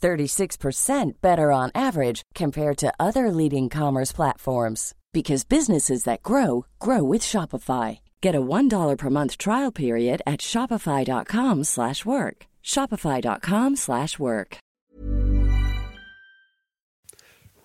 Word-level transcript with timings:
36% 0.00 1.20
better 1.20 1.52
on 1.52 1.70
average 1.74 2.22
compared 2.34 2.78
to 2.78 2.92
other 2.98 3.30
leading 3.30 3.68
commerce 3.68 4.12
platforms 4.12 4.94
because 5.12 5.44
businesses 5.44 6.04
that 6.04 6.22
grow 6.22 6.64
grow 6.78 7.02
with 7.02 7.20
Shopify. 7.22 8.00
Get 8.20 8.34
a 8.34 8.40
$1 8.40 8.96
per 8.96 9.10
month 9.10 9.36
trial 9.38 9.72
period 9.72 10.22
at 10.26 10.40
shopify.com/work. 10.40 12.46
shopify.com/work. 12.62 14.58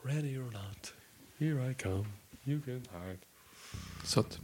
Ready 0.03 0.37
or 0.37 0.51
not, 0.51 0.91
here 1.39 1.59
I 1.59 1.73
come. 1.73 2.05
You 2.45 2.59
can 2.59 2.83
hide. 2.93 3.25
Sött. 4.03 4.37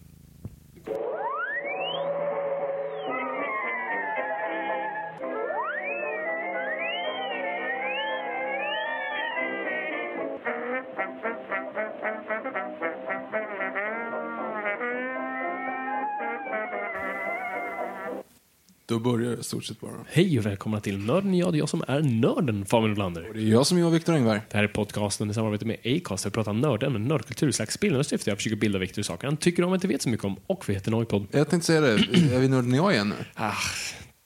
Då 18.91 18.99
börjar 18.99 19.35
det 19.35 19.43
stort 19.43 19.63
sett 19.63 19.79
bara. 19.79 19.91
Hej 20.07 20.39
och 20.39 20.45
välkomna 20.45 20.79
till 20.79 20.97
Nörden 20.97 21.33
jag, 21.33 21.53
det 21.53 21.57
är 21.57 21.59
jag 21.59 21.69
som 21.69 21.83
är 21.87 22.01
nörden, 22.01 22.65
Fabian 22.65 22.89
Nordlander. 22.89 23.27
Det 23.33 23.39
är 23.39 23.43
jag 23.43 23.67
som 23.67 23.77
är 23.77 23.89
Viktor 23.89 24.13
Engberg. 24.13 24.41
Det 24.51 24.57
här 24.57 24.63
är 24.63 24.67
podcasten 24.67 25.29
i 25.29 25.33
samarbete 25.33 25.65
med 25.65 25.77
Acast. 25.85 26.25
där 26.25 26.29
Vi 26.29 26.33
pratar 26.33 26.53
nördämnen, 26.53 27.05
nördkultur, 27.05 27.51
slags 27.51 27.79
bildande 27.79 28.03
syfte. 28.03 28.29
Jag 28.29 28.37
försöker 28.37 28.55
bilda 28.55 28.79
Viktor 28.79 28.99
i 28.99 29.03
saker 29.03 29.27
han 29.27 29.37
tycker 29.37 29.63
om 29.63 29.69
och 29.69 29.75
inte 29.75 29.87
vet 29.87 30.01
så 30.01 30.09
mycket 30.09 30.25
om. 30.25 30.35
Och 30.47 30.69
vi 30.69 30.73
heter 30.73 30.91
Noipod. 30.91 31.27
Jag 31.31 31.49
tänkte 31.49 31.65
säga 31.67 31.81
det, 31.81 31.87
är 32.35 32.39
vi 32.39 32.47
nörden 32.47 32.73
jag 32.73 32.93
igen 32.93 33.09
nu? 33.09 33.15
Ah, 33.35 33.51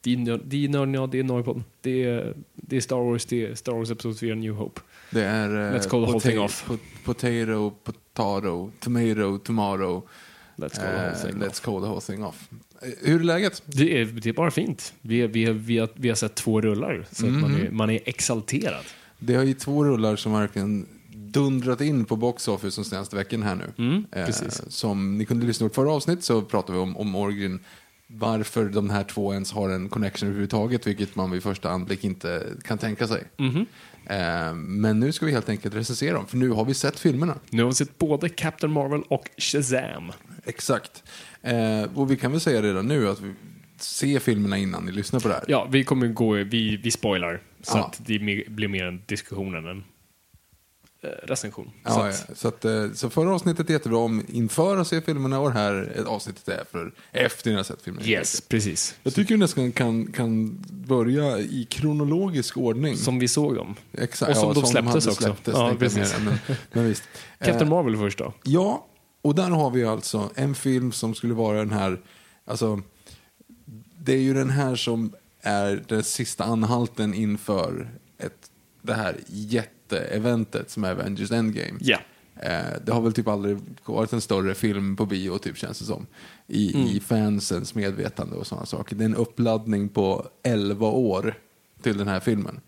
det 0.01 0.13
är 0.13 0.69
Nörden 0.69 0.93
jag, 0.93 1.09
det 1.09 1.19
är 1.19 1.23
Noipod. 1.23 1.63
Det 1.81 2.03
är, 2.03 2.33
det 2.55 2.77
är 2.77 2.81
Star 2.81 2.97
Wars, 3.11 3.25
det 3.25 3.45
är 3.45 3.55
Star 3.55 3.71
Wars 3.73 3.91
Episod 3.91 4.19
4 4.19 4.35
New 4.35 4.53
Hope. 4.53 4.81
Det 5.11 5.23
är... 5.23 5.49
eh, 5.49 5.79
Let's 5.79 5.89
call 5.89 6.05
the 6.05 6.11
whole 6.11 6.19
thing 6.19 6.39
off. 6.39 6.65
po- 6.67 6.77
Potato, 7.05 7.69
potato, 7.83 8.71
tomato, 8.79 9.37
tomorrow. 9.37 10.07
Let's 10.57 10.75
call 10.75 10.91
the 10.91 10.97
whole 11.01 11.31
thing 11.31 11.41
let's 11.41 11.47
off. 11.49 11.61
call 11.61 11.81
the 11.81 11.87
whole 11.87 12.01
thing 12.01 12.23
off. 12.23 12.49
Hur 13.01 13.19
är 13.19 13.23
läget? 13.23 13.63
Det 13.65 14.01
är, 14.01 14.05
det 14.05 14.29
är 14.29 14.33
bara 14.33 14.51
fint. 14.51 14.93
Vi, 15.01 15.27
vi, 15.27 15.45
vi, 15.51 15.77
har, 15.77 15.89
vi 15.95 16.09
har 16.09 16.15
sett 16.15 16.35
två 16.35 16.61
rullar, 16.61 17.05
så 17.11 17.25
att 17.25 17.31
man, 17.31 17.51
Mhm. 17.51 17.61
är, 17.67 17.71
man 17.71 17.89
är 17.89 17.99
exalterad. 18.05 18.85
Det 19.19 19.35
har 19.35 19.43
ju 19.43 19.53
två 19.53 19.83
rullar 19.85 20.15
som 20.15 20.33
verkligen 20.33 20.85
dundrat 21.15 21.81
in 21.81 22.05
på 22.05 22.15
box 22.15 22.47
office 22.47 22.81
de 22.81 22.85
senaste 22.85 23.15
veckan 23.15 23.43
här 23.43 23.55
nu. 23.55 23.71
Mm, 23.77 24.05
Eh, 24.11 24.25
precis. 24.25 24.61
som 24.69 25.17
ni 25.17 25.25
kunde 25.25 25.45
lyssna 25.45 25.67
på 25.67 25.73
förra 25.73 25.91
avsnitt 25.91 26.23
så 26.23 26.41
pratade 26.41 26.73
vi 26.77 26.83
om, 26.83 26.97
om 26.97 27.15
Origin. 27.15 27.59
Varför 28.07 28.65
de 28.65 28.89
här 28.89 29.03
två 29.03 29.33
ens 29.33 29.51
har 29.51 29.69
en 29.69 29.89
connection 29.89 30.27
överhuvudtaget, 30.29 30.87
vilket 30.87 31.15
man 31.15 31.31
vid 31.31 31.43
första 31.43 31.69
anblick 31.69 32.03
inte 32.03 32.43
kan 32.63 32.77
tänka 32.77 33.07
sig. 33.07 33.23
Mhm. 33.37 33.65
Eh, 34.05 34.53
men 34.53 34.99
nu 34.99 35.11
ska 35.11 35.25
vi 35.25 35.31
helt 35.31 35.49
enkelt 35.49 35.75
recensera 35.75 36.13
dem, 36.13 36.27
för 36.27 36.37
nu 36.37 36.49
har 36.49 36.65
vi 36.65 36.73
sett 36.73 36.99
filmerna. 36.99 37.35
Nu 37.49 37.61
har 37.63 37.69
vi 37.69 37.75
sett 37.75 37.97
både 37.97 38.29
Captain 38.29 38.73
Marvel 38.73 39.01
och 39.07 39.29
Shazam. 39.37 40.11
Exakt. 40.45 41.03
Eh, 41.45 41.83
och 41.95 42.11
vi 42.11 42.17
kan 42.17 42.31
väl 42.31 42.41
säga 42.41 42.61
redan 42.61 42.87
nu 42.87 43.09
att 43.09 43.19
vi 43.21 43.33
ser 43.79 44.19
filmerna 44.19 44.57
innan 44.57 44.85
ni 44.85 44.91
lyssnar 44.91 45.19
på 45.19 45.27
det 45.27 45.33
här. 45.33 45.43
Ja, 45.47 45.67
vi 45.71 45.83
kommer 45.83 46.07
gå, 46.07 46.31
vi, 46.33 46.77
vi 46.77 46.91
spoilar. 46.91 47.41
Så 47.61 47.77
Ja. 47.77 47.85
att 47.85 48.01
det 48.05 48.19
blir 48.47 48.67
mer 48.67 48.85
en 48.85 49.01
diskussion 49.05 49.55
än 49.55 49.65
en 49.67 49.83
eh, 51.03 51.09
recension. 51.27 51.65
så 51.65 51.71
Ja, 51.99 52.07
att, 52.09 52.25
ja. 52.29 52.35
Så, 52.35 52.47
att, 52.47 52.65
eh, 52.65 52.91
så 52.93 53.09
förra 53.09 53.33
avsnittet 53.35 53.69
är 53.69 53.73
jättebra 53.73 53.97
om 53.99 54.25
inför 54.29 54.77
att 54.77 54.87
se 54.87 55.01
filmerna 55.01 55.39
och 55.39 55.49
det 55.53 55.59
här 55.59 56.03
avsnittet 56.07 56.47
är 56.47 56.63
för 56.71 56.91
efter 57.11 57.49
ni 57.49 57.55
har 57.55 57.63
sett 57.63 57.81
filmerna. 57.81 58.07
Yes, 58.07 58.41
precis. 58.41 58.95
Jag 59.03 59.13
tycker 59.13 59.33
vi 59.33 59.39
nästan 59.39 59.71
kan, 59.71 60.11
kan 60.11 60.57
börja 60.69 61.39
i 61.39 61.67
kronologisk 61.69 62.57
ordning. 62.57 62.95
Som 62.97 63.19
vi 63.19 63.27
såg 63.27 63.55
dem. 63.55 63.75
Exakt, 63.97 64.29
och 64.29 64.37
som 64.37 64.53
de 64.53 64.87
hade 64.87 65.01
släpptes 65.01 65.07
också. 65.07 65.23
Släpptes, 65.23 65.53
Ja, 65.53 65.75
precis. 65.79 65.97
mer, 66.19 66.25
men, 66.25 66.37
men. 66.83 66.95
Captain 67.39 67.61
Eh, 67.61 67.69
Marvel 67.69 67.97
först 67.97 68.17
då. 68.17 68.33
Ja, 68.43 68.85
och 69.25 69.35
där 69.35 69.49
har 69.49 69.71
vi 69.71 69.83
alltså 69.83 70.29
en 70.35 70.55
film 70.55 70.91
som 70.91 71.15
skulle 71.15 71.33
vara 71.33 71.57
den 71.59 71.71
här, 71.71 72.01
alltså, 72.45 72.81
det 73.99 74.13
är 74.13 74.21
ju 74.21 74.33
den 74.33 74.49
här 74.49 74.75
som 74.75 75.13
är 75.41 75.83
den 75.87 76.03
sista 76.03 76.43
anhalten 76.43 77.13
inför 77.13 77.89
ett, 78.17 78.51
det 78.81 78.93
här 78.93 79.15
jätteeventet 79.27 80.69
som 80.69 80.83
är 80.83 80.91
Avengers 80.91 81.31
Endgame. 81.31 81.79
Ja. 81.79 81.97
Eh, 82.35 82.81
det 82.85 82.91
har 82.91 83.01
väl 83.01 83.13
typ 83.13 83.27
aldrig 83.27 83.57
varit 83.85 84.13
en 84.13 84.21
större 84.21 84.55
film 84.55 84.95
på 84.95 85.05
bio, 85.05 85.37
typ 85.37 85.57
känns 85.57 85.79
det 85.79 85.85
som. 85.85 86.05
I, 86.47 86.75
Mm. 86.75 86.87
i 86.87 86.99
fansens 86.99 87.75
medvetande 87.75 88.35
och 88.35 88.47
sådana 88.47 88.65
saker. 88.65 88.95
Det 88.95 89.03
är 89.03 89.09
en 89.09 89.15
uppladdning 89.15 89.89
på 89.89 90.25
11 90.43 90.87
år 90.87 91.37
till 91.81 91.97
den 91.97 92.07
här 92.07 92.19
filmen. 92.19 92.59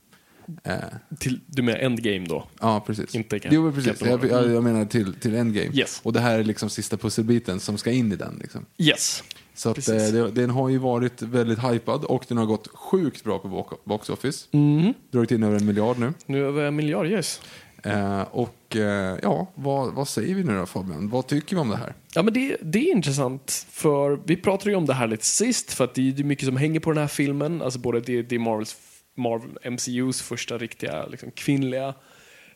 Eh, 0.64 0.74
Till, 1.20 1.40
du 1.48 1.62
menar 1.62 1.80
Endgame 1.80 2.26
då? 2.28 2.48
Ja, 2.60 2.84
precis. 2.88 3.16
Inte 3.16 3.40
jo, 3.52 3.72
precis. 3.72 4.02
Jag, 4.02 4.26
jag, 4.26 4.52
jag 4.52 4.64
menar 4.64 4.86
till, 4.86 5.14
till 5.14 5.36
Endgame. 5.36 5.70
Yes. 5.74 6.00
Och 6.04 6.14
det 6.14 6.20
här 6.20 6.40
är 6.40 6.44
liksom 6.44 6.70
sista 6.70 6.98
pusselbiten 6.98 7.60
som 7.60 7.78
ska 7.78 7.92
in 7.92 8.12
i 8.12 8.16
den. 8.16 8.38
Liksom. 8.42 8.66
Yes. 8.78 9.24
Så 9.56 9.70
att, 9.70 9.88
eh, 9.90 10.26
den 10.34 10.50
har 10.50 10.70
ju 10.70 10.78
varit 10.78 11.22
väldigt 11.22 11.60
hypad 11.64 12.04
och 12.04 12.26
den 12.28 12.38
har 12.38 12.46
gått 12.46 12.68
sjukt 12.74 13.24
bra 13.24 13.40
på 13.40 13.48
bo- 13.48 13.78
box 13.84 14.10
office. 14.10 14.48
Mhm. 14.52 14.94
Dragit 15.12 15.32
in 15.32 15.44
över 15.44 15.58
en 15.58 15.66
miljard 15.66 16.00
nu. 16.00 16.14
Nu 16.26 16.46
över 16.46 16.64
en 16.66 16.76
miljard, 16.76 17.08
yes. 17.08 17.42
Eh, 17.84 18.22
och 18.22 18.76
eh, 18.76 19.18
ja, 19.24 19.52
vad, 19.56 19.94
vad 19.94 20.08
säger 20.08 20.36
vi 20.36 20.44
nu 20.44 20.58
då 20.60 20.66
Fabian? 20.66 21.10
Vad 21.10 21.28
tycker 21.28 21.56
vi 21.56 21.62
om 21.62 21.70
det 21.70 21.78
här? 21.78 21.94
Ja, 22.14 22.24
men 22.24 22.34
det, 22.34 22.58
det 22.62 22.80
är 22.80 22.92
intressant, 22.92 23.66
för 23.72 24.20
vi 24.26 24.36
pratade 24.36 24.70
ju 24.70 24.76
om 24.76 24.86
det 24.86 24.94
här 24.94 25.08
lite 25.08 25.26
sist, 25.26 25.74
för 25.74 25.84
att 25.84 25.94
det 25.96 26.08
är 26.08 26.12
det 26.12 26.22
är 26.22 26.24
mycket 26.24 26.46
som 26.46 26.58
hänger 26.58 26.80
på 26.80 26.92
den 26.92 27.02
här 27.02 27.08
filmen. 27.08 27.62
Alltså 27.62 27.80
både 27.80 28.00
det, 28.00 28.22
det 28.22 28.36
är 28.36 28.40
Marvels, 28.40 28.76
Marvel 29.18 29.72
MCUs 29.72 30.22
första 30.22 30.58
riktiga 30.58 31.06
liksom, 31.06 31.32
kvinnliga 31.32 31.94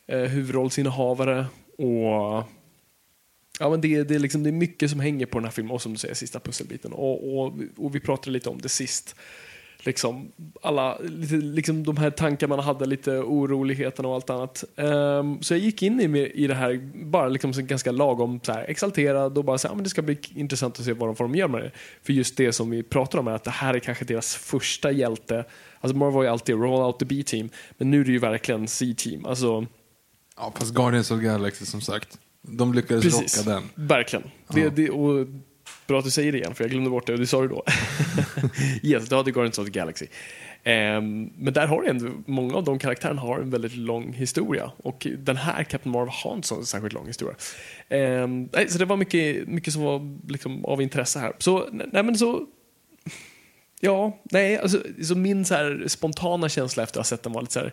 eh, 0.06 0.18
huvudrollsinnehavare 0.18 1.46
och 1.78 2.44
Ja, 3.58 3.70
men 3.70 3.80
det, 3.80 4.02
det, 4.02 4.14
är 4.14 4.18
liksom, 4.18 4.42
det 4.42 4.50
är 4.50 4.52
mycket 4.52 4.90
som 4.90 5.00
hänger 5.00 5.26
på 5.26 5.38
den 5.38 5.44
här 5.44 5.52
filmen 5.52 5.72
och 5.72 5.82
som 5.82 5.92
du 5.92 5.98
säger, 5.98 6.14
sista 6.14 6.40
pusselbiten. 6.40 6.92
Och, 6.92 7.38
och, 7.38 7.54
och 7.76 7.94
vi 7.94 8.00
pratade 8.00 8.30
lite 8.30 8.48
om 8.48 8.60
det 8.60 8.68
sist. 8.68 9.16
Liksom, 9.84 10.32
alla, 10.62 10.98
lite, 10.98 11.34
liksom 11.34 11.84
de 11.84 11.96
här 11.96 12.10
tankar 12.10 12.48
man 12.48 12.58
hade, 12.58 12.86
lite 12.86 13.10
oroligheterna 13.10 14.08
och 14.08 14.14
allt 14.14 14.30
annat. 14.30 14.64
Ehm, 14.76 15.42
så 15.42 15.54
jag 15.54 15.60
gick 15.60 15.82
in 15.82 16.16
i, 16.16 16.32
i 16.34 16.46
det 16.46 16.54
här, 16.54 16.90
bara 17.04 17.28
liksom 17.28 17.52
ganska 17.52 17.92
lagom 17.92 18.40
så 18.42 18.52
här, 18.52 18.64
exalterad 18.68 19.38
och 19.38 19.44
bara 19.44 19.58
så 19.58 19.68
här, 19.68 19.72
"Ja, 19.72 19.76
men 19.76 19.84
det 19.84 19.90
ska 19.90 20.02
bli 20.02 20.18
intressant 20.34 20.78
att 20.78 20.84
se 20.84 20.92
vad 20.92 21.08
de 21.08 21.16
får 21.16 21.24
de 21.24 21.34
gör 21.34 21.48
med 21.48 21.62
det. 21.62 21.70
För 22.02 22.12
just 22.12 22.36
det 22.36 22.52
som 22.52 22.70
vi 22.70 22.82
pratar 22.82 23.18
om 23.18 23.28
är 23.28 23.32
att 23.32 23.44
det 23.44 23.50
här 23.50 23.74
är 23.74 23.78
kanske 23.78 24.04
deras 24.04 24.36
första 24.36 24.90
hjälte. 24.90 25.44
Alltså 25.80 25.96
Marvel 25.96 26.14
var 26.14 26.22
ju 26.22 26.28
alltid 26.28 26.54
roll 26.54 26.82
out 26.86 26.98
the 26.98 27.04
B-team, 27.04 27.48
men 27.78 27.90
nu 27.90 28.00
är 28.00 28.04
det 28.04 28.12
ju 28.12 28.18
verkligen 28.18 28.68
C-team. 28.68 29.26
Alltså, 29.26 29.66
Ja, 30.36 30.52
fast 30.56 30.74
Guardians 30.74 31.10
of 31.10 31.20
the 31.20 31.26
Galaxy 31.26 31.64
som 31.66 31.80
sagt. 31.80 32.18
De 32.42 32.74
lyckades 32.74 33.04
Precis. 33.04 33.38
rocka 33.38 33.50
den. 33.50 33.62
Verkligen. 33.88 34.30
Det, 34.48 34.68
det, 34.68 34.90
och 34.90 35.26
bra 35.86 35.98
att 35.98 36.04
du 36.04 36.10
säger 36.10 36.32
det 36.32 36.38
igen, 36.38 36.54
för 36.54 36.64
jag 36.64 36.70
glömde 36.70 36.90
bort 36.90 37.06
det 37.06 37.12
och 37.12 37.18
du 37.18 37.26
sa 37.26 37.42
det 37.42 37.48
då. 37.48 37.64
yes, 38.82 39.08
du 39.08 39.16
hade 39.16 39.30
Guardians 39.30 39.58
of 39.58 39.66
the 39.66 39.72
Galaxy. 39.72 40.06
Ehm, 40.64 41.30
men 41.38 41.52
där 41.52 41.66
har 41.66 41.82
du 41.82 41.88
ändå, 41.88 42.10
många 42.26 42.54
av 42.54 42.64
de 42.64 42.78
karaktärerna 42.78 43.20
har 43.20 43.38
en 43.38 43.50
väldigt 43.50 43.76
lång 43.76 44.12
historia. 44.12 44.72
Och 44.76 45.06
den 45.18 45.36
här, 45.36 45.64
Captain 45.64 45.92
Marvel, 45.92 46.12
har 46.12 46.34
inte 46.34 46.48
så 46.48 46.64
särskilt 46.64 46.94
lång 46.94 47.06
historia. 47.06 47.36
Ehm, 47.88 48.48
nej, 48.52 48.68
så 48.68 48.78
det 48.78 48.84
var 48.84 48.96
mycket, 48.96 49.48
mycket 49.48 49.72
som 49.72 49.82
var 49.82 50.18
liksom 50.28 50.64
av 50.64 50.82
intresse 50.82 51.18
här. 51.18 51.32
Så, 51.38 51.68
nej 51.72 52.02
men 52.02 52.18
så... 52.18 52.46
Ja, 53.80 54.20
nej, 54.24 54.58
alltså, 54.58 54.82
så 55.02 55.14
min 55.14 55.44
så 55.44 55.54
här 55.54 55.84
spontana 55.86 56.48
känsla 56.48 56.82
efter 56.82 57.00
att 57.00 57.06
ha 57.06 57.16
sett 57.16 57.22
den 57.22 57.32
var 57.32 57.40
lite 57.40 57.52
så 57.52 57.60
här... 57.60 57.72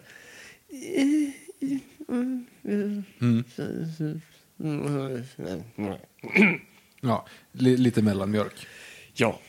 eh, 6.34 6.60
Ja, 7.02 7.26
li, 7.52 7.78
lite 7.78 8.02
mellanmjölk. 8.02 8.68
Ja. 9.14 9.40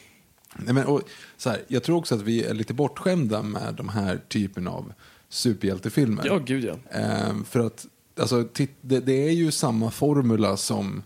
Nej, 0.56 0.74
men, 0.74 0.86
och, 0.86 1.02
så 1.36 1.50
här, 1.50 1.62
jag 1.68 1.82
tror 1.82 1.96
också 1.96 2.14
att 2.14 2.22
vi 2.22 2.44
är 2.44 2.54
lite 2.54 2.74
bortskämda 2.74 3.42
med 3.42 3.74
de 3.76 3.88
här 3.88 4.20
typen 4.28 4.68
av 4.68 4.92
superhjältefilmer. 5.28 6.22
Ja, 6.26 6.38
gud 6.38 6.64
ja. 6.64 6.98
Ehm, 6.98 7.44
för 7.44 7.60
att 7.60 7.86
alltså, 8.20 8.48
det, 8.80 9.00
det 9.00 9.28
är 9.28 9.32
ju 9.32 9.50
samma 9.50 9.90
formula 9.90 10.56
som 10.56 11.02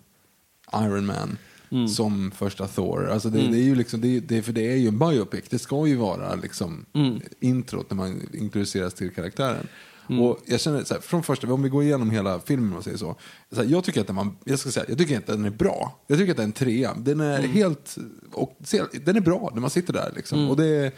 Iron 0.75 1.07
Man. 1.07 1.39
Mm. 1.71 1.89
Som 1.89 2.31
första 2.31 2.67
Thor. 2.67 3.09
Alltså 3.11 3.29
det, 3.29 3.39
det 3.39 3.59
är 3.59 3.63
ju 3.63 3.75
liksom, 3.75 4.01
det, 4.01 4.21
det, 4.21 4.43
för 4.43 4.53
det 4.53 4.73
är 4.73 4.77
ju 4.77 4.89
en 4.89 4.99
biopic. 4.99 5.45
Det 5.49 5.59
ska 5.59 5.87
ju 5.87 5.97
vara 5.97 6.35
liksom 6.35 6.87
Mm. 6.93 7.21
introt 7.41 7.91
när 7.91 7.97
man 7.97 8.21
introduceras 8.33 8.95
till 8.95 9.11
karaktären. 9.11 9.69
Och 10.09 10.39
jag 10.47 10.61
känner 10.61 10.85
så 10.85 10.95
här, 10.95 11.01
från 11.01 11.23
första, 11.23 11.53
om 11.53 11.63
vi 11.63 11.69
går 11.69 11.83
igenom 11.83 12.11
hela 12.11 12.41
filmen 12.41 12.77
och 12.77 12.85
säger 12.85 12.97
så. 12.97 13.17
så 13.53 13.57
här, 13.63 13.69
jag 13.69 13.85
tycker 13.85 14.01
att 14.01 14.07
den, 14.07 14.17
var- 14.17 14.35
jag 14.45 14.59
ska 14.59 14.71
säga, 14.71 14.87
jag 14.89 14.99
tycker 14.99 15.19
att 15.19 15.27
den 15.27 15.45
är 15.45 15.51
bra. 15.51 15.99
Jag 16.07 16.19
tycker 16.19 16.31
att 16.31 16.37
den 16.37 16.45
är 16.45 16.49
en 16.49 16.53
trea. 16.53 16.95
Den 16.99 17.21
är 17.21 17.39
helt, 17.43 17.97
och, 18.33 18.57
den 19.05 19.17
är 19.17 19.21
bra 19.21 19.51
när 19.55 19.61
man 19.61 19.71
sitter 19.71 19.93
där 19.93 20.13
liksom. 20.17 20.39
Och 20.51 20.57
det 20.57 20.93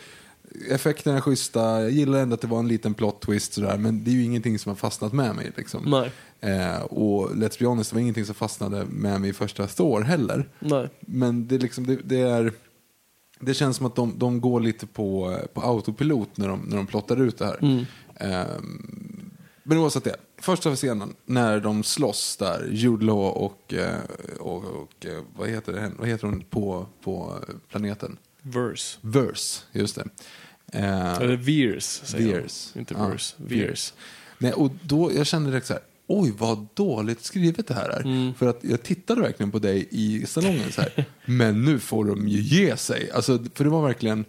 effekterna 0.70 1.16
är 1.16 1.20
schyssta, 1.20 1.60
jag 1.82 1.90
gillar 1.90 2.18
ändå 2.18 2.34
att 2.34 2.40
det 2.40 2.46
var 2.46 2.58
en 2.58 2.68
liten 2.68 2.94
plot 2.94 3.20
twist 3.20 3.52
sådär, 3.52 3.76
men 3.78 4.04
det 4.04 4.10
är 4.10 4.12
ju 4.12 4.24
ingenting 4.24 4.58
som 4.58 4.70
har 4.70 4.76
fastnat 4.76 5.12
med 5.12 5.34
mig. 5.36 5.52
Liksom. 5.56 5.90
Eh, 6.40 6.80
och 6.82 7.30
Let's 7.34 7.58
Be 7.58 7.66
Honest, 7.66 7.90
det 7.90 7.94
var 7.96 8.00
ingenting 8.00 8.24
som 8.24 8.34
fastnade 8.34 8.84
med 8.84 9.20
mig 9.20 9.30
i 9.30 9.32
första 9.32 9.66
Thor 9.66 10.00
heller. 10.00 10.48
Nej. 10.58 10.88
Men 11.00 11.46
det, 11.48 11.54
är 11.54 11.58
liksom, 11.58 11.86
det, 11.86 11.96
det, 12.04 12.20
är, 12.20 12.52
det 13.40 13.54
känns 13.54 13.76
som 13.76 13.86
att 13.86 13.96
de, 13.96 14.18
de 14.18 14.40
går 14.40 14.60
lite 14.60 14.86
på, 14.86 15.38
på 15.54 15.60
autopilot 15.60 16.36
när 16.36 16.48
de, 16.48 16.60
när 16.60 16.76
de 16.76 16.86
plottar 16.86 17.20
ut 17.22 17.38
det 17.38 17.44
här. 17.46 17.86
Ehm, 18.16 19.30
men 19.62 19.78
oavsett 19.78 20.04
det, 20.04 20.16
första 20.38 20.76
scenen 20.76 21.14
när 21.24 21.60
de 21.60 21.84
slåss 21.84 22.36
där, 22.36 22.68
Jude 22.72 23.04
Law 23.04 23.32
och, 23.36 23.74
eh, 23.74 24.00
och, 24.38 24.64
och 24.64 25.06
eh, 25.06 25.22
vad, 25.36 25.48
heter 25.48 25.72
det, 25.72 25.92
vad 25.98 26.08
heter 26.08 26.26
hon 26.26 26.40
på, 26.40 26.86
på 27.02 27.38
planeten? 27.68 28.18
Verse. 28.42 28.98
Verse, 29.00 29.62
just 29.72 29.94
det. 29.96 30.04
Eh, 30.72 31.14
Eller 31.14 31.36
Veers, 31.36 31.84
säger 31.84 32.40
Veers. 32.40 32.76
Inte 32.76 32.94
Ja, 32.94 33.08
Verse. 33.08 33.34
Veers. 33.36 33.94
Nej, 34.38 34.52
och 34.52 34.70
då, 34.82 35.12
jag 35.14 35.26
kände 35.26 35.50
direkt 35.50 35.66
så 35.66 35.72
här, 35.72 35.82
oj 36.06 36.34
vad 36.38 36.66
dåligt 36.74 37.24
skrivet 37.24 37.66
det 37.66 37.74
här 37.74 37.88
är. 37.88 38.00
Mm. 38.00 38.34
För 38.34 38.46
att 38.46 38.58
jag 38.64 38.82
tittade 38.82 39.20
verkligen 39.20 39.50
på 39.50 39.58
dig 39.58 39.88
i 39.90 40.26
salongen 40.26 40.72
så 40.72 40.80
här, 40.80 41.04
men 41.24 41.64
nu 41.64 41.78
får 41.78 42.04
de 42.04 42.28
ju 42.28 42.40
ge 42.40 42.76
sig. 42.76 43.10
Alltså, 43.10 43.44
för 43.54 43.64
det 43.64 43.70
var 43.70 43.82
verkligen, 43.82 44.24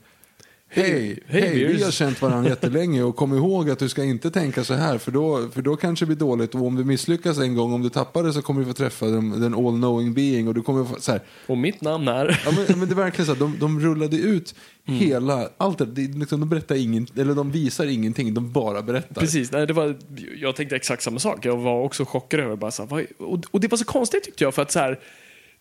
hej, 0.82 1.20
hej, 1.28 1.42
hej, 1.42 1.54
vi 1.54 1.66
Beers." 1.66 1.84
har 1.84 1.92
känt 1.92 2.22
varandra 2.22 2.50
jättelänge 2.50 3.04
och 3.04 3.16
kom 3.16 3.34
ihåg 3.34 3.70
att 3.70 3.80
du 3.80 3.90
ska 3.90 4.04
inte 4.04 4.32
tänka 4.32 4.64
så 4.64 4.74
här 4.74 4.98
för 4.98 5.12
då, 5.12 5.48
för 5.54 5.62
då 5.62 5.76
kanske 5.76 6.06
det 6.06 6.08
blir 6.08 6.18
dåligt 6.18 6.56
och 6.56 6.62
om 6.66 6.76
du 6.76 6.84
misslyckas 6.84 7.38
en 7.38 7.56
gång, 7.56 7.74
om 7.74 7.82
du 7.82 7.90
tappar 7.90 8.24
det 8.24 8.34
så 8.34 8.42
kommer 8.42 8.62
du 8.62 8.68
få 8.68 8.74
träffa 8.74 9.06
den, 9.06 9.42
den 9.42 9.54
all 9.54 9.76
knowing 9.78 10.14
being 10.14 10.48
och 10.48 10.54
du 10.54 10.62
kommer 10.62 10.86
få, 10.86 10.96
så 11.00 11.12
här, 11.12 11.22
Och 11.48 11.58
mitt 11.58 11.82
namn 11.82 12.08
är... 12.08 12.42
Ja, 12.46 12.52
men, 12.68 12.80
men 12.80 12.88
det 12.88 12.94
är 12.94 12.96
verkligen 12.96 13.26
så 13.26 13.32
att 13.32 13.40
de, 13.40 13.56
de 13.60 13.80
rullade 13.80 14.18
ut 14.18 14.56
Mm. 14.90 15.00
hela, 15.00 15.50
allt 15.58 15.78
det, 15.78 15.86
det, 15.86 16.18
liksom, 16.20 16.40
de 16.40 16.50
berättar 16.50 16.76
ingen, 16.76 17.08
eller 17.18 17.36
de 17.36 17.52
visar 17.52 17.86
ingenting, 17.86 18.34
de 18.34 18.52
bara 18.52 18.82
berättar. 18.82 19.22
Precis, 19.22 19.52
nej, 19.52 19.68
det 19.68 19.74
var, 19.74 19.98
jag 20.42 20.56
tänkte 20.56 20.76
exakt 20.76 21.04
samma 21.04 21.20
sak. 21.20 21.46
Jag 21.46 21.58
var 21.58 21.82
också 21.82 22.06
chockad 22.06 22.40
över 22.40 22.56
bara 22.56 22.72
så 22.72 22.86
här, 22.86 23.08
och, 23.18 23.40
och 23.52 23.60
det 23.60 23.68
var 23.68 23.78
så 23.78 23.86
konstigt 23.86 24.24
tyckte 24.24 24.44
jag 24.44 24.56
för 24.56 24.62
att 24.62 24.72
så 24.72 24.80
här, 24.80 25.00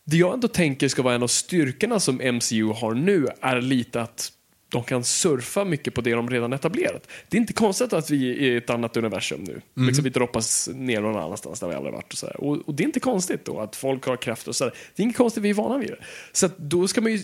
det 0.04 0.16
jag 0.16 0.34
ändå 0.34 0.48
tänker 0.48 0.88
ska 0.88 1.02
vara 1.02 1.14
en 1.14 1.22
av 1.22 1.26
styrkorna 1.28 2.00
som 2.00 2.16
MCU 2.16 2.64
har 2.64 2.94
nu 2.94 3.28
är 3.40 3.60
lite 3.60 4.00
att 4.02 4.32
de 4.68 4.84
kan 4.84 5.04
surfa 5.04 5.64
mycket 5.64 5.94
på 5.94 6.00
det 6.00 6.12
de 6.12 6.30
redan 6.30 6.52
etablerat. 6.52 7.08
Det 7.28 7.36
är 7.36 7.40
inte 7.40 7.52
konstigt 7.52 7.92
att 7.92 8.10
vi 8.10 8.30
är 8.30 8.52
i 8.52 8.56
ett 8.56 8.70
annat 8.70 8.96
universum 8.96 9.44
nu. 9.44 9.60
Liksom 9.86 10.04
vi 10.04 10.10
droppas 10.10 10.68
ner 10.74 11.00
någon 11.00 11.16
annanstans 11.16 11.60
där 11.60 11.68
vi 11.68 11.74
aldrig 11.74 11.94
varit. 11.94 12.12
Och, 12.12 12.18
så. 12.18 12.26
Och, 12.26 12.56
och 12.68 12.74
det 12.74 12.82
är 12.82 12.86
inte 12.86 13.00
konstigt 13.00 13.44
då 13.44 13.60
att 13.60 13.76
folk 13.76 14.06
har 14.06 14.16
krafter 14.16 14.48
och 14.48 14.56
så 14.56 14.64
här. 14.64 14.70
Det 14.70 15.02
är 15.02 15.04
inget 15.04 15.16
konstigt, 15.16 15.42
vi 15.42 15.50
är 15.50 15.54
vana 15.54 15.78
vid 15.78 15.88
det. 15.88 15.98
Så 16.32 16.48
då, 16.56 16.88
ska 16.88 17.00
man 17.00 17.12
ju, 17.12 17.20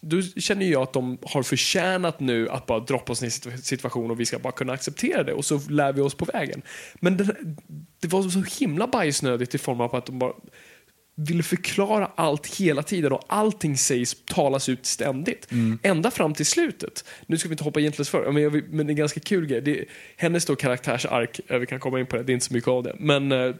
då 0.00 0.22
känner 0.22 0.66
jag 0.66 0.82
att 0.82 0.92
de 0.92 1.18
har 1.22 1.42
förtjänat 1.42 2.20
nu 2.20 2.48
att 2.48 2.66
bara 2.66 2.80
droppa 2.80 3.12
oss 3.12 3.22
ner 3.22 3.48
i 3.48 3.52
en 3.52 3.58
situation 3.58 4.10
och 4.10 4.20
vi 4.20 4.26
ska 4.26 4.38
bara 4.38 4.52
kunna 4.52 4.72
acceptera 4.72 5.22
det 5.22 5.32
och 5.32 5.44
så 5.44 5.60
lär 5.68 5.92
vi 5.92 6.00
oss 6.00 6.14
på 6.14 6.24
vägen. 6.24 6.62
Men 6.94 7.16
den, 7.16 7.56
det 8.00 8.08
var 8.08 8.22
så 8.22 8.42
himla 8.60 8.86
bajsnödigt 8.86 9.54
i 9.54 9.58
form 9.58 9.80
av 9.80 9.96
att 9.96 10.06
de 10.06 10.18
bara 10.18 10.32
vill 11.14 11.42
förklara 11.42 12.10
allt 12.14 12.46
hela 12.46 12.82
tiden 12.82 13.12
och 13.12 13.24
allting 13.26 13.76
sägs, 13.76 14.16
talas 14.26 14.68
ut 14.68 14.86
ständigt. 14.86 15.48
Ända 15.82 16.10
fram 16.10 16.34
till 16.34 16.46
slutet. 16.46 17.04
Nu 17.26 17.38
ska 17.38 17.48
vi 17.48 17.52
inte 17.52 17.64
hoppa 17.64 17.80
egentligen 17.80 18.06
för, 18.06 18.32
men, 18.32 18.52
vill- 18.52 18.64
men 18.70 18.86
det 18.86 18.90
är 18.90 18.92
en 18.92 18.96
ganska 18.96 19.20
kul 19.20 19.46
grej. 19.46 19.60
Det 19.60 19.78
är, 19.80 19.84
hennes 20.16 20.44
då 20.44 20.56
karaktärsark, 20.56 21.40
vi 21.60 21.66
kan 21.66 21.80
komma 21.80 22.00
in 22.00 22.06
på 22.06 22.16
det, 22.16 22.22
det 22.22 22.32
är 22.32 22.34
inte 22.34 22.46
så 22.46 22.54
mycket 22.54 22.68
av 22.68 22.82
det. 22.82 22.96
Men 22.98 23.32
eh, 23.32 23.54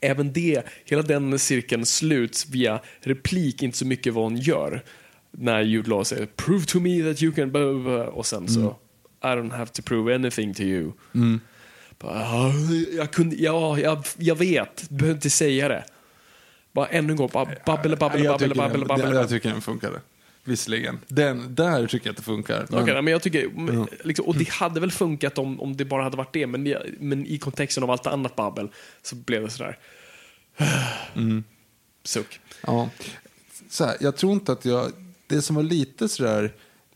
även 0.00 0.32
det, 0.32 0.62
hela 0.84 1.02
den 1.02 1.38
cirkeln 1.38 1.86
sluts 1.86 2.48
via 2.48 2.80
replik, 3.00 3.62
inte 3.62 3.78
så 3.78 3.86
mycket 3.86 4.14
vad 4.14 4.24
hon 4.24 4.36
gör. 4.36 4.84
När 5.30 5.62
Jude 5.62 5.90
Law 5.90 6.02
säger 6.04 6.26
“Prove 6.26 6.64
to 6.64 6.80
me 6.80 7.02
that 7.02 7.22
you 7.22 7.32
can...” 7.32 7.50
blah, 7.52 7.62
blah, 7.72 7.82
blah", 7.82 8.06
och 8.06 8.26
sen 8.26 8.48
så 8.48 8.60
“I 9.22 9.26
don't 9.26 9.50
have 9.56 9.66
to 9.72 9.82
prove 9.82 10.14
anything 10.14 10.54
to 10.54 10.62
you”. 10.62 10.92
Bara, 11.98 12.20
"Ja, 12.20 12.52
jag, 12.96 13.10
kunde, 13.10 13.36
ja, 13.36 13.78
jag, 13.78 14.04
jag 14.18 14.36
vet, 14.36 14.86
du 14.88 14.94
behöver 14.96 15.14
inte 15.16 15.30
säga 15.30 15.68
det. 15.68 15.84
Bara 16.78 16.86
ännu 16.86 17.10
en 17.10 17.16
gång, 17.16 17.30
bara 17.32 17.48
babbla, 17.66 17.96
babbla, 17.96 18.18
jag, 18.18 18.40
babbla, 18.40 18.68
den, 18.68 18.86
babbla. 18.86 19.14
jag 19.14 19.28
tycker 19.28 19.48
den 19.50 19.60
funkade. 19.60 20.00
Visserligen. 20.44 20.98
Den, 21.08 21.54
där 21.54 21.86
tycker 21.86 22.06
jag 22.06 22.12
att 22.12 22.16
det 22.16 22.22
funkar. 22.22 22.66
Men, 22.70 22.84
nej, 22.84 23.02
men 23.02 23.12
jag 23.12 23.22
tycker, 23.22 23.48
men, 23.48 23.86
liksom, 24.04 24.26
och 24.26 24.36
det 24.36 24.48
hade 24.48 24.80
väl 24.80 24.90
funkat 24.90 25.38
om, 25.38 25.60
om 25.60 25.76
det 25.76 25.84
bara 25.84 26.02
hade 26.02 26.16
varit 26.16 26.32
det, 26.32 26.46
men, 26.46 26.74
men 26.98 27.26
i 27.26 27.38
kontexten 27.38 27.82
av 27.82 27.90
allt 27.90 28.06
annat 28.06 28.36
babbel 28.36 28.68
så 29.02 29.16
blev 29.16 29.42
det 29.42 29.50
sådär. 29.50 29.78
Suck. 32.04 32.40
ja. 32.66 32.90
så 33.68 33.84
här, 33.84 33.96
jag 34.00 34.16
tror 34.16 34.32
inte 34.32 34.52
att 34.52 34.64
jag... 34.64 34.92
Det 35.26 35.42
som 35.42 35.56
var 35.56 35.62
lite 35.62 36.08
sådär 36.08 36.52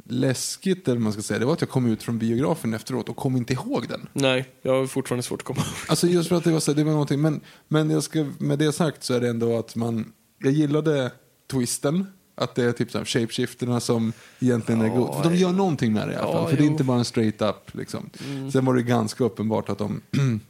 läskigt, 0.09 0.89
eller 0.89 1.01
man 1.01 1.13
ska 1.13 1.23
säga, 1.23 1.39
det 1.39 1.45
var 1.47 1.53
att 1.53 1.61
jag 1.61 1.71
kom 1.71 1.87
ut 1.87 2.03
från 2.03 2.19
biografen 2.19 2.75
efteråt 2.75 3.09
och 3.09 3.17
kom 3.17 3.37
inte 3.37 3.53
ihåg 3.53 3.89
den. 3.89 4.09
Nej, 4.13 4.49
jag 4.63 4.75
har 4.79 4.87
fortfarande 4.87 5.23
svårt 5.23 5.41
att 5.41 5.47
komma 5.47 5.61
ihåg. 5.61 5.75
Alltså 5.89 6.07
just 6.07 6.29
för 6.29 6.37
att 6.37 6.45
det 6.45 6.53
var, 6.53 6.61
så, 6.61 6.73
det 6.73 6.85
var 6.85 6.93
någonting, 6.93 7.21
men, 7.21 7.41
men 7.69 7.91
jag 7.91 8.03
ska, 8.03 8.27
med 8.39 8.59
det 8.59 8.73
sagt 8.73 9.03
så 9.05 9.15
är 9.15 9.21
det 9.21 9.29
ändå 9.29 9.59
att 9.59 9.77
man, 9.77 10.13
jag 10.39 10.53
gillade 10.53 11.11
twisten, 11.53 12.07
att 12.35 12.55
det 12.55 12.65
är 12.65 12.73
typ 12.73 12.91
så 12.91 12.99
här 12.99 13.05
shapeshifterna 13.05 13.81
som 13.81 14.13
egentligen 14.41 14.81
är 14.81 14.89
god. 14.89 15.15
För 15.23 15.31
de 15.31 15.37
gör 15.37 15.53
någonting 15.53 15.93
med 15.93 16.09
det 16.09 16.13
i 16.13 16.17
alla 16.17 16.27
Ja, 16.29 16.33
fall, 16.33 16.51
för 16.51 16.57
det 16.57 16.63
är 16.63 16.67
jo. 16.67 16.73
inte 16.73 16.85
bara 16.85 16.99
en 16.99 17.05
straight 17.05 17.43
up 17.43 17.75
liksom. 17.75 18.11
Sen 18.53 18.65
var 18.65 18.75
det 18.75 18.83
ganska 18.83 19.25
uppenbart 19.25 19.69
att 19.69 19.79
de, 19.79 20.01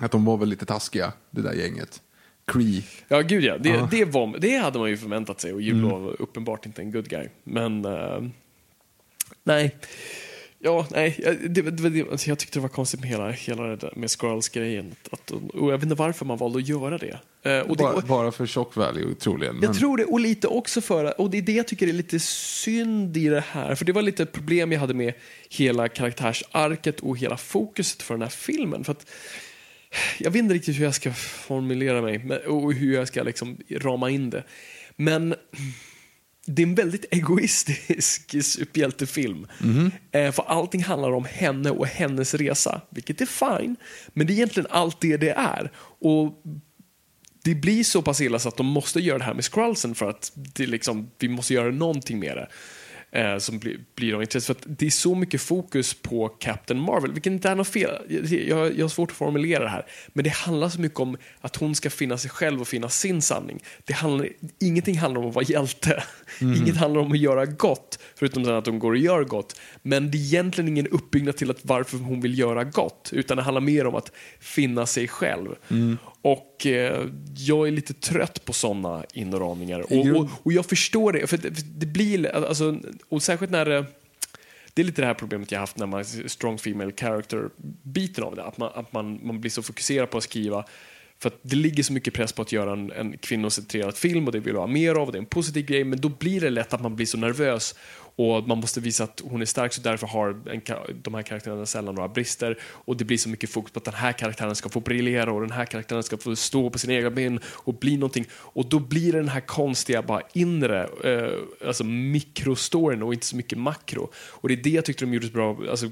att 0.00 0.10
de 0.10 0.24
var 0.24 0.36
väl 0.36 0.48
lite 0.48 0.66
taskiga, 0.66 1.12
det 1.30 1.42
där 1.42 1.52
gänget. 1.52 2.00
Cree. 2.46 2.84
Ja, 3.08 3.20
gud 3.20 3.44
ja. 3.44 3.58
Det, 3.58 3.68
Ja. 3.68 3.88
Det, 3.90 4.04
var, 4.04 4.38
det 4.38 4.56
hade 4.56 4.78
man 4.78 4.90
ju 4.90 4.96
förväntat 4.96 5.40
sig 5.40 5.52
och 5.52 5.60
Jude 5.62 5.80
Law 5.80 6.00
var 6.02 6.22
uppenbart 6.22 6.66
inte 6.66 6.82
en 6.82 6.92
good 6.92 7.08
guy. 7.08 7.28
Men, 7.44 7.84
eh, 7.84 8.22
nej. 9.44 9.76
Ja, 10.62 10.86
nej. 10.90 11.20
jag- 11.24 11.50
Det, 11.50 11.62
det, 11.62 11.88
det, 11.90 12.26
jag 12.26 12.38
tyckte 12.38 12.58
det 12.58 12.62
var 12.62 12.68
konstigt 12.68 13.00
med 13.00 13.08
hela, 13.08 13.30
hela 13.30 13.62
det 13.62 13.76
där 13.76 13.92
med 13.96 14.10
Skrulls-grejen. 14.10 14.94
Och 15.54 15.70
jag 15.72 15.72
vet 15.72 15.82
inte 15.82 15.94
varför 15.94 16.24
man 16.24 16.38
valde 16.38 16.58
att 16.58 16.68
göra 16.68 16.98
det. 16.98 17.18
Eh, 17.42 17.58
och 17.60 17.76
det 17.76 17.82
Bara, 17.82 17.92
och, 17.94 18.02
bara 18.02 18.32
för 18.32 18.46
shock 18.46 18.76
value 18.76 19.14
troligen. 19.14 19.54
jag 19.54 19.64
men- 19.64 19.74
tror 19.78 19.96
det, 19.96 20.04
och 20.04 20.20
lite 20.20 20.48
också 20.48 20.80
för, 20.80 21.20
och 21.20 21.30
det 21.30 21.38
är 21.38 21.42
det 21.42 21.52
jag 21.52 21.68
tycker 21.68 21.88
är 21.88 21.92
lite 21.92 22.20
synd 22.20 23.16
i 23.16 23.28
det 23.28 23.44
här, 23.48 23.74
för 23.74 23.84
det 23.84 23.92
var 23.92 24.02
lite 24.02 24.26
problem 24.26 24.72
jag 24.72 24.80
hade 24.80 24.94
med 24.94 25.14
hela 25.50 25.88
karaktärsarket 25.88 27.00
och 27.00 27.18
hela 27.18 27.36
fokuset 27.36 28.02
för 28.02 28.14
den 28.14 28.22
här 28.22 28.28
filmen. 28.28 28.84
För 28.84 28.92
att 28.92 29.10
jag 30.18 30.30
vet 30.30 30.40
inte 30.42 30.54
riktigt 30.54 30.78
hur 30.78 30.84
jag 30.84 30.94
ska 30.94 31.12
formulera 31.12 32.02
mig 32.02 32.46
och 32.46 32.72
hur 32.72 32.94
jag 32.94 33.08
ska 33.08 33.22
liksom 33.22 33.56
rama 33.70 34.10
in 34.10 34.30
det. 34.30 34.44
Men 34.96 35.34
det 36.46 36.62
är 36.62 36.66
en 36.66 36.74
väldigt 36.74 37.04
egoistisk 37.10 38.30
superhjältefilm. 38.44 39.46
Eh, 40.12 40.32
för 40.32 40.42
allting 40.42 40.82
handlar 40.82 41.12
om 41.12 41.24
henne 41.24 41.70
och 41.70 41.86
hennes 41.86 42.34
resa, 42.34 42.80
vilket 42.90 43.20
är 43.20 43.26
fine. 43.26 43.76
Men 44.08 44.26
det 44.26 44.32
är 44.32 44.34
egentligen 44.34 44.70
allt 44.70 45.00
det 45.00 45.16
det 45.16 45.30
är. 45.30 45.72
Och 46.00 46.42
det 47.44 47.54
blir 47.54 47.84
så 47.84 48.02
pass 48.02 48.20
illa 48.20 48.38
så 48.38 48.48
att 48.48 48.56
de 48.56 48.66
måste 48.66 49.00
göra 49.00 49.18
det 49.18 49.24
här 49.24 49.34
med 49.34 49.44
Skrullsen 49.44 49.94
för 49.94 50.10
att 50.10 50.32
det 50.34 50.66
liksom, 50.66 51.10
vi 51.18 51.28
måste 51.28 51.54
göra 51.54 51.70
någonting 51.70 52.18
med 52.18 52.36
det. 52.36 52.48
Eh, 53.12 53.38
som 53.38 53.58
blir, 53.58 53.80
blir 53.94 54.14
av 54.14 54.22
intresse. 54.22 54.46
För 54.46 54.52
att 54.52 54.78
det 54.78 54.86
är 54.86 54.90
så 54.90 55.14
mycket 55.14 55.40
fokus 55.40 55.94
på 55.94 56.28
Captain 56.28 56.80
Marvel, 56.80 57.12
vilket 57.12 57.32
inte 57.32 57.48
är 57.48 57.54
något 57.54 57.68
fel. 57.68 57.90
Jag, 58.48 58.78
jag, 58.78 58.84
har 58.84 58.88
svårt 58.88 59.10
att 59.10 59.16
formulera 59.16 59.64
det 59.64 59.70
här. 59.70 59.86
Men 60.08 60.24
det 60.24 60.30
handlar 60.30 60.68
så 60.68 60.80
mycket 60.80 61.00
om 61.00 61.16
att 61.40 61.56
hon 61.56 61.74
ska 61.74 61.90
finna 61.90 62.18
sig 62.18 62.30
själv 62.30 62.60
och 62.60 62.68
finna 62.68 62.88
sin 62.88 63.22
sanning. 63.22 63.62
Det 63.84 63.92
handlar, 63.92 64.28
ingenting 64.60 64.98
handlar 64.98 65.20
om 65.20 65.28
att 65.28 65.34
vara 65.34 65.44
hjälte. 65.44 66.02
Inget 66.40 66.76
handlar 66.76 67.00
om 67.00 67.12
att 67.12 67.18
göra 67.18 67.46
gott, 67.46 67.98
förutom 68.14 68.58
att 68.58 68.66
hon 68.66 68.78
går 68.78 68.90
och 68.90 68.98
gör 68.98 69.24
gott. 69.24 69.60
Men 69.82 70.10
det 70.10 70.18
är 70.18 70.20
egentligen 70.20 70.68
ingen 70.68 70.86
uppbyggnad 70.86 71.36
till 71.36 71.50
att 71.50 71.60
varför 71.62 71.98
hon 71.98 72.20
vill 72.20 72.38
göra 72.38 72.64
gott, 72.64 73.10
utan 73.12 73.36
det 73.36 73.42
handlar 73.42 73.60
mer 73.60 73.86
om 73.86 73.94
att 73.94 74.12
finna 74.40 74.86
sig 74.86 75.08
själv. 75.08 75.48
Och 76.22 76.66
eh, 76.66 77.06
jag 77.36 77.68
är 77.68 77.72
lite 77.72 77.94
trött 77.94 78.44
på 78.44 78.52
sådana 78.52 79.04
inramningar. 79.14 79.80
Och, 79.80 80.06
och, 80.06 80.28
och 80.42 80.52
jag 80.52 80.66
förstår 80.66 81.12
det, 81.12 81.26
för 81.26 81.36
det, 81.36 81.54
för 81.54 81.62
det 81.62 81.86
blir, 81.86 82.36
alltså, 82.36 82.80
och 83.08 83.22
särskilt 83.22 83.52
när 83.52 83.64
det 83.64 83.84
det 84.74 84.82
är 84.82 84.86
lite 84.86 85.02
det 85.02 85.06
här 85.06 85.14
problemet 85.14 85.52
jag 85.52 85.60
haft 85.60 85.78
när 85.78 85.86
man 85.86 86.04
strong 86.04 86.58
female 86.58 86.92
character-biten 86.92 88.24
av 88.24 88.36
det. 88.36 88.44
Att, 88.44 88.58
man, 88.58 88.70
att 88.74 88.92
man, 88.92 89.20
man 89.22 89.40
blir 89.40 89.50
så 89.50 89.62
fokuserad 89.62 90.10
på 90.10 90.18
att 90.18 90.24
skriva 90.24 90.64
för 91.18 91.28
att 91.28 91.38
det 91.42 91.56
ligger 91.56 91.82
så 91.82 91.92
mycket 91.92 92.14
press 92.14 92.32
på 92.32 92.42
att 92.42 92.52
göra 92.52 92.72
en, 92.72 92.92
en 92.92 93.18
kvinnocentrerad 93.18 93.96
film 93.96 94.26
och 94.26 94.32
det 94.32 94.40
vill 94.40 94.56
ha 94.56 94.66
mer 94.66 94.94
av 94.94 95.06
och 95.06 95.12
det 95.12 95.18
är 95.18 95.20
en 95.20 95.26
positiv 95.26 95.66
grej 95.66 95.84
men 95.84 96.00
då 96.00 96.08
blir 96.08 96.40
det 96.40 96.50
lätt 96.50 96.72
att 96.72 96.82
man 96.82 96.96
blir 96.96 97.06
så 97.06 97.18
nervös 97.18 97.74
och 98.16 98.48
man 98.48 98.58
måste 98.58 98.80
visa 98.80 99.04
att 99.04 99.22
hon 99.24 99.40
är 99.40 99.44
stark 99.44 99.72
så 99.72 99.80
därför 99.80 100.06
har 100.06 100.28
en, 100.28 100.62
de 101.02 101.14
här 101.14 101.22
karaktärerna 101.22 101.66
sällan 101.66 101.94
några 101.94 102.08
brister 102.08 102.58
och 102.62 102.96
det 102.96 103.04
blir 103.04 103.18
så 103.18 103.28
mycket 103.28 103.50
fokus 103.50 103.72
på 103.72 103.78
att 103.78 103.84
den 103.84 103.94
här 103.94 104.12
karaktären 104.12 104.54
ska 104.54 104.68
få 104.68 104.80
briljera 104.80 105.32
och 105.32 105.40
den 105.40 105.50
här 105.50 105.64
karaktären 105.64 106.02
ska 106.02 106.16
få 106.16 106.36
stå 106.36 106.70
på 106.70 106.78
sina 106.78 106.94
egna 106.94 107.10
ben 107.10 107.40
och 107.46 107.74
bli 107.74 107.96
någonting 107.96 108.26
och 108.32 108.66
då 108.66 108.78
blir 108.78 109.12
det 109.12 109.18
den 109.18 109.28
här 109.28 109.40
konstiga 109.40 110.02
bara 110.02 110.22
inre, 110.32 110.88
eh, 111.04 111.66
alltså 111.66 111.84
mikrostoryn 111.84 113.02
och 113.02 113.14
inte 113.14 113.26
så 113.26 113.36
mycket 113.36 113.58
makro 113.58 114.10
och 114.14 114.48
det 114.48 114.54
är 114.54 114.62
det 114.62 114.70
jag 114.70 114.84
tyckte 114.84 115.04
de 115.04 115.14
gjorde 115.14 115.26
så 115.26 115.32
bra, 115.32 115.56
alltså 115.70 115.90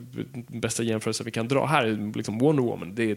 bästa 0.48 0.82
jämförelsen 0.82 1.24
vi 1.24 1.30
kan 1.30 1.48
dra 1.48 1.66
här, 1.66 2.12
liksom 2.14 2.38
Wonder 2.38 2.62
Woman, 2.62 2.94
det 2.94 3.10
är 3.10 3.16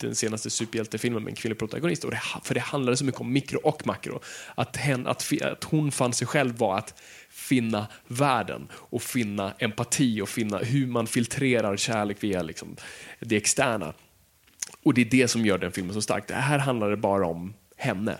den 0.00 0.14
senaste 0.14 0.50
superhjältefilmen 0.50 1.22
med 1.22 1.30
en 1.30 1.36
kvinnlig 1.36 1.58
protagonist. 1.58 2.04
Och 2.04 2.10
det, 2.10 2.20
för 2.44 2.54
det 2.54 2.60
handlade 2.60 2.96
så 2.96 3.04
mycket 3.04 3.20
om 3.20 3.32
mikro 3.32 3.60
och 3.62 3.86
makro. 3.86 4.20
Att, 4.54 4.76
hen, 4.76 5.06
att, 5.06 5.32
att 5.42 5.64
hon 5.64 5.92
fann 5.92 6.12
sig 6.12 6.26
själv 6.26 6.56
var 6.56 6.78
att 6.78 7.02
finna 7.48 7.86
världen 8.06 8.68
och 8.72 9.02
finna 9.02 9.52
empati 9.58 10.20
och 10.20 10.28
finna 10.28 10.58
hur 10.58 10.86
man 10.86 11.06
filtrerar 11.06 11.76
kärlek 11.76 12.16
via 12.20 12.42
liksom, 12.42 12.76
det 13.20 13.36
externa. 13.36 13.92
Och 14.82 14.94
det 14.94 15.00
är 15.00 15.04
det 15.04 15.28
som 15.28 15.46
gör 15.46 15.58
den 15.58 15.72
filmen 15.72 15.94
så 15.94 16.02
stark. 16.02 16.28
Det 16.28 16.34
här 16.34 16.58
handlar 16.58 16.90
det 16.90 16.96
bara 16.96 17.26
om 17.26 17.54
henne. 17.76 18.18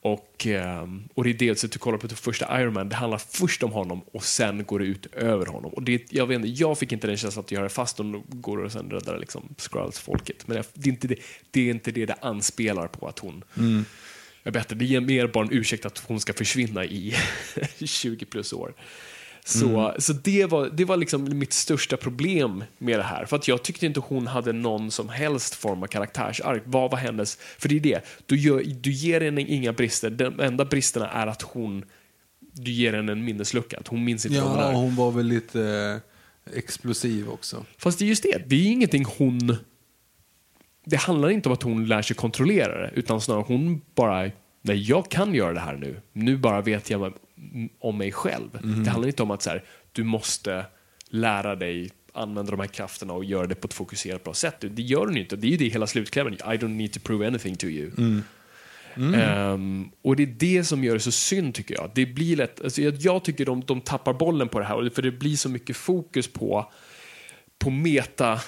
Och, 0.00 0.46
eh, 0.46 0.86
och 1.14 1.24
det 1.24 1.30
är 1.30 1.34
dels 1.34 1.64
att 1.64 1.72
du 1.72 1.78
kollar 1.78 1.98
på 1.98 2.06
det 2.06 2.14
första 2.14 2.60
Iron 2.60 2.74
Man, 2.74 2.88
det 2.88 2.96
handlar 2.96 3.18
först 3.18 3.62
om 3.62 3.72
honom 3.72 4.02
och 4.12 4.24
sen 4.24 4.64
går 4.64 4.78
det 4.78 4.84
ut 4.84 5.06
över 5.06 5.46
honom. 5.46 5.72
Och 5.72 5.82
det, 5.82 6.12
jag, 6.12 6.26
vet 6.26 6.34
inte, 6.34 6.48
jag 6.48 6.78
fick 6.78 6.92
inte 6.92 7.06
den 7.06 7.16
känslan 7.16 7.44
att 7.44 7.50
göra 7.50 7.62
det 7.62 7.68
fast 7.68 7.96
de 7.96 8.22
går 8.28 8.58
och 8.58 8.72
sen 8.72 8.90
räddar 8.90 9.18
liksom 9.18 9.54
Skrulls-folket. 9.58 10.48
Men 10.48 10.64
det 10.74 10.88
är, 10.88 10.92
inte 10.92 11.08
det, 11.08 11.16
det 11.50 11.60
är 11.60 11.70
inte 11.70 11.90
det 11.90 12.06
det 12.06 12.16
anspelar 12.20 12.86
på 12.86 13.08
att 13.08 13.18
hon 13.18 13.44
mm 13.58 13.84
är 14.44 14.50
bättre. 14.50 14.76
Det 14.76 14.84
ger 14.84 15.00
mer 15.00 15.26
bara 15.26 15.44
en 15.44 15.52
ursäkt 15.52 15.86
att 15.86 15.98
hon 15.98 16.20
ska 16.20 16.32
försvinna 16.32 16.84
i 16.84 17.14
20 17.84 18.24
plus 18.24 18.52
år. 18.52 18.74
Så, 19.44 19.80
mm. 19.80 20.00
så 20.00 20.12
det 20.12 20.46
var, 20.46 20.70
det 20.70 20.84
var 20.84 20.96
liksom 20.96 21.38
mitt 21.38 21.52
största 21.52 21.96
problem 21.96 22.64
med 22.78 22.98
det 22.98 23.02
här. 23.02 23.24
För 23.24 23.36
att 23.36 23.48
jag 23.48 23.62
tyckte 23.62 23.86
inte 23.86 24.00
hon 24.00 24.26
hade 24.26 24.52
någon 24.52 24.90
som 24.90 25.08
helst 25.08 25.54
form 25.54 25.82
av 25.82 25.86
karaktärsark. 25.86 26.62
Vad 26.64 26.90
var 26.90 26.98
hennes... 26.98 27.38
För 27.58 27.68
det 27.68 27.76
är 27.76 27.80
det, 27.80 28.04
du, 28.26 28.36
gör, 28.36 28.62
du 28.80 28.92
ger 28.92 29.20
henne 29.20 29.40
inga 29.40 29.72
brister. 29.72 30.10
De 30.10 30.40
enda 30.40 30.64
bristerna 30.64 31.08
är 31.08 31.26
att 31.26 31.42
hon... 31.42 31.84
Du 32.54 32.70
ger 32.70 32.92
henne 32.92 33.12
en 33.12 33.24
minneslucka. 33.24 33.78
Att 33.78 33.88
hon 33.88 34.04
minns 34.04 34.26
inte 34.26 34.38
ja, 34.38 34.44
vad 34.44 34.56
hon 34.56 34.64
är. 34.64 34.72
hon 34.74 34.96
var 34.96 35.10
väl 35.10 35.26
lite 35.26 35.62
eh, 36.46 36.58
explosiv 36.58 37.28
också. 37.28 37.64
Fast 37.78 37.98
det 37.98 38.04
är 38.04 38.06
just 38.06 38.22
det, 38.22 38.42
det 38.46 38.56
är 38.56 38.72
ingenting 38.72 39.04
hon... 39.18 39.56
Det 40.84 40.96
handlar 40.96 41.30
inte 41.30 41.48
om 41.48 41.52
att 41.52 41.62
hon 41.62 41.86
lär 41.86 42.02
sig 42.02 42.16
kontrollera 42.16 42.80
det, 42.80 42.90
utan 42.94 43.20
snarare 43.20 43.44
hon 43.48 43.80
bara... 43.94 44.30
Nej, 44.64 44.82
jag 44.82 45.10
kan 45.10 45.34
göra 45.34 45.52
det 45.52 45.60
här 45.60 45.76
nu. 45.76 46.00
Nu 46.12 46.36
bara 46.36 46.60
vet 46.60 46.90
jag 46.90 47.12
om 47.78 47.98
mig 47.98 48.12
själv. 48.12 48.58
Mm. 48.62 48.84
Det 48.84 48.90
handlar 48.90 49.08
inte 49.08 49.22
om 49.22 49.30
att 49.30 49.42
så 49.42 49.50
här, 49.50 49.64
du 49.92 50.04
måste 50.04 50.66
lära 51.08 51.56
dig 51.56 51.90
använda 52.12 52.50
de 52.50 52.60
här 52.60 52.66
krafterna 52.66 53.12
och 53.12 53.24
göra 53.24 53.46
det 53.46 53.54
på 53.54 53.66
ett 53.66 53.74
fokuserat 53.74 54.24
bra 54.24 54.34
sätt. 54.34 54.56
Det 54.60 54.82
gör 54.82 55.06
du 55.06 55.20
inte. 55.20 55.36
Det 55.36 55.46
är 55.46 55.50
ju 55.50 55.56
det 55.56 55.68
hela 55.68 55.86
slutklämmen. 55.86 56.34
I 56.34 56.38
don't 56.38 56.76
need 56.76 56.92
to 56.92 57.00
prove 57.00 57.26
anything 57.26 57.56
to 57.56 57.66
you. 57.66 57.90
Mm. 57.98 58.22
Mm. 58.94 59.50
Um, 59.52 59.90
och 60.02 60.16
det 60.16 60.22
är 60.22 60.26
det 60.26 60.64
som 60.64 60.84
gör 60.84 60.94
det 60.94 61.00
så 61.00 61.12
synd 61.12 61.54
tycker 61.54 61.74
jag. 61.74 61.90
Det 61.94 62.06
blir 62.06 62.36
lätt, 62.36 62.60
alltså 62.64 62.82
jag, 62.82 62.94
jag 62.94 63.24
tycker 63.24 63.44
de, 63.44 63.64
de 63.64 63.80
tappar 63.80 64.12
bollen 64.12 64.48
på 64.48 64.58
det 64.58 64.64
här 64.64 64.90
för 64.94 65.02
det 65.02 65.10
blir 65.10 65.36
så 65.36 65.48
mycket 65.48 65.76
fokus 65.76 66.28
på, 66.28 66.72
på 67.58 67.70
meta 67.70 68.40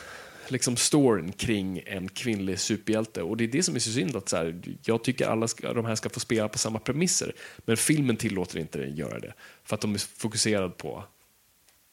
liksom 0.50 0.76
storyn 0.76 1.32
kring 1.32 1.82
en 1.86 2.08
kvinnlig 2.08 2.58
superhjälte. 2.58 3.22
Och 3.22 3.36
det 3.36 3.44
är 3.44 3.48
det 3.48 3.62
som 3.62 3.74
är 3.74 3.78
så 3.78 3.90
synd. 3.90 4.16
att 4.16 4.28
så 4.28 4.36
här, 4.36 4.60
Jag 4.82 5.04
tycker 5.04 5.26
alla 5.26 5.48
ska, 5.48 5.72
de 5.72 5.84
här 5.84 5.94
ska 5.94 6.08
få 6.08 6.20
spela 6.20 6.48
på 6.48 6.58
samma 6.58 6.78
premisser. 6.78 7.32
Men 7.64 7.76
filmen 7.76 8.16
tillåter 8.16 8.58
inte 8.58 8.78
den 8.78 8.96
göra 8.96 9.18
det. 9.18 9.34
För 9.64 9.74
att 9.74 9.80
de 9.80 9.94
är 9.94 10.18
fokuserade 10.18 10.70
på 10.70 11.04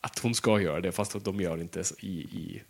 att 0.02 0.20
hon 0.20 0.36
ska 0.36 0.62
göra 0.62 0.82
det 0.82 0.92
fast 0.92 1.16
att 1.16 1.26
de 1.26 1.42
gör 1.42 1.58
det 1.58 1.62
inte 1.62 1.84
i, 2.00 2.08
i, 2.08 2.62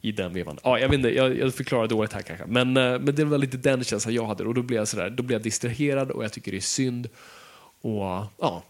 i 0.00 0.12
den 0.12 0.34
vevan. 0.34 0.58
Ja, 0.62 0.78
jag, 0.78 0.88
vet 0.88 0.96
inte, 0.96 1.10
jag, 1.10 1.38
jag 1.38 1.54
förklarar 1.54 1.86
dåligt 1.86 2.12
här 2.12 2.22
kanske. 2.22 2.46
Men, 2.46 2.76
eh, 2.76 3.00
men 3.00 3.14
det 3.14 3.24
var 3.24 3.38
lite 3.38 3.56
den 3.56 3.84
känslan 3.84 4.14
jag 4.14 4.26
hade 4.26 4.44
och 4.44 4.54
då 4.54 4.62
blev 4.62 4.78
jag, 4.78 4.88
sådär, 4.88 5.10
då 5.10 5.22
blev 5.22 5.34
jag 5.34 5.42
distraherad 5.42 6.10
och 6.10 6.24
jag 6.24 6.32
tycker 6.32 6.50
det 6.50 6.58
är 6.58 6.60
synd. 6.60 7.08
Och 7.80 8.26
ja, 8.38 8.62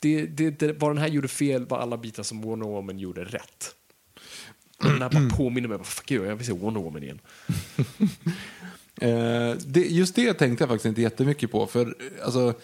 det, 0.00 0.26
det, 0.26 0.50
det, 0.50 0.72
vad 0.72 0.90
den 0.90 0.98
här 0.98 1.08
gjorde 1.08 1.28
fel 1.28 1.66
var 1.66 1.78
alla 1.78 1.96
bitar 1.96 2.22
som 2.22 2.42
Warner 2.42 2.66
Woman 2.66 2.98
gjorde 2.98 3.24
rätt. 3.24 3.74
Den 4.82 5.02
här 5.02 5.10
bara 5.10 5.36
påminner 5.36 5.68
mig, 5.68 5.78
fuck 5.82 6.10
you, 6.10 6.26
jag 6.26 6.36
vill 6.36 6.46
se 6.46 6.52
Wonder 6.52 6.80
Woman 6.80 7.02
igen. 7.02 7.20
eh, 9.00 9.56
det, 9.66 9.80
just 9.80 10.14
det 10.14 10.34
tänkte 10.34 10.62
jag 10.62 10.68
faktiskt 10.68 10.86
inte 10.86 11.02
jättemycket 11.02 11.50
på. 11.50 11.66
För 11.66 11.94
alltså, 12.24 12.54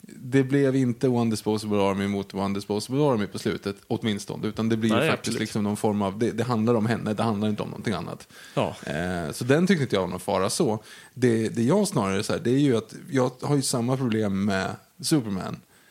det 0.00 0.44
blev 0.44 0.76
inte 0.76 1.08
One 1.08 1.30
Disposable 1.30 1.82
Army 1.82 2.06
mot 2.06 2.34
One 2.34 2.54
Disposable 2.54 3.02
Army 3.02 3.26
på 3.26 3.38
slutet, 3.38 3.76
åtminstone. 3.86 4.48
Utan 4.48 4.68
det 4.68 4.76
blir 4.76 4.90
Nej, 4.90 5.10
faktiskt 5.10 5.38
liksom 5.38 5.64
någon 5.64 5.76
form 5.76 6.02
av, 6.02 6.18
det, 6.18 6.30
det, 6.30 6.44
handlar 6.44 6.74
om 6.74 6.86
henne, 6.86 7.14
det 7.14 7.22
handlar 7.22 7.48
inte 7.48 7.62
om 7.62 7.68
någonting 7.68 7.94
annat. 7.94 8.28
Ja. 8.54 8.76
Eh, 8.86 9.32
så 9.32 9.44
den 9.44 9.66
tyckte 9.66 9.82
inte 9.82 9.96
jag 9.96 10.00
var 10.00 10.08
någon 10.08 10.20
fara 10.20 10.50
så. 10.50 10.82
Det, 11.14 11.48
det 11.48 11.62
jag 11.62 11.88
snarare 11.88 12.22
så 12.22 12.32
här, 12.32 12.40
det 12.40 12.50
är 12.50 12.58
ju 12.58 12.76
att 12.76 12.94
jag 13.10 13.32
har 13.42 13.56
ju 13.56 13.62
samma 13.62 13.96
problem 13.96 14.44
med 14.44 14.76
Superman. 15.00 15.42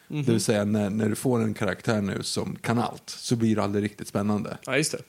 Mm 0.10 0.22
-hmm. 0.22 0.26
Det 0.26 0.32
vill 0.32 0.42
säga 0.42 0.66
när, 0.66 0.90
när 0.90 1.10
du 1.10 1.16
får 1.16 1.44
en 1.44 1.54
karaktär 1.54 2.02
nu 2.02 2.24
som 2.24 2.56
kan 2.56 2.80
allt 2.80 3.10
så 3.10 3.36
blir 3.36 3.56
det 3.56 3.64
aldrig 3.64 3.84
riktigt 3.84 4.08
spännande. 4.08 4.58
Ja, 4.66 4.78
just 4.78 4.92
det. 4.92 5.02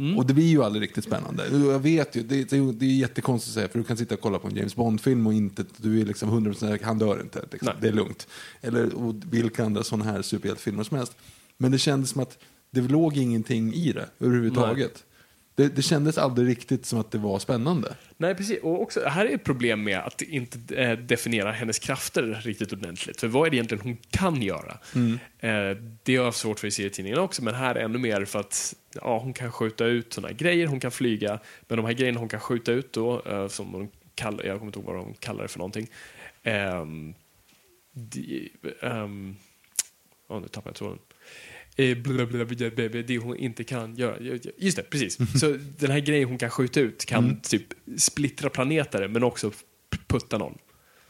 Mm. 0.00 0.18
Och 0.18 0.26
det 0.26 0.34
blir 0.34 0.46
ju 0.46 0.62
aldrig 0.62 0.82
riktigt 0.82 1.04
spännande. 1.04 1.48
Jag 1.48 1.78
vet 1.78 2.16
ju, 2.16 2.22
det, 2.22 2.50
det, 2.50 2.72
det 2.72 2.86
är 2.86 2.90
jättekonstigt 2.90 3.50
att 3.50 3.54
säga, 3.54 3.68
för 3.68 3.78
du 3.78 3.84
kan 3.84 3.96
sitta 3.96 4.14
och 4.14 4.20
kolla 4.20 4.38
på 4.38 4.48
en 4.48 4.56
James 4.56 4.76
Bond-film 4.76 5.26
och 5.26 5.32
inte, 5.34 5.64
du 5.76 6.00
är 6.00 6.04
liksom 6.04 6.46
100% 6.46 6.78
han 6.82 6.98
dör 6.98 7.20
inte. 7.20 7.44
Liksom. 7.52 7.72
Det 7.80 7.88
är 7.88 7.92
lugnt. 7.92 8.26
Eller 8.60 8.94
och 8.94 9.14
vilka 9.30 9.64
andra 9.64 9.82
sådana 9.82 10.04
här 10.04 10.22
superhjältefilmer 10.22 10.82
som 10.82 10.96
helst. 10.96 11.16
Men 11.56 11.72
det 11.72 11.78
kändes 11.78 12.10
som 12.10 12.22
att 12.22 12.38
det 12.70 12.80
låg 12.80 13.16
ingenting 13.16 13.74
i 13.74 13.92
det 13.92 14.08
överhuvudtaget. 14.20 14.92
Nej. 14.94 15.09
Det, 15.54 15.68
det 15.76 15.82
kändes 15.82 16.18
aldrig 16.18 16.48
riktigt 16.48 16.86
som 16.86 17.00
att 17.00 17.10
det 17.10 17.18
var 17.18 17.38
spännande. 17.38 17.96
Nej, 18.16 18.34
precis. 18.34 18.62
Och 18.62 18.82
också, 18.82 19.04
här 19.06 19.26
är 19.26 19.34
ett 19.34 19.44
problem 19.44 19.84
med 19.84 19.98
att 19.98 20.22
inte 20.22 20.76
eh, 20.76 20.98
definiera 20.98 21.52
hennes 21.52 21.78
krafter 21.78 22.22
riktigt 22.22 22.72
ordentligt. 22.72 23.20
För 23.20 23.28
vad 23.28 23.46
är 23.46 23.50
det 23.50 23.56
egentligen 23.56 23.84
hon 23.84 23.96
kan 24.10 24.42
göra? 24.42 24.78
Mm. 24.94 25.18
Eh, 25.38 25.82
det 26.02 26.16
har 26.16 26.24
jag 26.24 26.34
svårt 26.34 26.60
för 26.60 26.66
i 26.66 26.70
serietidningen 26.70 27.18
också, 27.18 27.44
men 27.44 27.54
här 27.54 27.74
ännu 27.74 27.98
mer 27.98 28.24
för 28.24 28.40
att 28.40 28.74
ja, 28.94 29.18
hon 29.18 29.32
kan 29.32 29.52
skjuta 29.52 29.84
ut 29.84 30.12
sådana 30.12 30.32
grejer, 30.32 30.66
hon 30.66 30.80
kan 30.80 30.90
flyga, 30.90 31.38
men 31.68 31.76
de 31.76 31.86
här 31.86 31.92
grejerna 31.92 32.20
hon 32.20 32.28
kan 32.28 32.40
skjuta 32.40 32.72
ut 32.72 32.92
då, 32.92 33.22
eh, 33.26 33.48
som 33.48 33.72
hon 33.72 33.88
kallar, 34.14 34.44
jag 34.44 34.58
kommer 34.58 34.68
inte 34.68 34.78
ihåg 34.78 34.86
vad 34.86 34.96
de 34.96 35.14
kallar 35.14 35.42
det 35.42 35.48
för 35.48 35.58
någonting. 35.58 35.86
Um, 36.44 37.14
de, 37.92 38.52
um, 38.82 39.36
oh, 40.28 40.40
nu 40.40 40.48
tappade 40.48 40.70
jag 40.70 40.76
tråden. 40.76 40.98
Det 43.06 43.18
hon 43.18 43.36
inte 43.36 43.64
kan 43.64 43.96
göra. 43.96 44.38
Just 44.56 44.76
det, 44.76 44.82
precis. 44.82 45.40
Så 45.40 45.56
den 45.78 45.90
här 45.90 46.00
grejen 46.00 46.28
hon 46.28 46.38
kan 46.38 46.50
skjuta 46.50 46.80
ut 46.80 47.04
kan 47.04 47.24
mm. 47.24 47.40
typ 47.40 47.66
splittra 47.96 48.50
planeter 48.50 49.08
men 49.08 49.22
också 49.22 49.52
putta 50.06 50.38
någon. 50.38 50.58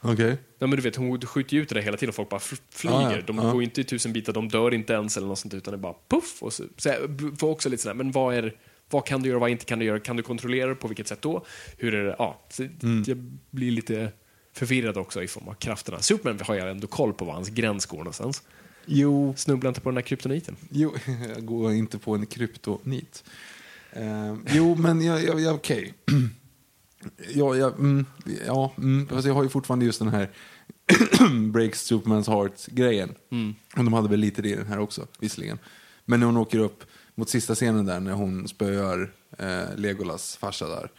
Okej. 0.00 0.12
Okay. 0.12 0.36
Ja, 0.58 0.66
men 0.66 0.70
du 0.76 0.82
vet, 0.82 0.96
hon 0.96 1.20
skjuter 1.20 1.56
ju 1.56 1.62
ut 1.62 1.68
det 1.68 1.74
där 1.74 1.82
hela 1.82 1.96
tiden 1.96 2.08
och 2.08 2.14
folk 2.14 2.28
bara 2.28 2.40
flyger. 2.70 2.96
Ah, 2.96 3.12
ja. 3.12 3.22
De 3.26 3.38
ah. 3.38 3.52
går 3.52 3.62
inte 3.62 3.80
i 3.80 3.84
tusen 3.84 4.12
bitar, 4.12 4.32
de 4.32 4.48
dör 4.48 4.74
inte 4.74 4.92
ens 4.92 5.16
eller 5.16 5.26
något 5.26 5.38
sånt 5.38 5.54
utan 5.54 5.72
det 5.72 5.78
bara 5.78 5.94
puff. 6.08 6.42
Och 6.42 6.52
så, 6.52 6.64
så 6.76 6.88
jag 6.88 7.38
får 7.38 7.50
också 7.50 7.68
lite 7.68 7.82
sådär, 7.82 7.94
men 7.94 8.12
vad 8.12 8.34
är 8.34 8.56
vad 8.90 9.06
kan 9.06 9.22
du 9.22 9.28
göra, 9.28 9.38
vad 9.38 9.50
inte 9.50 9.64
kan 9.64 9.78
du 9.78 9.84
göra? 9.84 10.00
Kan 10.00 10.16
du 10.16 10.22
kontrollera 10.22 10.68
det? 10.68 10.74
På 10.74 10.88
vilket 10.88 11.08
sätt 11.08 11.22
då? 11.22 11.44
Hur 11.78 11.94
är 11.94 12.04
det? 12.04 12.16
Ja, 12.18 12.40
så 12.48 12.62
mm. 12.62 13.04
jag 13.06 13.16
blir 13.50 13.70
lite 13.70 14.12
förvirrad 14.52 14.96
också 14.96 15.22
i 15.22 15.28
form 15.28 15.48
av 15.48 15.54
krafterna. 15.54 16.00
Superman 16.00 16.40
har 16.46 16.54
jag 16.54 16.70
ändå 16.70 16.86
koll 16.86 17.12
på 17.12 17.24
var 17.24 17.32
hans 17.32 17.48
gräns 17.48 17.86
går 17.86 17.98
någonstans. 17.98 18.42
Jo. 18.87 19.34
Snubbla 19.37 19.68
inte 19.68 19.80
på 19.80 19.90
den 19.90 19.96
här 19.96 20.02
kryptoniten. 20.02 20.56
Jo, 20.70 20.94
jag 21.34 21.44
går 21.44 21.72
inte 21.72 21.99
på 21.99 22.14
en 22.14 22.26
kryptonit. 22.26 23.25
Uh, 23.96 24.38
jo, 24.46 24.75
men 24.75 25.02
jag, 25.02 25.25
jag, 25.25 25.40
jag 25.40 25.54
okej. 25.54 25.94
Okay. 26.06 26.20
ja, 27.34 27.56
jag, 27.56 27.78
mm, 27.78 28.06
ja 28.46 28.72
mm, 28.78 29.08
fast 29.08 29.26
jag 29.26 29.34
har 29.34 29.42
ju 29.42 29.49
fortfarande 29.49 29.84
just 29.84 29.99
den 29.99 30.08
här 30.08 30.30
Breaks 31.52 31.80
Supermans 31.80 32.28
Heart-grejen. 32.28 33.14
Mm. 33.30 33.54
Och 33.76 33.84
de 33.84 33.92
hade 33.92 34.08
väl 34.08 34.20
lite 34.20 34.42
det 34.42 34.49
i 34.49 34.54
den 34.54 34.66
här 34.66 34.78
också, 34.78 35.06
visserligen. 35.18 35.58
Men 36.04 36.20
när 36.20 36.26
hon 36.26 36.37
åker 36.37 36.58
upp 36.58 36.84
mot 37.14 37.28
sista 37.28 37.54
scenen 37.54 37.87
där, 37.87 38.00
när 38.00 38.12
hon 38.12 38.49
spöar 38.49 39.12
eh, 39.38 39.76
Legolas 39.76 40.37
farsa 40.37 40.66
där. 40.68 40.90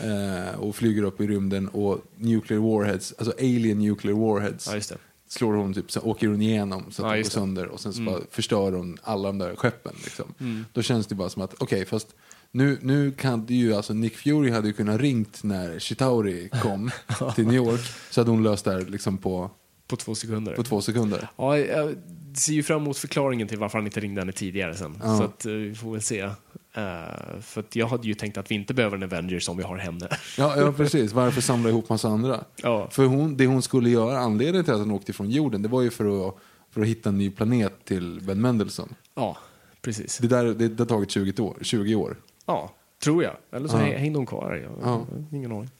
Eh, 0.00 0.60
och 0.60 0.76
flyger 0.76 1.02
upp 1.02 1.20
i 1.20 1.26
rymden 1.26 1.68
och 1.68 1.98
nuclear 2.16 2.60
warheads, 2.60 3.14
alltså 3.18 3.34
alien 3.38 3.78
nuclear 3.78 4.16
warheads. 4.16 4.66
Ja, 4.90 4.96
slår 5.32 5.52
hon 5.54 5.74
typ, 5.74 5.90
så 5.90 6.00
åker 6.00 6.28
hon 6.28 6.42
igenom 6.42 6.84
så 6.90 7.02
att 7.02 7.10
ja, 7.10 7.16
det 7.16 7.22
går 7.22 7.30
sönder 7.30 7.66
och 7.66 7.80
sen 7.80 7.92
så 7.92 8.00
mm. 8.00 8.20
förstör 8.30 8.72
hon 8.72 8.98
alla 9.02 9.28
de 9.28 9.38
där 9.38 9.56
skeppen. 9.56 9.92
Liksom. 10.04 10.34
Mm. 10.40 10.64
Då 10.72 10.82
känns 10.82 11.06
det 11.06 11.14
bara 11.14 11.28
som 11.28 11.42
att, 11.42 11.54
okej, 11.54 11.64
okay, 11.64 11.84
fast 11.84 12.14
nu, 12.52 12.78
nu 12.82 13.12
kan 13.12 13.46
det 13.46 13.54
ju, 13.54 13.74
alltså 13.74 13.94
Nick 13.94 14.16
Fury 14.16 14.50
hade 14.50 14.66
ju 14.66 14.72
kunnat 14.72 15.00
ringt 15.00 15.42
när 15.42 15.78
Chitauri 15.78 16.48
kom 16.48 16.90
till 17.34 17.46
New 17.46 17.56
York 17.56 17.80
så 18.10 18.20
hade 18.20 18.30
hon 18.30 18.42
löst 18.42 18.64
det 18.64 18.72
här 18.72 18.80
liksom 18.80 19.18
på 19.18 19.50
På 19.86 19.96
två 19.96 20.14
sekunder. 20.14 20.54
på 20.54 20.62
två 20.62 20.80
sekunder. 20.80 21.28
Ja, 21.36 21.58
jag 21.58 21.94
ser 22.36 22.52
ju 22.52 22.62
fram 22.62 22.82
emot 22.82 22.98
förklaringen 22.98 23.48
till 23.48 23.58
varför 23.58 23.78
han 23.78 23.86
inte 23.86 24.00
ringde 24.00 24.20
henne 24.20 24.32
tidigare 24.32 24.74
sen. 24.74 24.98
Ja. 25.02 25.18
Så 25.18 25.24
att, 25.24 25.46
eh, 25.46 25.52
vi 25.52 25.74
får 25.74 25.92
väl 25.92 26.02
se. 26.02 26.30
Eh, 26.74 27.40
för 27.40 27.64
jag 27.72 27.86
hade 27.86 28.06
ju 28.08 28.14
tänkt 28.14 28.38
att 28.38 28.50
vi 28.50 28.54
inte 28.54 28.74
behöver 28.74 28.96
en 28.96 29.02
Avengers 29.02 29.48
om 29.48 29.56
vi 29.56 29.62
har 29.62 29.76
henne. 29.76 30.08
Ja, 30.38 30.56
ja, 30.56 30.72
precis. 30.76 31.12
Varför 31.12 31.40
samla 31.40 31.68
ihop 31.68 31.88
massa 31.88 32.08
andra? 32.08 32.44
Ja. 32.62 32.88
För 32.90 33.04
hon, 33.06 33.36
det 33.36 33.46
hon 33.46 33.62
skulle 33.62 33.90
göra, 33.90 34.18
anledningen 34.18 34.64
till 34.64 34.74
att 34.74 34.80
hon 34.80 34.90
åkte 34.90 35.12
från 35.12 35.30
jorden, 35.30 35.62
det 35.62 35.68
var 35.68 35.82
ju 35.82 35.90
för 35.90 36.28
att, 36.28 36.34
för 36.70 36.80
att 36.80 36.86
hitta 36.86 37.08
en 37.08 37.18
ny 37.18 37.30
planet 37.30 37.84
till 37.84 38.20
Ben 38.22 38.40
Mendelsohn. 38.40 38.94
ja, 39.14 39.36
precis. 39.82 40.18
Det, 40.18 40.28
där, 40.28 40.44
det, 40.44 40.68
det 40.68 40.78
har 40.82 40.86
tagit 40.88 41.10
20 41.10 41.42
år. 41.42 41.56
20 41.62 41.94
år. 41.94 42.16
Ja, 42.46 42.70
tror 43.04 43.22
jag. 43.24 43.36
Eller 43.52 43.68
så 43.68 43.76
Ja. 43.76 43.82
hängde 43.82 44.18
hon 44.18 44.26
kvar. 44.26 44.54
Jag, 44.54 44.72
Ja. 44.82 45.06
ingen 45.32 45.52
aning. 45.52 45.70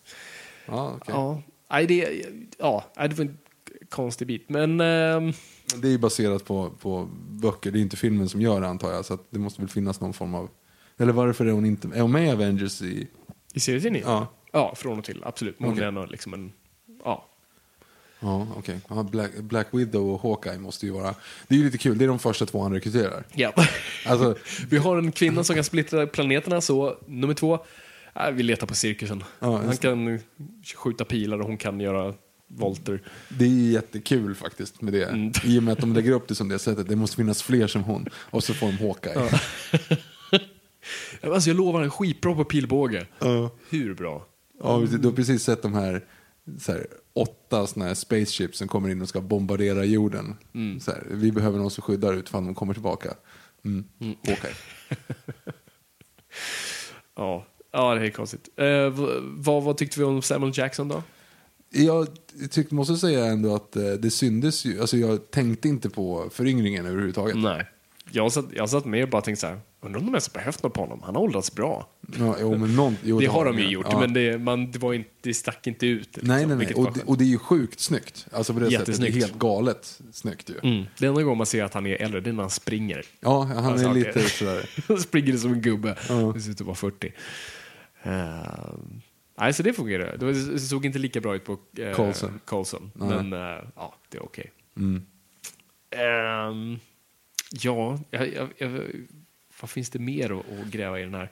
Ja, 0.66 0.92
okej. 0.97 1.14
Ja. 1.14 1.42
Nej, 1.70 1.87
det, 1.87 2.25
ja, 2.59 2.85
det 2.97 3.14
var 3.18 3.25
en 3.25 3.38
konstig 3.88 4.26
bit. 4.26 4.49
Men 4.49 4.80
ehm, 4.80 5.32
Det 5.76 5.88
är 5.88 5.92
ju 5.92 5.99
baserat 5.99 6.44
på, 6.44 6.70
på 6.80 7.09
böcker, 7.30 7.70
det 7.70 7.78
är 7.78 7.80
inte 7.80 7.97
filmen 7.97 8.28
som 8.28 8.40
gör 8.40 8.61
det 8.61 8.68
antar 8.68 8.92
jag. 8.92 9.04
Så 9.04 9.18
det 9.30 9.38
måste 9.38 9.61
väl 9.61 9.68
finnas 9.70 10.00
någon 10.00 10.12
form 10.12 10.35
av... 10.35 10.49
Eller 11.00 11.12
varför 11.12 11.47
är 11.47 11.50
hon 11.50 11.66
inte... 11.66 11.88
Är 11.95 12.00
hon 12.00 12.12
med 12.12 12.26
i 12.26 12.30
Avengers 12.30 12.83
i... 12.83 13.09
i 13.54 13.61
serietidningen? 13.61 14.09
Ja. 14.09 14.26
ja, 14.52 14.75
från 14.76 14.99
och 14.99 15.04
till. 15.04 15.23
Absolut. 15.25 15.61
Men 15.61 15.71
hon 15.71 15.78
är 15.78 15.83
ändå 15.87 16.07
liksom 16.07 16.35
en... 16.35 16.52
Ja. 17.04 17.26
Ja, 18.21 18.47
okej. 18.57 18.80
Ja, 18.88 19.02
Black, 19.02 19.30
Black 19.37 19.66
Widow 19.71 20.11
och 20.11 20.23
Hawkeye 20.23 20.59
måste 20.59 20.87
ju 20.87 20.92
vara... 20.92 21.14
Det 21.49 21.54
är 21.54 21.59
ju 21.59 21.64
lite 21.64 21.78
kul, 21.78 21.99
det 21.99 22.04
är 22.04 22.09
de 22.09 22.19
första 22.19 22.47
två 22.47 22.62
han 22.62 22.73
rekryterar. 22.73 23.25
ja. 23.35 23.52
Alltså, 24.07 24.37
Vi 24.69 24.78
har 24.78 24.99
en 24.99 25.12
kvinna 25.12 25.45
som 25.45 25.54
kan 25.54 25.64
splittra 25.64 26.07
planeterna 26.07 26.61
så, 26.61 26.97
nummer 27.07 27.35
två, 27.35 27.59
äh, 28.14 28.30
vi 28.33 28.42
letar 28.42 28.66
på 28.66 28.75
cirkusen. 28.75 29.25
Ja, 29.38 29.57
Han 29.57 29.66
just 29.66 29.83
kan 29.83 30.21
skjuta 30.76 31.04
pilar 31.04 31.38
och 31.38 31.47
hon 31.47 31.57
kan 31.57 31.80
göra 31.80 32.14
volter. 32.49 33.02
det 33.28 33.45
är 33.45 33.49
ju 33.49 33.73
jättekul 33.73 34.35
faktiskt 34.35 34.80
med 34.80 34.92
det. 34.92 35.04
Mm. 35.04 35.33
I 35.45 35.59
och 35.59 35.62
med 35.62 35.73
att 35.73 35.78
de 35.78 35.92
lägger 35.95 36.12
upp 36.12 36.28
det 36.28 36.35
som 36.35 36.49
det 36.49 36.59
sättet. 36.59 36.88
Det 36.88 36.97
måste 36.97 37.16
finnas 37.16 37.42
fler 37.42 37.66
som 37.66 37.85
hon. 37.85 38.09
Och 38.14 38.45
så 38.45 38.54
får 38.54 38.66
de 38.66 38.78
Hawkeye. 38.78 39.40
Alltså 41.23 41.50
jag 41.50 41.57
lovar, 41.57 41.83
en 41.83 41.91
skitbra 41.91 42.35
på 42.35 42.45
pilbåge. 42.45 43.07
Ja. 43.19 43.50
Hur 43.69 43.95
bra? 43.95 44.27
Ja, 44.62 44.87
du 45.00 45.09
har 45.09 45.15
precis 45.15 45.43
sett 45.43 45.62
de 45.62 45.75
här, 45.75 46.05
så 46.59 46.73
här 46.73 46.87
åtta 47.12 47.67
såna 47.67 47.85
här 47.85 47.95
spaceships 47.95 48.59
som 48.59 48.69
kommer 48.69 48.89
in 48.89 49.03
och 49.03 49.09
ska 49.09 49.21
bombardera 49.21 49.85
jorden. 49.85 50.37
Mm. 50.55 50.81
Här, 50.87 51.07
vi 51.11 51.33
behöver 51.33 51.59
någon 51.59 51.71
som 51.71 51.83
skyddar 51.83 52.15
utifall 52.15 52.45
de 52.45 52.55
kommer 52.55 52.73
tillbaka. 52.73 53.15
Mm. 53.65 53.85
Hawkeye. 54.27 54.55
Ja, 57.17 57.47
ja 57.73 57.95
det 57.95 58.07
är 58.07 58.11
konstigt. 58.11 58.49
Eh, 58.57 58.89
vad, 59.23 59.62
vad 59.62 59.77
tyckte 59.77 59.99
vi 59.99 60.05
om 60.05 60.23
Samuel 60.23 60.53
Jackson 60.55 60.89
då? 60.89 61.03
Jag 61.71 62.09
tyckte, 62.50 62.75
måste 62.75 62.97
säga 62.97 63.27
ändå 63.27 63.55
att 63.55 63.77
eh, 63.77 63.83
det 63.83 64.11
syndes 64.11 64.65
ju. 64.65 64.81
Alltså 64.81 64.97
jag 64.97 65.31
tänkte 65.31 65.69
inte 65.69 65.91
på 65.91 66.31
föryngringen 66.33 66.87
överhuvudtaget. 66.87 67.37
Nej. 67.37 67.67
Jag 68.11 68.33
satt, 68.33 68.45
jag 68.53 68.71
satt 68.71 68.85
med 68.85 69.03
och 69.03 69.11
bara 69.11 69.23
tänkte 69.23 69.41
så 69.41 69.47
här, 69.47 69.61
undrar 69.80 70.00
om 70.00 70.06
de 70.06 70.12
ens 70.12 70.28
har 70.28 70.40
behövt 70.40 70.62
något 70.62 70.75
på 70.75 70.80
honom? 70.80 71.00
Han 71.02 71.14
har 71.14 71.22
åldrats 71.22 71.54
bra. 71.54 71.88
Ja, 72.18 72.37
jo, 72.40 72.58
men 72.58 72.76
någon, 72.76 72.96
jo, 73.02 73.20
det 73.20 73.26
har 73.26 73.44
de 73.44 73.58
ju 73.58 73.68
gjort, 73.68 73.87
Ja. 73.90 74.00
men 74.00 74.12
det, 74.12 74.38
man, 74.38 74.70
det, 74.70 74.78
var 74.78 74.94
inte, 74.94 75.10
det 75.20 75.34
stack 75.34 75.66
inte 75.66 75.87
ut. 75.87 76.06
Liksom, 76.16 76.28
Nej, 76.28 76.46
nej, 76.46 76.56
nej. 76.56 76.75
Och 76.75 76.92
det, 76.92 77.02
och 77.04 77.18
det 77.18 77.25
är 77.25 77.28
ju 77.28 77.38
sjukt 77.38 77.80
snyggt. 77.80 78.26
Alltså 78.32 78.54
på 78.54 78.60
det 78.60 78.70
sättet. 78.70 79.00
Det 79.00 79.08
är 79.08 79.12
helt 79.12 79.38
galet 79.38 80.00
snyggt 80.12 80.50
ju. 80.50 80.70
Mm. 80.70 80.87
Det 80.99 81.06
enda 81.06 81.22
gången 81.22 81.38
man 81.38 81.46
ser 81.46 81.64
att 81.64 81.75
han 81.75 81.87
är 81.87 82.02
äldre, 82.02 82.20
det 82.20 82.30
är 82.30 82.34
när 82.34 82.42
han 82.42 82.50
springer. 82.50 83.04
Ja, 83.20 83.42
han 83.42 83.64
Alltså, 83.64 83.88
är 83.88 83.94
lite 83.94 84.22
sådär. 84.28 84.70
Han 84.88 84.99
springer 84.99 85.37
som 85.37 85.52
en 85.52 85.60
gubbe. 85.60 85.96
Ja. 86.08 86.32
Det 86.34 86.40
ser 86.40 86.50
ut 86.50 86.60
att 86.60 86.66
vara 86.66 86.76
40. 86.76 87.12
Uh, 88.06 88.12
nej, 89.40 89.52
så 89.52 89.62
det 89.62 89.72
fungerar. 89.72 90.16
Det 90.16 90.52
det 90.52 90.58
såg 90.58 90.87
inte 90.87 90.99
lika 90.99 91.20
bra 91.20 91.37
ut 91.37 91.44
på 91.44 91.52
uh, 91.52 91.92
Coulson. 91.94 92.40
Coulson. 92.44 92.90
Nej. 92.94 93.08
Men 93.08 93.32
uh, 93.32 93.64
ja, 93.76 93.94
det 94.08 94.16
är 94.16 94.22
okej. 94.22 94.52
Mm. 94.76 95.02
Ehm, 95.90 96.78
ja, 97.50 97.99
jag, 98.10 98.34
jag, 98.34 98.49
jag, 98.58 98.80
vad 99.61 99.71
finns 99.71 99.90
det 99.90 99.99
mer 99.99 100.31
att, 100.40 100.61
att 100.61 100.67
gräva 100.67 101.00
i 101.00 101.02
den 101.02 101.14
här? 101.14 101.31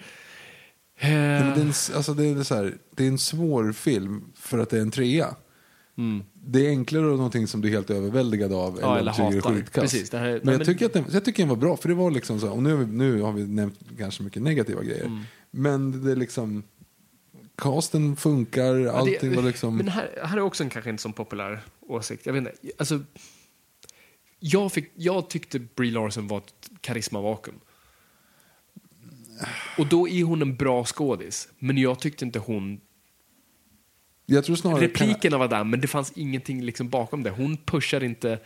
Eh, 1.01 1.09
det, 1.09 1.15
är 1.17 1.61
en, 1.61 1.71
s- 1.71 1.93
alltså 1.95 2.15
det, 2.15 2.27
är 2.27 2.43
så 2.43 2.55
här, 2.55 2.75
det 2.91 3.05
är 3.05 3.09
en 3.09 3.19
svår 3.19 3.73
film 3.73 4.25
för 4.35 4.59
att 4.59 4.71
det 4.71 4.77
är 4.77 4.81
en 4.83 4.91
trea. 4.91 5.35
mm. 5.99 6.25
Det 6.51 6.67
är 6.67 6.71
enklare 6.71 7.07
och 7.07 7.17
någonting 7.17 7.47
som 7.47 7.61
du 7.61 7.69
är 7.69 7.73
helt 7.73 7.91
överväldigad 7.91 8.53
av 8.53 8.79
Ja, 8.83 8.99
eller 8.99 9.13
tycker 9.13 9.51
är 9.51 9.55
skitkass. 9.55 9.93
Det 10.11 10.13
men 10.21 10.25
jag 10.33 10.45
men- 10.45 10.65
tycker, 10.65 10.87
att 10.87 10.93
den, 10.93 11.05
jag 11.11 11.25
tycker 11.25 11.43
den 11.43 11.49
var 11.49 11.57
bra, 11.57 11.77
för 11.77 11.89
det 11.89 11.95
var 11.95 12.11
liksom 12.11 12.41
så, 12.41 12.51
och 12.51 12.63
nu, 12.63 12.71
har 12.71 12.85
vi- 12.85 12.93
nu 12.97 13.23
har 13.23 13.33
vi 13.33 13.47
nämnt 13.47 13.81
ganska 13.81 14.23
mycket 14.23 14.43
negativa 14.43 14.83
grejer. 14.83 15.05
Mm. 15.05 15.23
Men 15.51 16.05
det 16.05 16.13
är 16.13 16.17
liksom, 16.17 16.63
casten 17.57 18.17
funkar, 18.17 18.75
Ja, 18.75 18.93
det- 18.93 18.93
allting 18.93 19.35
var 19.37 19.43
liksom... 19.43 19.77
Men 19.77 19.89
här, 19.89 20.11
här 20.25 20.37
är 20.37 20.41
också 20.41 20.65
en 20.65 20.71
kanske 20.71 20.91
inte 20.91 21.03
så 21.03 21.13
populär 21.13 21.61
åsikt. 21.81 22.27
Jag 22.27 22.33
vet 22.33 22.39
inte. 22.41 22.53
Alltså, 22.79 23.01
jag, 24.41 24.73
fick, 24.73 24.91
jag 24.95 25.31
tyckte 25.31 25.59
Brie 25.59 25.91
Larson 25.91 26.29
var 26.29 26.39
ett 26.39 26.71
karismavakuum. 26.81 27.55
Och 29.79 29.87
då 29.87 30.09
är 30.09 30.25
hon 30.25 30.43
en 30.43 30.57
bra 30.57 30.85
skådis. 30.85 31.49
Men 31.59 31.79
jag 31.79 31.99
tyckte 32.01 32.25
inte 32.25 32.39
hon... 32.39 32.81
jag 34.27 34.45
tror 34.45 34.57
snarare... 34.57 34.81
Replikerna 34.85 35.39
var 35.39 35.49
där, 35.49 35.65
men 35.65 35.81
det 35.81 35.87
fanns 35.89 36.13
ingenting 36.15 36.63
liksom 36.63 36.89
bakom 36.89 37.23
det. 37.23 37.31
Hon 37.31 37.57
pushar 37.57 38.05
inte... 38.05 38.39